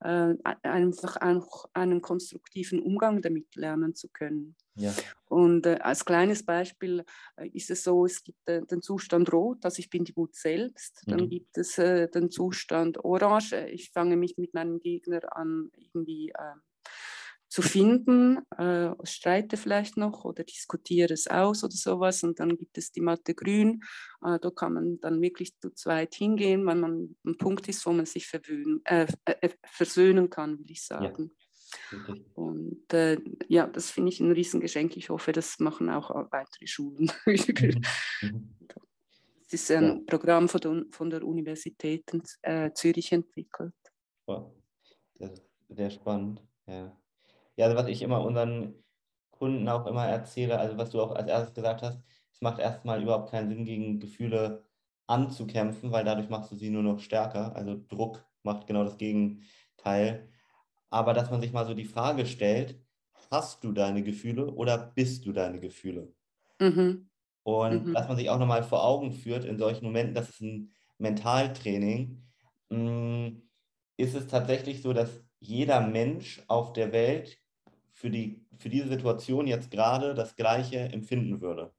äh, 0.02 0.34
einfach 0.64 1.18
auch 1.22 1.66
einen 1.74 2.02
konstruktiven 2.02 2.82
Umgang 2.82 3.22
damit 3.22 3.56
lernen 3.56 3.96
zu 3.96 4.10
können. 4.10 4.56
Ja. 4.76 4.94
Und 5.28 5.66
äh, 5.66 5.80
als 5.82 6.06
kleines 6.06 6.46
Beispiel 6.46 7.04
äh, 7.38 7.48
ist 7.50 7.70
es 7.70 7.84
so, 7.84 8.06
es 8.06 8.24
gibt 8.24 8.48
äh, 8.48 8.62
den 8.66 8.82
Zustand 8.82 9.32
Rot, 9.32 9.64
also 9.64 9.80
ich 9.80 9.90
bin 9.90 10.04
die 10.04 10.16
Wut 10.16 10.36
selbst. 10.36 11.04
Dann 11.06 11.22
mhm. 11.22 11.30
gibt 11.30 11.58
es 11.58 11.78
äh, 11.78 12.10
den 12.10 12.32
Zustand 12.32 13.04
Orange, 13.04 13.68
ich 13.70 13.92
fange 13.92 14.18
mich 14.18 14.38
mit 14.38 14.54
meinem 14.54 14.80
Gegner 14.80 15.22
an, 15.36 15.72
irgendwie 15.76 16.34
ähm, 16.40 16.62
zu 17.52 17.62
finden, 17.62 18.38
äh, 18.58 18.92
streite 19.04 19.58
vielleicht 19.58 19.98
noch 19.98 20.24
oder 20.24 20.46
diskutiere 20.46 21.14
es 21.14 21.28
aus 21.28 21.66
oder 21.66 21.74
sowas. 21.74 22.24
Und 22.24 22.40
dann 22.40 22.56
gibt 22.56 22.78
es 22.78 22.94
die 22.94 23.02
Matte 23.02 23.36
Grün. 23.36 23.82
Äh, 24.24 24.40
da 24.40 24.52
kann 24.52 24.74
man 24.74 25.02
dann 25.02 25.22
wirklich 25.22 25.60
zu 25.60 25.70
zweit 25.72 26.16
hingehen, 26.16 26.66
weil 26.66 26.78
man 26.78 27.14
ein 27.26 27.38
Punkt 27.38 27.68
ist, 27.68 27.86
wo 27.86 27.92
man 27.92 28.06
sich 28.06 28.26
verwöhnen, 28.26 28.80
äh, 28.86 29.06
äh 29.26 29.50
versöhnen 29.66 30.30
kann, 30.30 30.60
will 30.60 30.72
ich 30.72 30.86
sagen. 30.86 31.32
Ja. 31.92 32.16
Und 32.36 32.94
äh, 32.94 33.18
ja, 33.50 33.68
das 33.68 33.92
finde 33.92 34.14
ich 34.14 34.22
ein 34.22 34.32
Riesengeschenk. 34.32 34.96
Ich 34.96 35.10
hoffe, 35.10 35.34
das 35.34 35.60
machen 35.60 35.90
auch 35.90 36.10
weitere 36.32 36.68
Schulen. 36.68 37.12
Mhm. 37.26 37.82
Mhm. 38.22 38.56
Das 39.44 39.60
ist 39.60 39.72
ein 39.72 39.84
ja. 39.84 40.00
Programm 40.06 40.48
von 40.48 40.62
der, 40.62 40.86
von 40.92 41.10
der 41.10 41.24
Universität 41.24 42.06
äh, 42.44 42.72
Zürich 42.74 43.12
entwickelt. 43.12 43.74
Wow. 44.26 44.54
Sehr 45.68 45.90
spannend. 45.90 46.42
Ja. 46.66 46.98
Ja, 47.62 47.68
also 47.68 47.78
was 47.78 47.88
ich 47.88 48.02
immer 48.02 48.26
unseren 48.26 48.74
Kunden 49.30 49.70
auch 49.70 49.86
immer 49.86 50.08
erzähle, 50.08 50.60
also 50.60 50.78
was 50.78 50.90
du 50.90 51.00
auch 51.00 51.12
als 51.12 51.28
erstes 51.28 51.54
gesagt 51.54 51.84
hast, 51.84 52.02
es 52.34 52.42
macht 52.42 52.60
erstmal 52.60 53.04
überhaupt 53.04 53.30
keinen 53.30 53.50
Sinn, 53.50 53.66
gegen 53.66 54.00
Gefühle 54.00 54.66
anzukämpfen, 55.06 55.92
weil 55.92 56.04
dadurch 56.04 56.28
machst 56.28 56.52
du 56.52 56.56
sie 56.56 56.72
nur 56.72 56.82
noch 56.82 57.00
stärker. 57.00 57.56
Also 57.56 57.80
Druck 57.88 58.26
macht 58.42 58.66
genau 58.66 58.84
das 58.84 58.98
Gegenteil. 58.98 60.28
Aber 60.90 61.14
dass 61.14 61.30
man 61.30 61.40
sich 61.40 61.54
mal 61.54 61.68
so 61.68 61.76
die 61.76 61.86
Frage 61.86 62.26
stellt, 62.26 62.82
hast 63.30 63.64
du 63.64 63.72
deine 63.72 64.02
Gefühle 64.02 64.52
oder 64.52 64.78
bist 64.96 65.28
du 65.28 65.32
deine 65.32 65.60
Gefühle? 65.60 66.12
Mhm. 66.60 67.10
Und 67.44 67.88
mhm. 67.88 67.94
dass 67.94 68.08
man 68.08 68.18
sich 68.18 68.32
auch 68.32 68.40
nochmal 68.40 68.64
vor 68.64 68.84
Augen 68.84 69.12
führt 69.12 69.46
in 69.46 69.60
solchen 69.60 69.86
Momenten, 69.86 70.16
das 70.16 70.30
ist 70.30 70.42
ein 70.42 70.74
Mentaltraining, 70.98 72.24
mm, 72.70 73.28
ist 73.98 74.16
es 74.16 74.26
tatsächlich 74.26 74.82
so, 74.82 74.94
dass 74.94 75.24
jeder 75.40 75.82
Mensch 75.82 76.42
auf 76.48 76.74
der 76.74 76.92
Welt 76.92 77.41
für, 78.02 78.10
die, 78.10 78.44
für 78.58 78.70
diese 78.70 78.88
Situation 78.88 79.46
jetzt 79.46 79.70
gerade 79.70 80.16
das 80.16 80.36
Gleiche 80.36 80.80
empfinden 80.80 81.40
würde. 81.40 81.72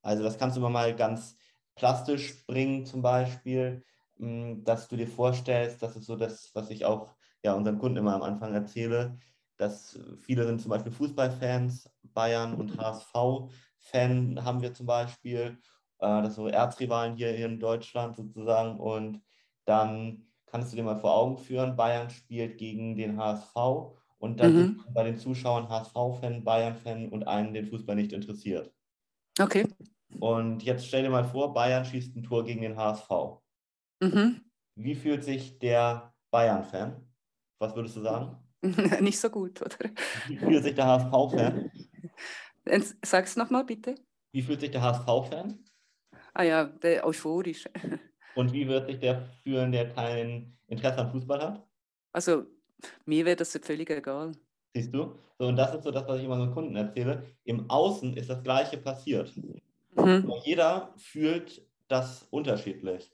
Also 0.00 0.22
das 0.22 0.38
kannst 0.38 0.56
du 0.56 0.60
mal 0.60 0.94
ganz 0.94 1.36
plastisch 1.74 2.46
bringen 2.46 2.86
zum 2.86 3.02
Beispiel, 3.02 3.84
mm, 4.18 4.62
dass 4.62 4.86
du 4.86 4.96
dir 4.96 5.08
vorstellst, 5.08 5.82
das 5.82 5.96
ist 5.96 6.06
so 6.06 6.14
das, 6.14 6.52
was 6.54 6.70
ich 6.70 6.84
auch 6.84 7.16
ja, 7.42 7.52
unseren 7.54 7.78
Kunden 7.78 7.98
immer 7.98 8.14
am 8.14 8.22
Anfang 8.22 8.54
erzähle, 8.54 9.18
dass 9.56 9.98
viele 10.20 10.46
sind 10.46 10.60
zum 10.60 10.70
Beispiel 10.70 10.92
Fußballfans, 10.92 11.90
Bayern 12.14 12.54
und 12.54 12.78
HSV-Fan 12.78 14.44
haben 14.44 14.62
wir 14.62 14.72
zum 14.72 14.86
Beispiel, 14.86 15.58
äh, 15.98 16.22
das 16.22 16.36
so 16.36 16.46
Erzrivalen 16.46 17.16
hier 17.16 17.34
in 17.34 17.58
Deutschland 17.58 18.16
sozusagen 18.16 18.78
und 18.78 19.20
dann 19.64 20.28
kannst 20.46 20.72
du 20.72 20.76
dir 20.76 20.84
mal 20.84 21.00
vor 21.00 21.16
Augen 21.16 21.38
führen, 21.38 21.74
Bayern 21.74 22.10
spielt 22.10 22.56
gegen 22.58 22.94
den 22.94 23.18
HSV 23.18 23.96
und 24.18 24.40
dann 24.40 24.56
mhm. 24.56 24.84
bei 24.92 25.04
den 25.04 25.18
Zuschauern 25.18 25.68
HSV-Fan, 25.68 26.44
Bayern-Fan 26.44 27.08
und 27.08 27.26
einen 27.26 27.54
den 27.54 27.66
Fußball 27.66 27.96
nicht 27.96 28.12
interessiert. 28.12 28.72
Okay. 29.38 29.68
Und 30.20 30.62
jetzt 30.62 30.86
stell 30.86 31.02
dir 31.02 31.10
mal 31.10 31.24
vor, 31.24 31.52
Bayern 31.52 31.84
schießt 31.84 32.16
ein 32.16 32.22
Tor 32.22 32.44
gegen 32.44 32.62
den 32.62 32.76
HSV. 32.76 33.10
Mhm. 34.00 34.40
Wie 34.76 34.94
fühlt 34.94 35.24
sich 35.24 35.58
der 35.58 36.14
Bayern-Fan? 36.30 37.06
Was 37.58 37.74
würdest 37.74 37.96
du 37.96 38.00
sagen? 38.00 38.36
Nicht 39.00 39.18
so 39.18 39.30
gut, 39.30 39.60
oder? 39.60 39.90
Wie 40.28 40.38
fühlt 40.38 40.62
sich 40.62 40.74
der 40.74 40.86
HSV-Fan? 40.86 41.70
Sag 43.02 43.24
es 43.24 43.36
nochmal 43.36 43.64
bitte. 43.64 43.94
Wie 44.32 44.42
fühlt 44.42 44.60
sich 44.60 44.70
der 44.70 44.82
HSV-Fan? 44.82 45.58
Ah 46.34 46.42
ja, 46.42 46.64
der 46.64 47.06
euphorisch. 47.06 47.68
Und 48.34 48.52
wie 48.52 48.68
wird 48.68 48.86
sich 48.86 48.98
der 48.98 49.22
fühlen, 49.42 49.72
der 49.72 49.92
kein 49.94 50.58
Interesse 50.66 50.98
an 50.98 51.10
Fußball 51.10 51.40
hat? 51.40 51.66
Also, 52.12 52.46
mir 53.04 53.24
wäre 53.24 53.36
das 53.36 53.58
völlig 53.62 53.90
egal. 53.90 54.32
Siehst 54.74 54.94
du? 54.94 55.18
So, 55.38 55.48
und 55.48 55.56
das 55.56 55.74
ist 55.74 55.84
so 55.84 55.90
das, 55.90 56.06
was 56.06 56.18
ich 56.18 56.24
immer 56.24 56.38
so 56.38 56.50
Kunden 56.52 56.76
erzähle. 56.76 57.24
Im 57.44 57.68
Außen 57.70 58.16
ist 58.16 58.30
das 58.30 58.42
Gleiche 58.42 58.78
passiert. 58.78 59.32
Mhm. 59.94 60.32
Jeder 60.44 60.94
fühlt 60.96 61.66
das 61.88 62.26
unterschiedlich. 62.30 63.10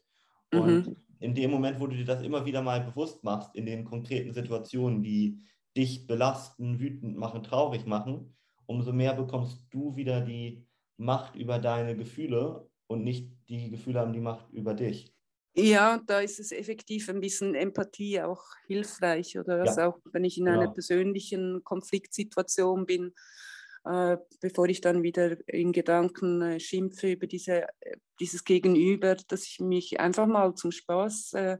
Und 0.52 0.86
mhm. 0.86 0.96
in 1.20 1.34
dem 1.34 1.50
Moment, 1.50 1.80
wo 1.80 1.86
du 1.86 1.96
dir 1.96 2.04
das 2.04 2.22
immer 2.22 2.44
wieder 2.44 2.62
mal 2.62 2.80
bewusst 2.80 3.24
machst, 3.24 3.54
in 3.54 3.66
den 3.66 3.84
konkreten 3.84 4.32
Situationen, 4.32 5.02
die 5.02 5.38
dich 5.76 6.06
belasten, 6.06 6.78
wütend 6.78 7.16
machen, 7.16 7.42
traurig 7.42 7.86
machen, 7.86 8.36
umso 8.66 8.92
mehr 8.92 9.14
bekommst 9.14 9.66
du 9.70 9.96
wieder 9.96 10.20
die 10.20 10.66
Macht 10.96 11.34
über 11.34 11.58
deine 11.58 11.96
Gefühle 11.96 12.68
und 12.86 13.02
nicht 13.02 13.32
die 13.48 13.70
Gefühle 13.70 14.00
haben 14.00 14.12
die 14.12 14.20
Macht 14.20 14.50
über 14.52 14.74
dich. 14.74 15.11
Ja, 15.55 16.00
da 16.07 16.20
ist 16.20 16.40
es 16.40 16.50
effektiv 16.50 17.09
ein 17.11 17.20
bisschen 17.20 17.55
Empathie 17.55 18.22
auch 18.22 18.42
hilfreich. 18.66 19.38
Oder 19.38 19.59
ja. 19.59 19.62
also 19.64 19.80
auch 19.82 19.98
wenn 20.12 20.24
ich 20.24 20.38
in 20.38 20.48
einer 20.48 20.61
genau. 20.61 20.72
persönlichen 20.72 21.62
Konfliktsituation 21.62 22.86
bin, 22.86 23.12
äh, 23.84 24.16
bevor 24.40 24.68
ich 24.68 24.80
dann 24.80 25.03
wieder 25.03 25.36
in 25.48 25.72
Gedanken 25.72 26.40
äh, 26.40 26.61
schimpfe 26.61 27.12
über 27.12 27.26
diese, 27.26 27.62
äh, 27.80 27.96
dieses 28.20 28.44
Gegenüber, 28.44 29.16
dass 29.28 29.44
ich 29.44 29.61
mich 29.61 30.00
einfach 30.00 30.26
mal 30.26 30.55
zum 30.55 30.70
Spaß 30.70 31.32
äh, 31.34 31.59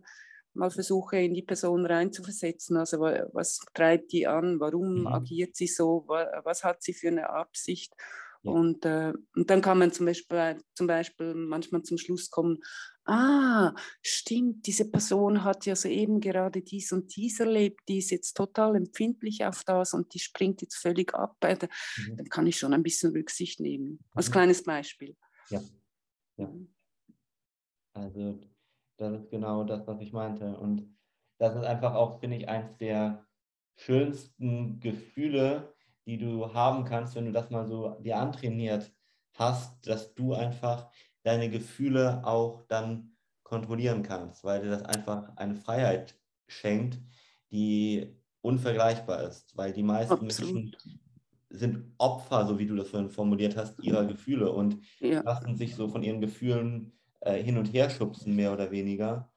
mal 0.55 0.71
versuche, 0.71 1.19
in 1.19 1.35
die 1.35 1.43
Person 1.43 1.85
reinzuversetzen. 1.85 2.77
Also 2.77 3.01
was 3.01 3.61
treibt 3.75 4.13
die 4.13 4.27
an? 4.27 4.61
Warum 4.61 5.01
mhm. 5.01 5.07
agiert 5.09 5.57
sie 5.57 5.67
so? 5.67 6.05
Was 6.07 6.65
hat 6.65 6.83
sie 6.83 6.95
für 6.95 7.09
eine 7.09 7.31
Absicht? 7.31 7.95
Ja. 8.43 8.53
Und, 8.53 8.85
äh, 8.85 9.13
und 9.35 9.51
dann 9.51 9.61
kann 9.61 9.79
man 9.79 9.93
zum 9.93 10.07
Beispiel, 10.07 10.59
zum 10.75 10.87
Beispiel 10.87 11.35
manchmal 11.35 11.83
zum 11.83 11.97
Schluss 11.97 12.31
kommen, 12.31 12.59
ah, 13.05 13.73
stimmt, 14.03 14.67
diese 14.67 14.91
Person 14.91 15.45
hat 15.45 15.67
ja 15.67 15.77
soeben 15.77 16.21
gerade 16.21 16.63
dies 16.63 16.93
und 16.93 17.15
dies 17.17 17.41
erlebt, 17.41 17.81
die 17.89 17.99
ist 17.99 18.11
jetzt 18.11 18.35
total 18.35 18.77
empfindlich 18.77 19.45
auf 19.45 19.65
das 19.65 19.95
und 19.95 20.13
die 20.15 20.19
springt 20.19 20.63
jetzt 20.63 20.77
völlig 20.77 21.15
ab. 21.15 21.37
Äh, 21.41 21.57
mhm. 21.97 22.17
Dann 22.17 22.29
kann 22.29 22.47
ich 22.47 22.59
schon 22.59 22.75
ein 22.75 22.83
bisschen 22.83 23.13
Rücksicht 23.13 23.61
nehmen. 23.61 24.05
Als 24.15 24.29
mhm. 24.29 24.33
kleines 24.33 24.63
Beispiel. 24.63 25.17
Ja. 25.51 25.61
ja. 26.37 26.53
Also 27.95 28.41
das 28.97 29.21
ist 29.21 29.31
genau 29.31 29.65
das, 29.65 29.87
was 29.87 30.01
ich 30.01 30.13
meinte. 30.13 30.57
Und 30.59 30.97
das 31.39 31.55
ist 31.57 31.65
einfach 31.65 31.95
auch, 31.95 32.21
finde 32.21 32.37
ich, 32.37 32.49
eins 32.49 32.77
der 32.79 33.27
schönsten 33.77 34.81
Gefühle, 34.81 35.75
die 36.07 36.19
du 36.19 36.53
haben 36.53 36.85
kannst, 36.85 37.15
wenn 37.15 37.27
du 37.27 37.33
das 37.33 37.51
mal 37.51 37.67
so 37.67 37.97
dir 38.01 38.19
antrainiert 38.19 38.93
hast, 39.35 39.87
dass 39.87 40.15
du 40.15 40.35
einfach 40.35 40.91
deine 41.23 41.49
Gefühle 41.49 42.23
auch 42.25 42.63
dann 42.69 43.17
kontrollieren 43.43 44.03
kannst, 44.03 44.45
weil 44.45 44.63
dir 44.63 44.71
das 44.71 44.83
einfach 44.83 45.37
eine 45.37 45.55
Freiheit 45.55 46.19
schenkt, 46.49 46.99
die 47.51 48.17
unvergleichbar 48.41 49.23
ist, 49.23 49.57
weil 49.57 49.73
die 49.73 49.83
meisten 49.83 50.27
Absolut. 50.27 50.55
Menschen 50.55 50.77
sind 51.51 51.95
Opfer, 51.99 52.47
so 52.47 52.59
wie 52.59 52.67
du 52.67 52.75
das 52.75 52.89
vorhin 52.89 53.11
formuliert 53.11 53.57
hast, 53.57 53.79
ihrer 53.81 54.05
Gefühle 54.07 54.51
und 54.51 54.79
ja. 55.01 55.21
lassen 55.23 55.57
sich 55.57 55.75
so 55.77 55.89
von 55.89 56.03
ihren 56.03 56.21
Gefühlen 56.21 56.93
äh, 57.21 57.43
hin 57.43 57.59
und 57.59 57.67
her 57.67 57.91
schubsen, 57.91 58.35
mehr 58.35 58.53
oder 58.53 58.71
weniger. 58.71 59.31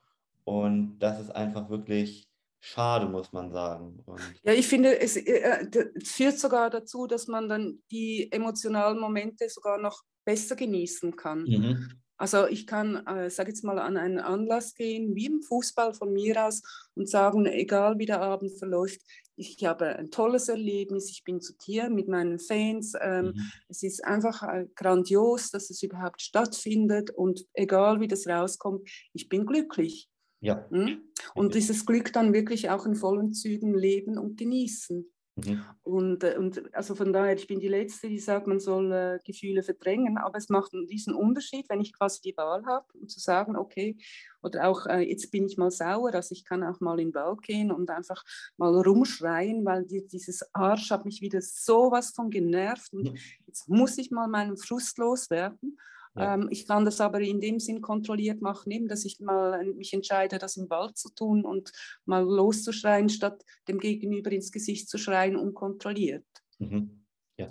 Und 0.45 0.99
das 0.99 1.19
ist 1.19 1.35
einfach 1.35 1.69
wirklich 1.69 2.29
schade, 2.65 3.07
muss 3.07 3.31
man 3.31 3.51
sagen. 3.51 3.99
Und 4.05 4.21
ja, 4.43 4.53
ich 4.53 4.67
finde, 4.67 4.99
es, 4.99 5.15
äh, 5.17 5.67
es 5.95 6.11
führt 6.11 6.39
sogar 6.39 6.69
dazu, 6.69 7.07
dass 7.07 7.27
man 7.27 7.47
dann 7.47 7.79
die 7.91 8.31
emotionalen 8.31 8.99
Momente 8.99 9.47
sogar 9.49 9.77
noch 9.77 10.01
besser 10.25 10.55
genießen 10.55 11.15
kann. 11.15 11.43
Mhm. 11.43 11.91
Also 12.17 12.47
ich 12.47 12.65
kann, 12.65 13.05
äh, 13.07 13.29
sage 13.29 13.49
jetzt 13.49 13.63
mal, 13.63 13.77
an 13.77 13.97
einen 13.97 14.19
Anlass 14.19 14.73
gehen, 14.73 15.15
wie 15.15 15.25
im 15.25 15.41
Fußball 15.41 15.93
von 15.93 16.13
mir 16.13 16.45
aus, 16.45 16.61
und 16.95 17.09
sagen, 17.09 17.45
egal 17.45 17.99
wie 17.99 18.05
der 18.05 18.21
Abend 18.21 18.57
verläuft, 18.57 19.01
ich 19.37 19.63
habe 19.65 19.97
ein 19.97 20.11
tolles 20.11 20.47
Erlebnis, 20.47 21.09
ich 21.11 21.23
bin 21.25 21.41
zu 21.41 21.57
Tier 21.57 21.89
mit 21.89 22.07
meinen 22.07 22.39
Fans. 22.39 22.93
Ähm, 23.01 23.33
mhm. 23.35 23.51
Es 23.67 23.83
ist 23.83 24.03
einfach 24.05 24.43
äh, 24.43 24.65
grandios, 24.75 25.51
dass 25.51 25.69
es 25.69 25.83
überhaupt 25.83 26.21
stattfindet 26.21 27.11
und 27.11 27.45
egal 27.53 27.99
wie 27.99 28.07
das 28.07 28.27
rauskommt, 28.27 28.89
ich 29.13 29.27
bin 29.27 29.45
glücklich. 29.45 30.09
Ja. 30.45 30.65
Mhm. 30.69 31.01
Und 31.33 31.55
dieses 31.55 31.85
Glück 31.85 32.13
dann 32.13 32.33
wirklich 32.33 32.69
auch 32.69 32.85
in 32.85 32.95
vollen 32.95 33.33
Zügen 33.33 33.73
leben 33.73 34.17
und 34.17 34.37
genießen. 34.37 35.05
Mhm. 35.37 35.65
Und, 35.83 36.23
äh, 36.23 36.37
und 36.37 36.73
also 36.73 36.95
von 36.95 37.11
daher, 37.11 37.35
ich 37.35 37.47
bin 37.47 37.59
die 37.59 37.67
Letzte, 37.67 38.07
die 38.07 38.19
sagt, 38.19 38.47
man 38.47 38.59
soll 38.59 38.91
äh, 38.91 39.19
Gefühle 39.25 39.63
verdrängen, 39.63 40.17
aber 40.17 40.37
es 40.37 40.49
macht 40.49 40.73
einen 40.73 40.85
riesen 40.85 41.13
Unterschied, 41.13 41.67
wenn 41.67 41.81
ich 41.81 41.93
quasi 41.93 42.21
die 42.21 42.37
Wahl 42.37 42.65
habe, 42.65 42.85
um 42.93 43.07
zu 43.07 43.19
sagen, 43.19 43.57
okay, 43.57 43.97
oder 44.41 44.69
auch 44.69 44.85
äh, 44.85 44.99
jetzt 44.99 45.31
bin 45.31 45.45
ich 45.45 45.57
mal 45.57 45.71
sauer, 45.71 46.13
also 46.13 46.31
ich 46.31 46.45
kann 46.45 46.63
auch 46.63 46.79
mal 46.79 46.99
in 46.99 47.09
den 47.09 47.15
Wald 47.15 47.41
gehen 47.41 47.71
und 47.71 47.89
einfach 47.89 48.23
mal 48.55 48.73
rumschreien, 48.79 49.65
weil 49.65 49.85
die, 49.85 50.07
dieses 50.07 50.53
Arsch 50.53 50.89
hat 50.91 51.05
mich 51.05 51.21
wieder 51.21 51.41
sowas 51.41 52.11
von 52.11 52.29
genervt 52.29 52.93
und 52.93 53.11
mhm. 53.11 53.17
jetzt 53.47 53.67
muss 53.67 53.97
ich 53.97 54.11
mal 54.11 54.27
meinen 54.27 54.57
Frust 54.57 54.97
loswerden. 54.99 55.77
Ja. 56.15 56.35
Ähm, 56.35 56.47
ich 56.49 56.67
kann 56.67 56.85
das 56.85 57.01
aber 57.01 57.19
in 57.19 57.41
dem 57.41 57.59
Sinn 57.59 57.81
kontrolliert 57.81 58.41
machen, 58.41 58.71
eben, 58.71 58.87
dass 58.87 59.05
ich 59.05 59.19
mal 59.19 59.63
mich 59.73 59.93
entscheide, 59.93 60.37
das 60.37 60.57
im 60.57 60.69
Wald 60.69 60.97
zu 60.97 61.13
tun 61.13 61.43
und 61.45 61.71
mal 62.05 62.23
loszuschreien, 62.23 63.09
statt 63.09 63.43
dem 63.67 63.79
Gegenüber 63.79 64.31
ins 64.31 64.51
Gesicht 64.51 64.89
zu 64.89 64.97
schreien, 64.97 65.35
unkontrolliert. 65.35 66.25
Mhm. 66.59 67.05
Ja. 67.37 67.47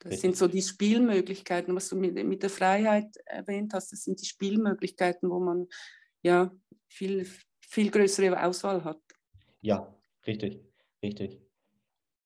Das 0.00 0.12
Richtig. 0.12 0.20
sind 0.20 0.36
so 0.36 0.48
die 0.48 0.62
Spielmöglichkeiten, 0.62 1.76
was 1.76 1.90
du 1.90 1.96
mit, 1.96 2.14
mit 2.24 2.42
der 2.42 2.50
Freiheit 2.50 3.14
erwähnt 3.26 3.74
hast. 3.74 3.92
Das 3.92 4.02
sind 4.02 4.20
die 4.20 4.26
Spielmöglichkeiten, 4.26 5.28
wo 5.28 5.38
man 5.38 5.68
ja 6.22 6.50
viel, 6.88 7.26
viel 7.60 7.90
größere 7.90 8.42
Auswahl 8.42 8.82
hat. 8.82 9.00
Ja, 9.60 9.94
richtig, 10.26 10.64
richtig. 11.02 11.42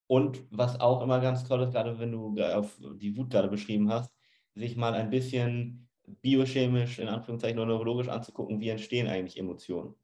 Und 0.07 0.45
was 0.51 0.79
auch 0.79 1.03
immer 1.03 1.21
ganz 1.21 1.43
toll 1.45 1.63
ist, 1.63 1.73
gerade 1.73 1.99
wenn 1.99 2.13
du 2.13 2.41
auf 2.41 2.79
die 2.81 3.17
Wut 3.17 3.31
gerade 3.31 3.49
beschrieben 3.49 3.91
hast, 3.91 4.14
sich 4.55 4.77
mal 4.77 4.95
ein 4.95 5.11
bisschen 5.11 5.89
biochemisch, 6.23 6.99
in 6.99 7.09
Anführungszeichen, 7.09 7.59
oder 7.59 7.69
neurologisch 7.69 8.09
anzugucken, 8.09 8.61
wie 8.61 8.69
entstehen 8.69 9.07
eigentlich 9.07 9.39
Emotionen. 9.39 9.95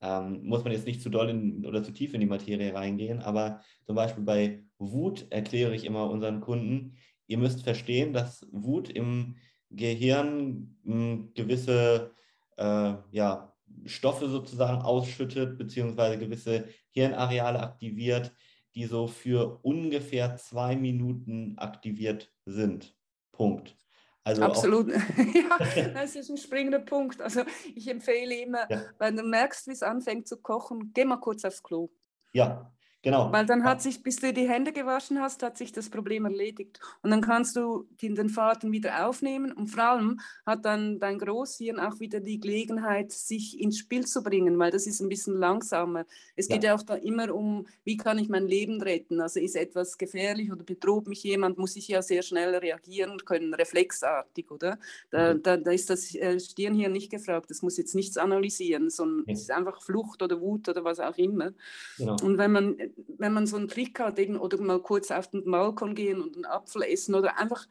Ähm, 0.00 0.44
muss 0.44 0.62
man 0.62 0.72
jetzt 0.72 0.86
nicht 0.86 1.02
zu 1.02 1.08
doll 1.08 1.30
in, 1.30 1.64
oder 1.64 1.82
zu 1.82 1.92
tief 1.92 2.14
in 2.14 2.20
die 2.20 2.26
Materie 2.26 2.74
reingehen, 2.74 3.20
aber 3.20 3.62
zum 3.84 3.96
Beispiel 3.96 4.24
bei 4.24 4.64
Wut 4.78 5.26
erkläre 5.30 5.74
ich 5.74 5.84
immer 5.84 6.10
unseren 6.10 6.40
Kunden, 6.40 6.96
ihr 7.26 7.38
müsst 7.38 7.62
verstehen, 7.62 8.12
dass 8.12 8.46
Wut 8.52 8.90
im 8.90 9.36
Gehirn 9.70 10.76
hm, 10.84 11.32
gewisse 11.34 12.12
äh, 12.56 12.94
ja, 13.10 13.54
Stoffe 13.84 14.28
sozusagen 14.28 14.82
ausschüttet, 14.82 15.58
beziehungsweise 15.58 16.18
gewisse 16.18 16.68
Hirnareale 16.90 17.60
aktiviert, 17.60 18.32
die 18.74 18.84
so 18.84 19.06
für 19.06 19.58
ungefähr 19.62 20.36
zwei 20.36 20.76
Minuten 20.76 21.56
aktiviert 21.56 22.30
sind. 22.44 22.94
Punkt. 23.36 23.76
Also 24.24 24.42
Absolut. 24.42 24.88
ja, 25.34 25.58
das 25.94 26.16
ist 26.16 26.30
ein 26.30 26.36
springender 26.36 26.80
Punkt. 26.80 27.20
Also 27.20 27.42
ich 27.74 27.86
empfehle 27.86 28.34
immer, 28.34 28.70
ja. 28.70 28.82
wenn 28.98 29.16
du 29.16 29.22
merkst, 29.22 29.68
wie 29.68 29.72
es 29.72 29.82
anfängt 29.84 30.26
zu 30.26 30.38
kochen, 30.38 30.90
geh 30.92 31.04
mal 31.04 31.18
kurz 31.18 31.44
aufs 31.44 31.62
Klo. 31.62 31.90
Ja, 32.32 32.72
Genau. 33.06 33.30
Weil 33.30 33.46
dann 33.46 33.62
hat 33.62 33.80
sich, 33.82 34.02
bis 34.02 34.16
du 34.16 34.32
die 34.32 34.48
Hände 34.48 34.72
gewaschen 34.72 35.20
hast, 35.20 35.40
hat 35.44 35.56
sich 35.56 35.70
das 35.70 35.90
Problem 35.90 36.24
erledigt. 36.24 36.80
Und 37.04 37.12
dann 37.12 37.20
kannst 37.20 37.54
du 37.54 37.86
den 38.02 38.28
Faden 38.28 38.72
wieder 38.72 39.06
aufnehmen 39.06 39.52
und 39.52 39.68
vor 39.68 39.84
allem 39.84 40.18
hat 40.44 40.64
dann 40.64 40.98
dein 40.98 41.20
Großhirn 41.20 41.78
auch 41.78 42.00
wieder 42.00 42.18
die 42.18 42.40
Gelegenheit, 42.40 43.12
sich 43.12 43.60
ins 43.60 43.78
Spiel 43.78 44.06
zu 44.06 44.24
bringen, 44.24 44.58
weil 44.58 44.72
das 44.72 44.88
ist 44.88 44.98
ein 44.98 45.08
bisschen 45.08 45.38
langsamer. 45.38 46.04
Es 46.34 46.48
geht 46.48 46.64
ja, 46.64 46.70
ja 46.70 46.74
auch 46.74 46.82
da 46.82 46.96
immer 46.96 47.32
um, 47.32 47.68
wie 47.84 47.96
kann 47.96 48.18
ich 48.18 48.28
mein 48.28 48.48
Leben 48.48 48.82
retten? 48.82 49.20
Also 49.20 49.38
ist 49.38 49.54
etwas 49.54 49.98
gefährlich 49.98 50.50
oder 50.50 50.64
bedroht 50.64 51.06
mich 51.06 51.22
jemand, 51.22 51.58
muss 51.58 51.76
ich 51.76 51.86
ja 51.86 52.02
sehr 52.02 52.22
schnell 52.22 52.56
reagieren 52.56 53.24
können, 53.24 53.54
reflexartig, 53.54 54.50
oder? 54.50 54.80
Da, 55.10 55.34
mhm. 55.34 55.42
da, 55.44 55.56
da 55.58 55.70
ist 55.70 55.90
das 55.90 56.12
äh, 56.16 56.40
Stirnhirn 56.40 56.90
nicht 56.90 57.12
gefragt, 57.12 57.50
das 57.50 57.62
muss 57.62 57.76
jetzt 57.76 57.94
nichts 57.94 58.16
analysieren, 58.16 58.90
sondern 58.90 59.22
es 59.28 59.42
ist 59.42 59.52
einfach 59.52 59.80
Flucht 59.80 60.24
oder 60.24 60.40
Wut 60.40 60.68
oder 60.68 60.82
was 60.82 60.98
auch 60.98 61.16
immer. 61.18 61.52
Genau. 61.98 62.16
Und 62.20 62.36
wenn 62.36 62.50
man 62.50 62.76
wenn 63.18 63.32
man 63.32 63.46
so 63.46 63.56
einen 63.56 63.68
Trick 63.68 63.98
hat, 64.00 64.18
eben, 64.18 64.36
oder 64.36 64.60
mal 64.60 64.80
kurz 64.80 65.10
auf 65.10 65.28
den 65.28 65.50
Balkon 65.50 65.94
gehen 65.94 66.20
und 66.20 66.36
einen 66.36 66.44
Apfel 66.44 66.82
essen 66.82 67.14
oder 67.14 67.38
einfach 67.38 67.66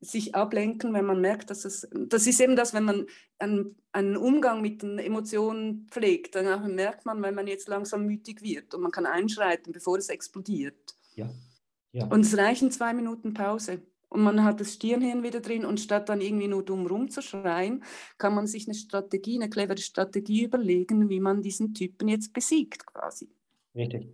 sich 0.00 0.34
ablenken, 0.34 0.94
wenn 0.94 1.04
man 1.04 1.20
merkt, 1.20 1.50
dass 1.50 1.64
es, 1.64 1.86
das 1.92 2.26
ist 2.26 2.40
eben 2.40 2.56
das, 2.56 2.72
wenn 2.72 2.84
man 2.84 3.06
einen, 3.38 3.76
einen 3.92 4.16
Umgang 4.16 4.62
mit 4.62 4.82
den 4.82 4.98
Emotionen 4.98 5.86
pflegt, 5.90 6.34
dann 6.34 6.74
merkt 6.74 7.04
man, 7.04 7.22
wenn 7.22 7.34
man 7.34 7.46
jetzt 7.46 7.68
langsam 7.68 8.06
mütig 8.06 8.42
wird 8.42 8.74
und 8.74 8.80
man 8.80 8.92
kann 8.92 9.04
einschreiten, 9.04 9.72
bevor 9.72 9.98
es 9.98 10.08
explodiert. 10.08 10.96
Ja. 11.14 11.28
ja. 11.92 12.06
Und 12.06 12.20
es 12.20 12.36
reichen 12.36 12.70
zwei 12.70 12.94
Minuten 12.94 13.34
Pause. 13.34 13.82
Und 14.08 14.22
man 14.22 14.42
hat 14.42 14.60
das 14.60 14.74
Stirnhirn 14.74 15.22
wieder 15.22 15.40
drin 15.40 15.64
und 15.64 15.78
statt 15.78 16.08
dann 16.08 16.20
irgendwie 16.20 16.48
nur 16.48 16.64
dumm 16.64 16.86
rumzuschreien, 16.86 17.84
kann 18.18 18.34
man 18.34 18.48
sich 18.48 18.66
eine 18.66 18.74
Strategie, 18.74 19.36
eine 19.36 19.50
clevere 19.50 19.78
Strategie 19.78 20.44
überlegen, 20.44 21.08
wie 21.08 21.20
man 21.20 21.42
diesen 21.42 21.74
Typen 21.74 22.08
jetzt 22.08 22.32
besiegt 22.32 22.86
quasi. 22.86 23.28
Richtig. 23.74 24.08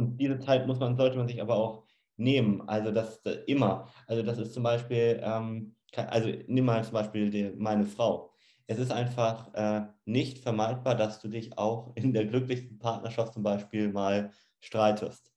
Und 0.00 0.16
diese 0.16 0.38
Zeit 0.38 0.66
muss 0.66 0.78
man, 0.78 0.96
sollte 0.96 1.18
man 1.18 1.28
sich 1.28 1.42
aber 1.42 1.56
auch 1.56 1.84
nehmen. 2.16 2.66
Also 2.66 2.90
das 2.90 3.18
äh, 3.26 3.42
immer. 3.46 3.86
Also 4.06 4.22
das 4.22 4.38
ist 4.38 4.54
zum 4.54 4.62
Beispiel, 4.62 5.20
ähm, 5.22 5.76
also 5.94 6.30
nimm 6.46 6.64
mal 6.64 6.82
zum 6.82 6.94
Beispiel 6.94 7.28
die, 7.30 7.52
meine 7.58 7.84
Frau. 7.84 8.32
Es 8.66 8.78
ist 8.78 8.90
einfach 8.90 9.52
äh, 9.52 9.82
nicht 10.06 10.38
vermeidbar, 10.38 10.94
dass 10.94 11.20
du 11.20 11.28
dich 11.28 11.58
auch 11.58 11.92
in 11.96 12.14
der 12.14 12.24
glücklichsten 12.24 12.78
Partnerschaft 12.78 13.34
zum 13.34 13.42
Beispiel 13.42 13.92
mal 13.92 14.30
streitest. 14.60 15.30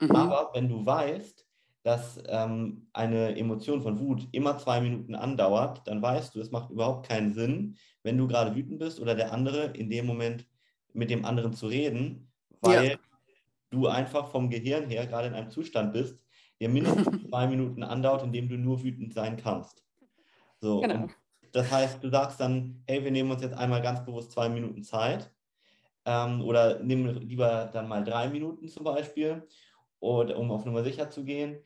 Mhm. 0.00 0.10
Aber 0.10 0.50
wenn 0.52 0.68
du 0.68 0.84
weißt, 0.84 1.46
dass 1.84 2.20
ähm, 2.26 2.88
eine 2.92 3.38
Emotion 3.38 3.82
von 3.82 4.00
Wut 4.00 4.26
immer 4.32 4.58
zwei 4.58 4.80
Minuten 4.80 5.14
andauert, 5.14 5.86
dann 5.86 6.02
weißt 6.02 6.34
du, 6.34 6.40
es 6.40 6.50
macht 6.50 6.70
überhaupt 6.70 7.06
keinen 7.06 7.32
Sinn, 7.34 7.76
wenn 8.02 8.18
du 8.18 8.26
gerade 8.26 8.56
wütend 8.56 8.80
bist 8.80 8.98
oder 8.98 9.14
der 9.14 9.32
andere 9.32 9.66
in 9.66 9.90
dem 9.90 10.06
Moment 10.06 10.44
mit 10.92 11.10
dem 11.10 11.24
anderen 11.24 11.52
zu 11.52 11.68
reden, 11.68 12.32
weil 12.60 12.90
ja 12.90 12.96
du 13.70 13.88
einfach 13.88 14.28
vom 14.28 14.50
Gehirn 14.50 14.88
her 14.88 15.06
gerade 15.06 15.28
in 15.28 15.34
einem 15.34 15.50
Zustand 15.50 15.92
bist, 15.92 16.18
der 16.60 16.68
mindestens 16.68 17.06
zwei 17.28 17.46
Minuten 17.46 17.82
andauert, 17.82 18.22
in 18.22 18.32
dem 18.32 18.48
du 18.48 18.56
nur 18.56 18.82
wütend 18.82 19.12
sein 19.12 19.36
kannst. 19.36 19.84
So, 20.60 20.80
genau. 20.80 21.08
das 21.52 21.70
heißt, 21.70 22.02
du 22.02 22.08
sagst 22.08 22.40
dann, 22.40 22.82
hey, 22.86 23.04
wir 23.04 23.10
nehmen 23.10 23.30
uns 23.30 23.42
jetzt 23.42 23.56
einmal 23.56 23.82
ganz 23.82 24.04
bewusst 24.04 24.32
zwei 24.32 24.48
Minuten 24.48 24.82
Zeit 24.82 25.30
ähm, 26.04 26.42
oder 26.42 26.82
nehmen 26.82 27.28
lieber 27.28 27.68
dann 27.72 27.88
mal 27.88 28.04
drei 28.04 28.28
Minuten 28.28 28.68
zum 28.68 28.84
Beispiel, 28.84 29.46
oder, 30.00 30.38
um 30.38 30.50
auf 30.50 30.64
Nummer 30.64 30.82
sicher 30.82 31.10
zu 31.10 31.24
gehen. 31.24 31.58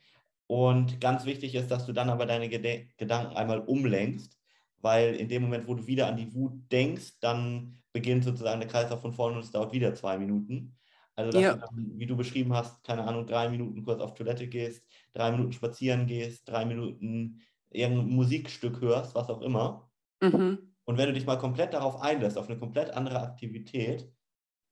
Und 0.47 0.99
ganz 0.99 1.25
wichtig 1.25 1.55
ist, 1.55 1.71
dass 1.71 1.85
du 1.85 1.93
dann 1.93 2.09
aber 2.09 2.25
deine 2.25 2.49
Gede 2.49 2.87
Gedanken 2.97 3.37
einmal 3.37 3.59
umlenkst, 3.59 4.37
weil 4.81 5.15
in 5.15 5.29
dem 5.29 5.43
Moment, 5.43 5.67
wo 5.67 5.75
du 5.75 5.87
wieder 5.87 6.07
an 6.07 6.17
die 6.17 6.33
Wut 6.33 6.53
denkst, 6.71 7.19
dann 7.21 7.77
beginnt 7.93 8.23
sozusagen 8.23 8.59
der 8.59 8.69
Kreislauf 8.69 9.01
von 9.01 9.13
vorne 9.13 9.37
und 9.37 9.43
es 9.43 9.51
dauert 9.51 9.71
wieder 9.71 9.93
zwei 9.95 10.17
Minuten. 10.17 10.75
Also, 11.21 11.31
dass 11.31 11.41
ja. 11.41 11.53
du 11.53 11.59
dann, 11.59 11.99
wie 11.99 12.05
du 12.05 12.15
beschrieben 12.15 12.53
hast, 12.53 12.83
keine 12.83 13.03
Ahnung, 13.03 13.25
drei 13.25 13.49
Minuten 13.49 13.83
kurz 13.83 14.01
auf 14.01 14.13
Toilette 14.13 14.47
gehst, 14.47 14.85
drei 15.13 15.31
Minuten 15.31 15.53
spazieren 15.53 16.07
gehst, 16.07 16.47
drei 16.47 16.65
Minuten 16.65 17.41
irgendein 17.69 18.09
Musikstück 18.09 18.81
hörst, 18.81 19.15
was 19.15 19.29
auch 19.29 19.41
immer. 19.41 19.89
Mhm. 20.21 20.73
Und 20.85 20.97
wenn 20.97 21.07
du 21.07 21.13
dich 21.13 21.25
mal 21.25 21.37
komplett 21.37 21.73
darauf 21.73 22.01
einlässt, 22.01 22.37
auf 22.37 22.49
eine 22.49 22.59
komplett 22.59 22.91
andere 22.91 23.21
Aktivität, 23.21 24.11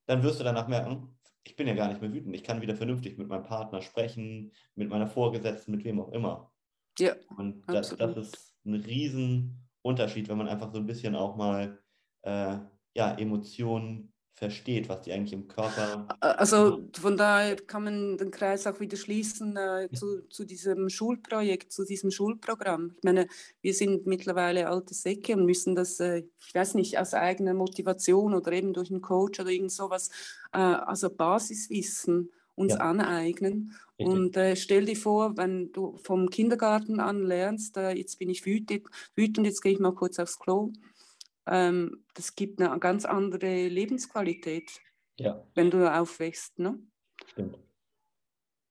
dann 0.06 0.24
wirst 0.24 0.40
du 0.40 0.44
danach 0.44 0.68
merken, 0.68 1.16
ich 1.44 1.56
bin 1.56 1.68
ja 1.68 1.74
gar 1.74 1.88
nicht 1.88 2.02
mehr 2.02 2.14
wütend. 2.14 2.36
Ich 2.36 2.44
kann 2.44 2.62
wieder 2.62 2.76
vernünftig 2.76 3.18
mit 3.18 3.28
meinem 3.28 3.44
Partner 3.44 3.82
sprechen, 3.82 4.52
mit 4.76 4.90
meiner 4.90 5.08
Vorgesetzten, 5.08 5.72
mit 5.72 5.84
wem 5.84 6.00
auch 6.02 6.12
immer. 6.12 6.52
Ja. 6.98 7.14
Und 7.38 7.64
das, 7.68 7.96
das 7.96 8.18
ist 8.18 8.56
ein 8.66 8.74
Riesenunterschied, 8.74 10.28
wenn 10.28 10.38
man 10.38 10.50
einfach 10.50 10.72
so 10.74 10.80
ein 10.80 10.86
bisschen 10.86 11.16
auch 11.16 11.36
mal 11.38 11.80
äh, 12.24 12.58
ja, 12.96 13.18
Emotionen 13.18 14.14
versteht, 14.40 14.88
was 14.88 15.02
die 15.02 15.12
eigentlich 15.12 15.34
im 15.34 15.50
Körper. 15.50 16.08
Also 16.22 16.82
von 16.94 17.18
daher 17.18 17.58
kann 17.58 17.84
man 17.84 18.18
den 18.18 18.32
Kreis 18.32 18.66
auch 18.66 18.80
wieder 18.80 18.96
schließen 18.96 19.58
äh, 19.58 19.90
zu, 19.94 20.28
zu 20.30 20.46
diesem 20.46 20.90
Schulprojekt, 20.90 21.74
zu 21.74 21.84
diesem 21.84 22.10
Schulprogramm. 22.10 22.94
Ich 22.96 23.04
meine, 23.04 23.28
wir 23.62 23.74
sind 23.74 24.08
mittlerweile 24.08 24.70
alte 24.70 24.94
Säcke 24.94 25.36
und 25.36 25.46
müssen 25.46 25.76
das, 25.76 26.00
äh, 26.00 26.24
ich 26.40 26.56
weiß 26.56 26.76
nicht, 26.76 26.98
aus 26.98 27.14
eigener 27.14 27.54
Motivation 27.54 28.34
oder 28.34 28.54
eben 28.54 28.72
durch 28.72 28.90
einen 28.90 29.02
Coach 29.02 29.42
oder 29.42 29.50
irgend 29.50 29.74
sowas, 29.74 30.10
äh, 30.54 30.58
also 30.58 31.10
Basiswissen 31.10 32.32
uns 32.56 32.74
ja. 32.74 32.80
aneignen. 32.80 33.76
Richtig. 34.00 34.08
Und 34.08 34.38
äh, 34.38 34.56
stell 34.56 34.86
dir 34.86 34.96
vor, 34.96 35.36
wenn 35.36 35.74
du 35.74 35.98
vom 35.98 36.30
Kindergarten 36.30 37.02
an 37.02 37.24
lernst, 37.24 37.76
äh, 37.76 37.92
jetzt 37.92 38.18
bin 38.20 38.30
ich 38.30 38.46
wütend, 38.46 38.88
wütend, 39.16 39.46
jetzt 39.46 39.62
gehe 39.62 39.74
ich 39.74 39.80
mal 39.80 39.94
kurz 39.94 40.18
aufs 40.18 40.40
Klo 40.40 40.72
ähm, 41.50 42.06
das 42.14 42.36
gibt 42.36 42.62
eine 42.62 42.78
ganz 42.80 43.06
andere 43.06 43.68
Lebensqualität, 43.68 44.80
ja. 45.18 45.46
wenn 45.56 45.72
du 45.72 45.92
aufwächst. 45.92 46.60
Ne? 46.60 46.80
Stimmt. 47.26 47.58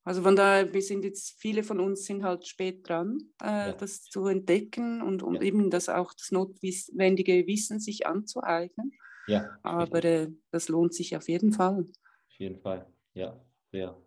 Also 0.05 0.23
von 0.23 0.37
daher, 0.37 0.73
wir 0.73 0.81
sind 0.81 1.05
jetzt, 1.05 1.39
viele 1.39 1.63
von 1.63 1.81
uns 1.81 2.07
sind 2.07 2.23
halt 2.25 2.47
spät 2.47 2.89
dran, 2.89 3.19
äh, 3.43 3.69
ja. 3.69 3.73
das 3.73 4.05
zu 4.05 4.27
entdecken 4.27 5.03
und, 5.03 5.23
und 5.23 5.35
ja. 5.37 5.43
eben 5.43 5.69
das 5.69 5.91
auch 5.91 6.15
das 6.15 6.31
notwendige 6.31 7.47
Wissen 7.47 7.79
sich 7.79 8.07
anzueignen. 8.07 8.93
Ja. 9.27 9.59
Aber 9.63 10.03
äh, 10.05 10.29
das 10.51 10.71
lohnt 10.71 10.95
sich 10.95 11.15
auf 11.15 11.29
jeden 11.29 11.53
Fall. 11.53 11.81
Auf 11.81 12.39
jeden 12.39 12.59
Fall, 12.59 12.87
ja, 13.13 13.39
sehr. 13.71 14.01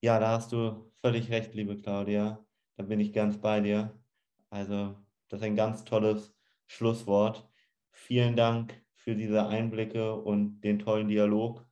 Ja, 0.00 0.20
da 0.20 0.36
hast 0.36 0.52
du 0.52 0.92
völlig 1.00 1.30
recht, 1.30 1.54
liebe 1.54 1.76
Claudia. 1.76 2.44
Da 2.76 2.84
bin 2.84 3.00
ich 3.00 3.12
ganz 3.12 3.36
bei 3.36 3.60
dir. 3.60 3.98
Also, 4.48 4.94
das 5.28 5.40
ist 5.40 5.46
ein 5.46 5.56
ganz 5.56 5.84
tolles 5.84 6.32
Schlusswort. 6.70 7.50
Vielen 7.90 8.36
Dank 8.36 8.80
für 8.94 9.16
diese 9.16 9.44
Einblicke 9.48 10.14
und 10.14 10.60
den 10.60 10.78
tollen 10.78 11.08
Dialog. 11.08 11.66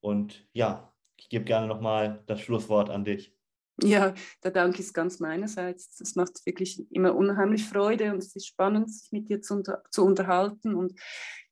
Und 0.00 0.48
ja, 0.52 0.92
ich 1.16 1.28
gebe 1.28 1.44
gerne 1.44 1.68
nochmal 1.68 2.24
das 2.26 2.40
Schlusswort 2.40 2.90
an 2.90 3.04
dich. 3.04 3.38
Ja, 3.80 4.14
der 4.42 4.50
Dank 4.50 4.80
ist 4.80 4.94
ganz 4.94 5.20
meinerseits. 5.20 6.00
Es 6.00 6.16
macht 6.16 6.44
wirklich 6.44 6.84
immer 6.90 7.14
unheimlich 7.14 7.64
Freude 7.64 8.12
und 8.12 8.18
es 8.18 8.34
ist 8.34 8.48
spannend, 8.48 8.92
sich 8.92 9.12
mit 9.12 9.28
dir 9.28 9.40
zu, 9.40 9.54
unter, 9.54 9.84
zu 9.90 10.04
unterhalten. 10.04 10.74
Und 10.74 11.00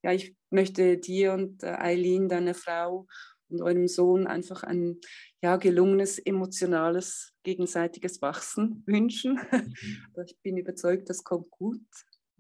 ja, 0.02 0.12
ich 0.12 0.34
möchte 0.50 0.98
dir 0.98 1.32
und 1.32 1.62
äh, 1.62 1.68
Eileen, 1.68 2.28
deiner 2.28 2.54
Frau 2.54 3.06
und 3.50 3.62
eurem 3.62 3.86
Sohn 3.86 4.26
einfach 4.26 4.64
ein 4.64 4.98
ja, 5.40 5.56
gelungenes, 5.56 6.18
emotionales, 6.18 7.34
gegenseitiges 7.44 8.20
Wachsen 8.20 8.82
wünschen. 8.84 9.38
Mhm. 9.52 9.74
ich 10.26 10.36
bin 10.42 10.56
überzeugt, 10.56 11.08
das 11.08 11.22
kommt 11.22 11.50
gut. 11.50 11.86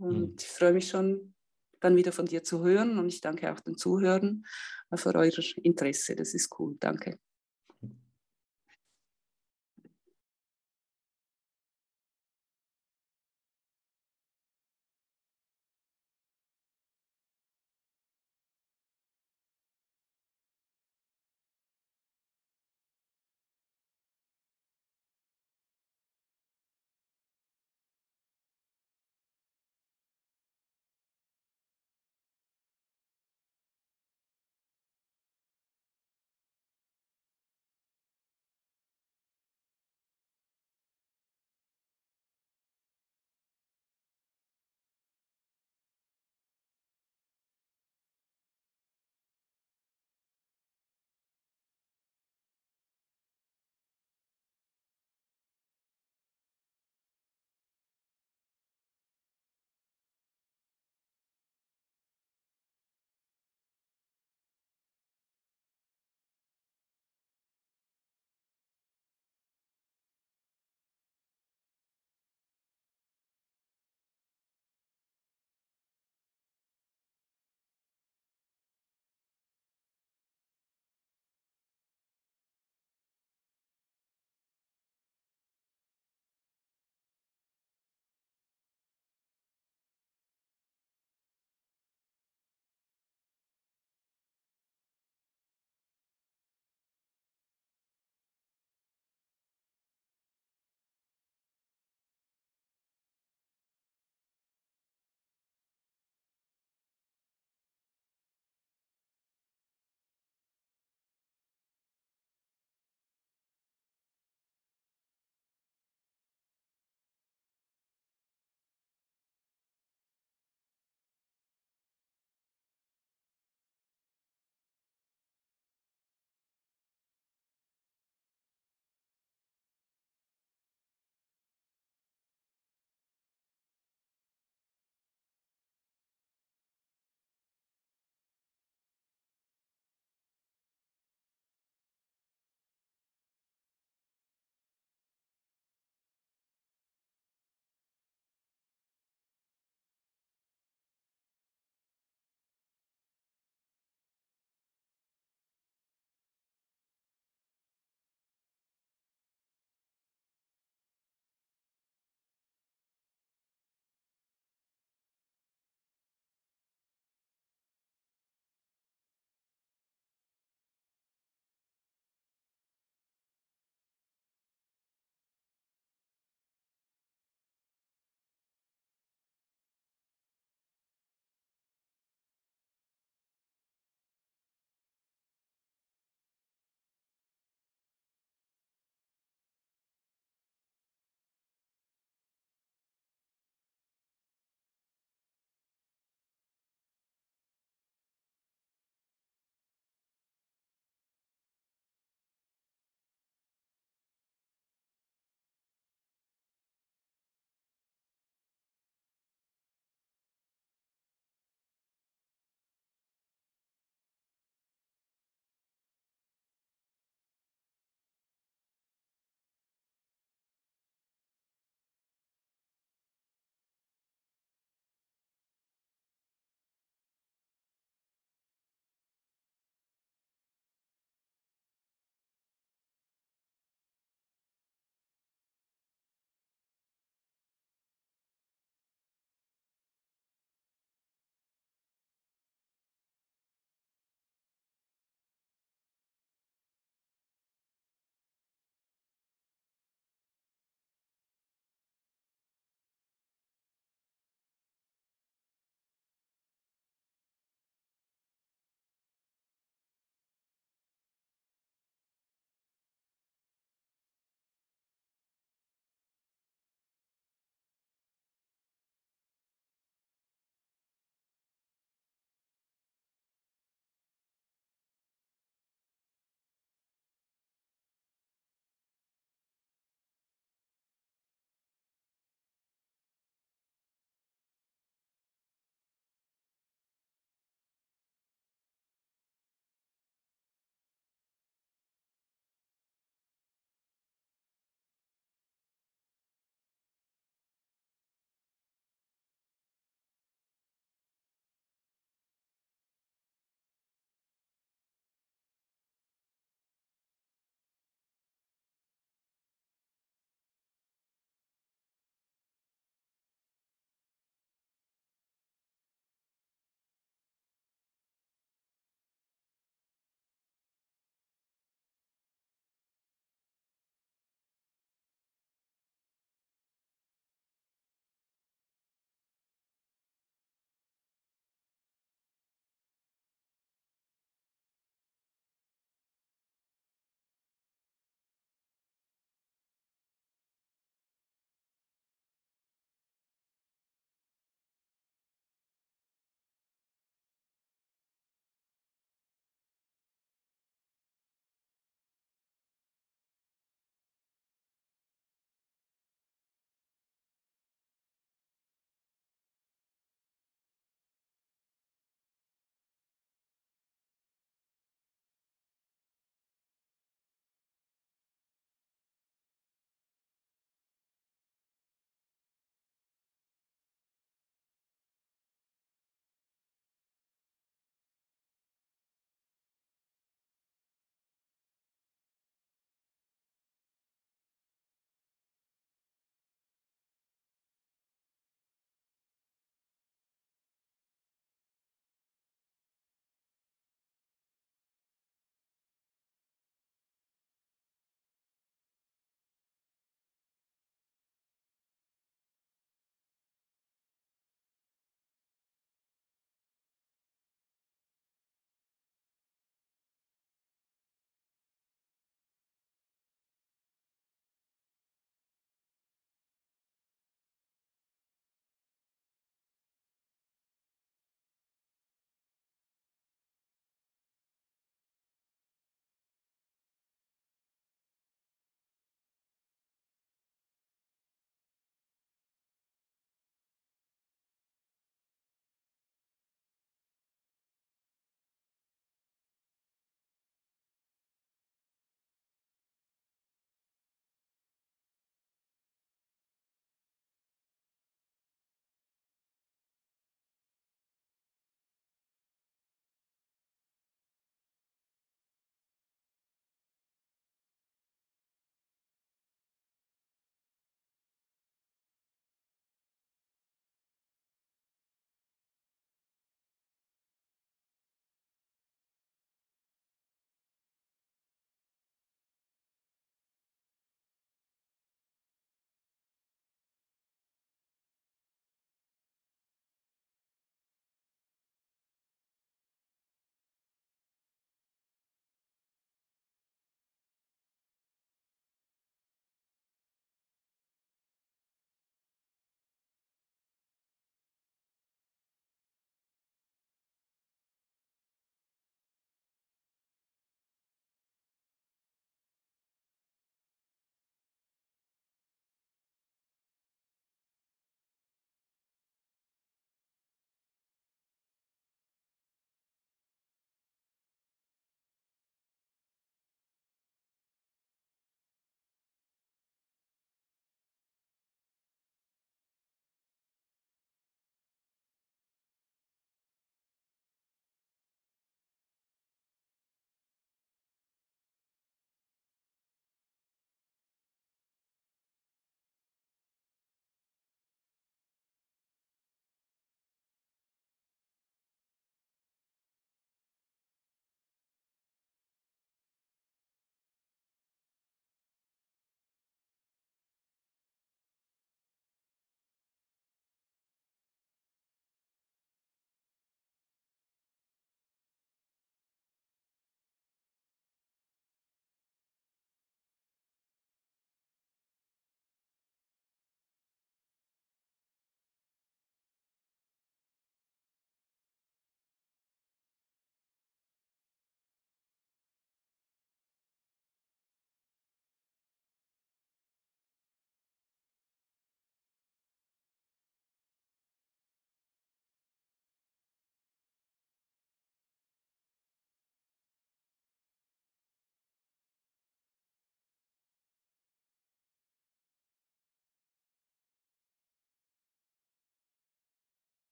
Und 0.00 0.20
mhm. 0.20 0.36
ich 0.38 0.48
freue 0.48 0.72
mich 0.72 0.88
schon, 0.88 1.34
dann 1.80 1.96
wieder 1.96 2.12
von 2.12 2.26
dir 2.26 2.42
zu 2.42 2.64
hören. 2.64 2.98
Und 2.98 3.08
ich 3.08 3.20
danke 3.20 3.52
auch 3.52 3.60
den 3.60 3.76
Zuhörern 3.76 4.44
für 4.94 5.14
euer 5.14 5.32
Interesse. 5.62 6.16
Das 6.16 6.34
ist 6.34 6.58
cool. 6.58 6.76
Danke. 6.80 7.18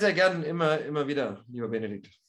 Sehr 0.00 0.12
gern, 0.14 0.42
immer, 0.42 0.78
immer 0.80 1.06
wieder, 1.06 1.44
lieber 1.48 1.68
Benedikt. 1.68 2.25